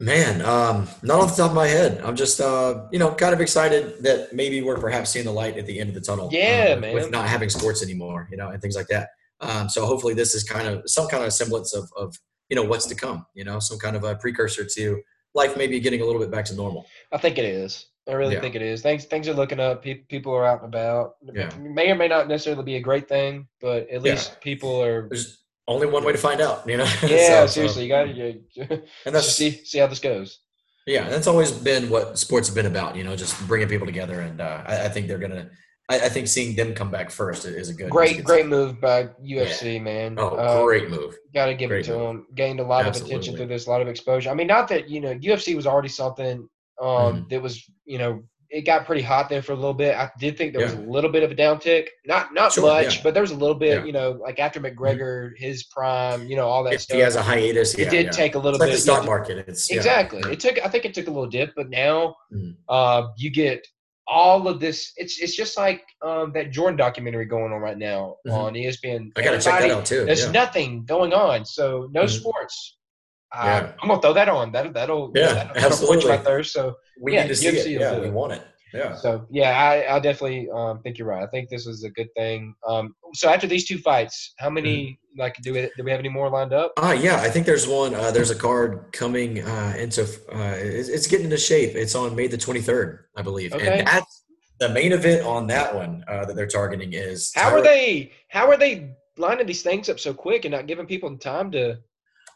[0.00, 2.00] Man, um, not off the top of my head.
[2.02, 5.58] I'm just, uh, you know, kind of excited that maybe we're perhaps seeing the light
[5.58, 6.30] at the end of the tunnel.
[6.32, 6.94] Yeah, uh, man.
[6.94, 9.08] With not having sports anymore, you know, and things like that.
[9.40, 12.14] Um, so hopefully this is kind of some kind of semblance of, of,
[12.48, 13.26] you know, what's to come.
[13.34, 15.02] You know, some kind of a precursor to
[15.36, 16.86] life maybe getting a little bit back to normal.
[17.12, 17.86] I think it is.
[18.08, 18.40] I really Yeah.
[18.40, 18.82] think it is.
[18.82, 19.82] Things, things are looking up.
[19.84, 21.16] Pe- people are out and about.
[21.22, 21.48] Yeah.
[21.48, 24.12] It may or may not necessarily be a great thing, but at Yeah.
[24.12, 25.08] least people are.
[25.08, 26.66] There's only one way to find out.
[26.68, 26.84] You know.
[27.06, 30.38] Yeah, So- seriously, you got to and just that's see see how this goes.
[30.86, 32.94] Yeah, that's always been what sports have been about.
[32.96, 35.50] You know, just bringing people together, and uh, I, I think they're gonna.
[35.88, 37.84] I, I think seeing them come back first is a good.
[37.84, 40.16] is a Great, good great move by UFC, man.
[40.18, 41.16] Oh, Uh, great move.
[41.32, 42.10] Got to give Great it to move.
[42.10, 42.26] him.
[42.34, 44.30] Gained a lot of attention through this, a lot of exposure.
[44.30, 46.48] I mean, not that you know UFC was already something
[46.80, 47.28] um, Mhm.
[47.30, 49.96] that was you know it got pretty hot there for a little bit.
[49.96, 52.82] I did think there was a little bit of a downtick, not not Sure, much,
[52.84, 52.90] yeah.
[52.90, 53.02] Mm-hmm.
[53.02, 53.78] but there was a little bit.
[53.80, 53.84] Yeah.
[53.84, 56.94] You know, like after McGregor, his prime, you know, all that If stuff.
[56.96, 58.10] he has a hiatus, it yeah, did yeah.
[58.12, 58.74] take a little It's like bit.
[58.76, 59.44] the stock market.
[59.48, 60.20] It's exactly.
[60.24, 60.32] yeah.
[60.32, 60.64] It took.
[60.64, 62.54] I think it took a little dip, but now Mhm.
[62.68, 63.66] uh, you get
[64.08, 64.92] all of this.
[64.96, 68.32] It's it's just like um, that Jordan documentary going on right now Mhm.
[68.32, 69.10] on ESPN.
[69.16, 70.04] I gotta check that out too.
[70.04, 70.30] There's yeah.
[70.32, 72.10] nothing going on, so no Mhm.
[72.10, 72.76] sports.
[73.34, 73.72] Uh, Yeah.
[73.82, 74.52] I'm gonna throw that on.
[74.52, 76.24] That that'll Yeah, that'll, that'll quench my absolutely.
[76.24, 76.52] thirst.
[76.52, 77.80] So we yeah, need to see it.
[77.80, 78.42] Yeah, do we want it.
[78.72, 78.94] Yeah.
[78.94, 81.22] So yeah, I, I definitely um, think you're right.
[81.22, 82.54] I think this is a good thing.
[82.66, 86.08] Um, so after these two fights, how many like do we do we have any
[86.08, 86.72] more lined up?
[86.76, 87.94] Uh, yeah, I think there's one.
[87.94, 90.02] Uh, there's a card coming uh, into.
[90.02, 91.74] Uh, it's, it's getting into shape.
[91.74, 93.78] It's on May the 23rd, I believe, Okay.
[93.78, 94.24] and that's
[94.58, 97.32] the main event on that one uh, that they're targeting is.
[97.34, 98.12] How are they?
[98.28, 101.78] How are they lining these things up so quick and not giving people time to?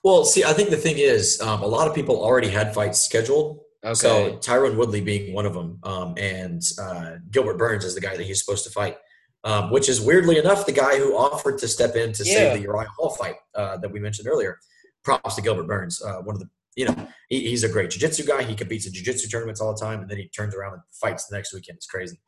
[0.03, 2.99] Well, see, I think the thing is, um, a lot of people already had fights
[2.99, 3.61] scheduled.
[3.85, 3.95] Okay.
[3.95, 8.17] So Tyron Woodley being one of them, um, and uh, Gilbert Burns is the guy
[8.17, 8.97] that he's supposed to fight.
[9.43, 12.35] Um, which is weirdly enough the guy who offered to step in to Yeah.
[12.35, 14.59] save the Uriah Hall fight uh, that we mentioned earlier.
[15.03, 18.25] Props to Gilbert Burns, uh, one of the you know he, he's a great jiu-jitsu
[18.25, 18.43] guy.
[18.43, 21.27] He competes in jiu-jitsu tournaments all the time, and then he turns around and fights
[21.27, 21.77] the next weekend.
[21.77, 22.19] It's crazy.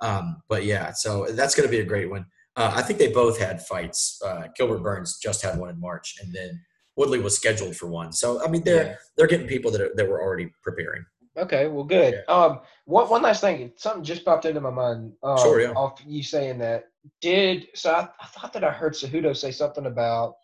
[0.00, 2.24] Um, but yeah, so that's going to be a great one.
[2.56, 4.20] Uh, I think they both had fights.
[4.24, 6.60] Uh, Gilbert Burns just had one in March, and then
[6.96, 8.12] Woodley was scheduled for one.
[8.12, 8.96] So I mean, they're Yeah.
[9.16, 11.04] they're getting people that are, that were already preparing.
[11.36, 12.22] Okay, well, good.
[12.28, 15.12] Um, one one last thing, something just popped into my mind.
[15.22, 15.70] Um, Sure, yeah.
[15.72, 16.86] Off you saying that,
[17.20, 17.92] did so?
[17.92, 20.34] I, I thought that I heard Cejudo say something about.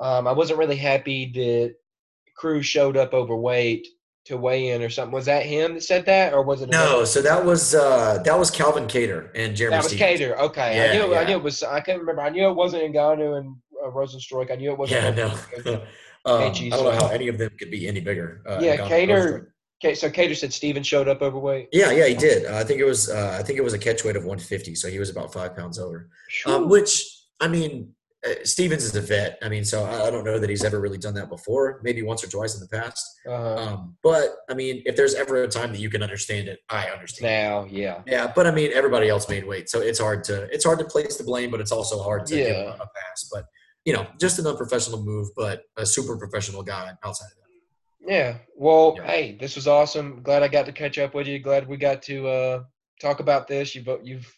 [0.00, 1.74] Um, I wasn't really happy that
[2.36, 3.86] Cruz showed up overweight
[4.26, 5.12] to weigh in or something.
[5.14, 8.20] Was that him that said that, or was it No, another- so that was uh,
[8.24, 9.76] that was Calvin Kattar and Jeremy.
[9.76, 10.20] That was Stephens.
[10.20, 10.38] Kattar.
[10.40, 11.14] Okay, I Yeah, knew.
[11.14, 11.62] I knew it was.
[11.62, 12.22] I couldn't remember.
[12.22, 14.50] I knew it wasn't Ngannou and uh, Rozenstruik.
[14.50, 15.16] I knew it wasn't.
[15.16, 15.28] Yeah,
[15.64, 15.82] no.
[16.26, 18.42] Um, I don't know how any of them could be any bigger.
[18.44, 19.46] Uh, Yeah, Kattar-.
[19.84, 21.68] Okay, so Kattar said Steven showed up overweight.
[21.72, 22.46] Yeah, yeah, he did.
[22.46, 23.10] Uh, I think it was.
[23.10, 25.54] Uh, I think it was a catch weight of 150, so he was about five
[25.54, 26.08] pounds over.
[26.46, 27.02] Um, which
[27.40, 27.92] I mean,
[28.26, 29.38] uh, Stephens is a vet.
[29.42, 31.80] I mean, so I, I don't know that he's ever really done that before.
[31.84, 33.04] Maybe once or twice in the past.
[33.28, 36.60] uh, Um, but I mean, if there's ever a time that you can understand it,
[36.70, 37.30] I understand.
[37.30, 38.00] now, yeah.
[38.06, 40.86] Yeah, but I mean, everybody else made weight, so it's hard to it's hard to
[40.86, 42.62] place the blame, but it's also hard to give Yeah.
[42.72, 43.28] him a pass.
[43.30, 43.44] But
[43.84, 47.45] you know, just an unprofessional move, but a super professional guy outside of that.
[48.06, 48.38] Yeah.
[48.56, 49.06] Well, Yeah.
[49.06, 50.22] hey, this was awesome.
[50.22, 51.38] Glad I got to catch up with you.
[51.38, 52.62] Glad we got to uh,
[53.00, 53.74] talk about this.
[53.74, 54.32] You've you've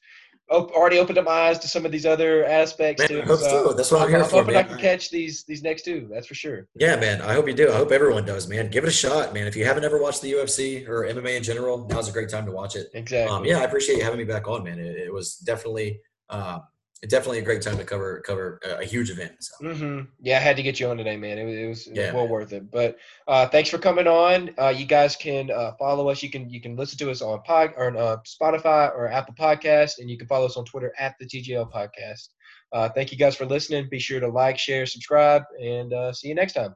[0.51, 3.23] op- already opened up my eyes to some of these other aspects Man, too.
[3.23, 3.73] I hope so.
[3.73, 6.09] That's what I'm here for, hoping I can catch these these next two.
[6.11, 6.67] That's for sure.
[6.77, 7.21] Yeah, man.
[7.21, 7.71] I hope you do.
[7.71, 8.71] I hope everyone does, man.
[8.71, 9.47] Give it a shot, man.
[9.47, 12.47] If you haven't ever watched the UFC or MMA in general, now's a great time
[12.47, 12.89] to watch it.
[12.95, 13.35] Exactly.
[13.37, 14.79] Um, yeah, I appreciate you having me back on, man.
[14.79, 16.01] It, it was definitely,
[16.31, 16.63] um,
[17.07, 19.33] definitely a great time to cover cover a, a huge event.
[19.41, 19.73] So.
[19.73, 21.39] hmm Yeah, I had to get you on today, man.
[21.39, 22.33] It was, it was, it was Yeah, well man.
[22.33, 22.71] worth it.
[22.71, 22.97] But
[23.27, 24.51] uh, thanks for coming on.
[24.59, 26.23] Uh, you guys can uh, follow us.
[26.23, 29.35] You can you can listen to us on pod or on uh, Spotify or Apple
[29.39, 32.29] Podcast, and you can follow us on Twitter at the TGL Podcast.
[32.73, 33.89] Uh, thank you guys for listening.
[33.91, 36.75] Be sure to like, share, subscribe, and uh, see you next time.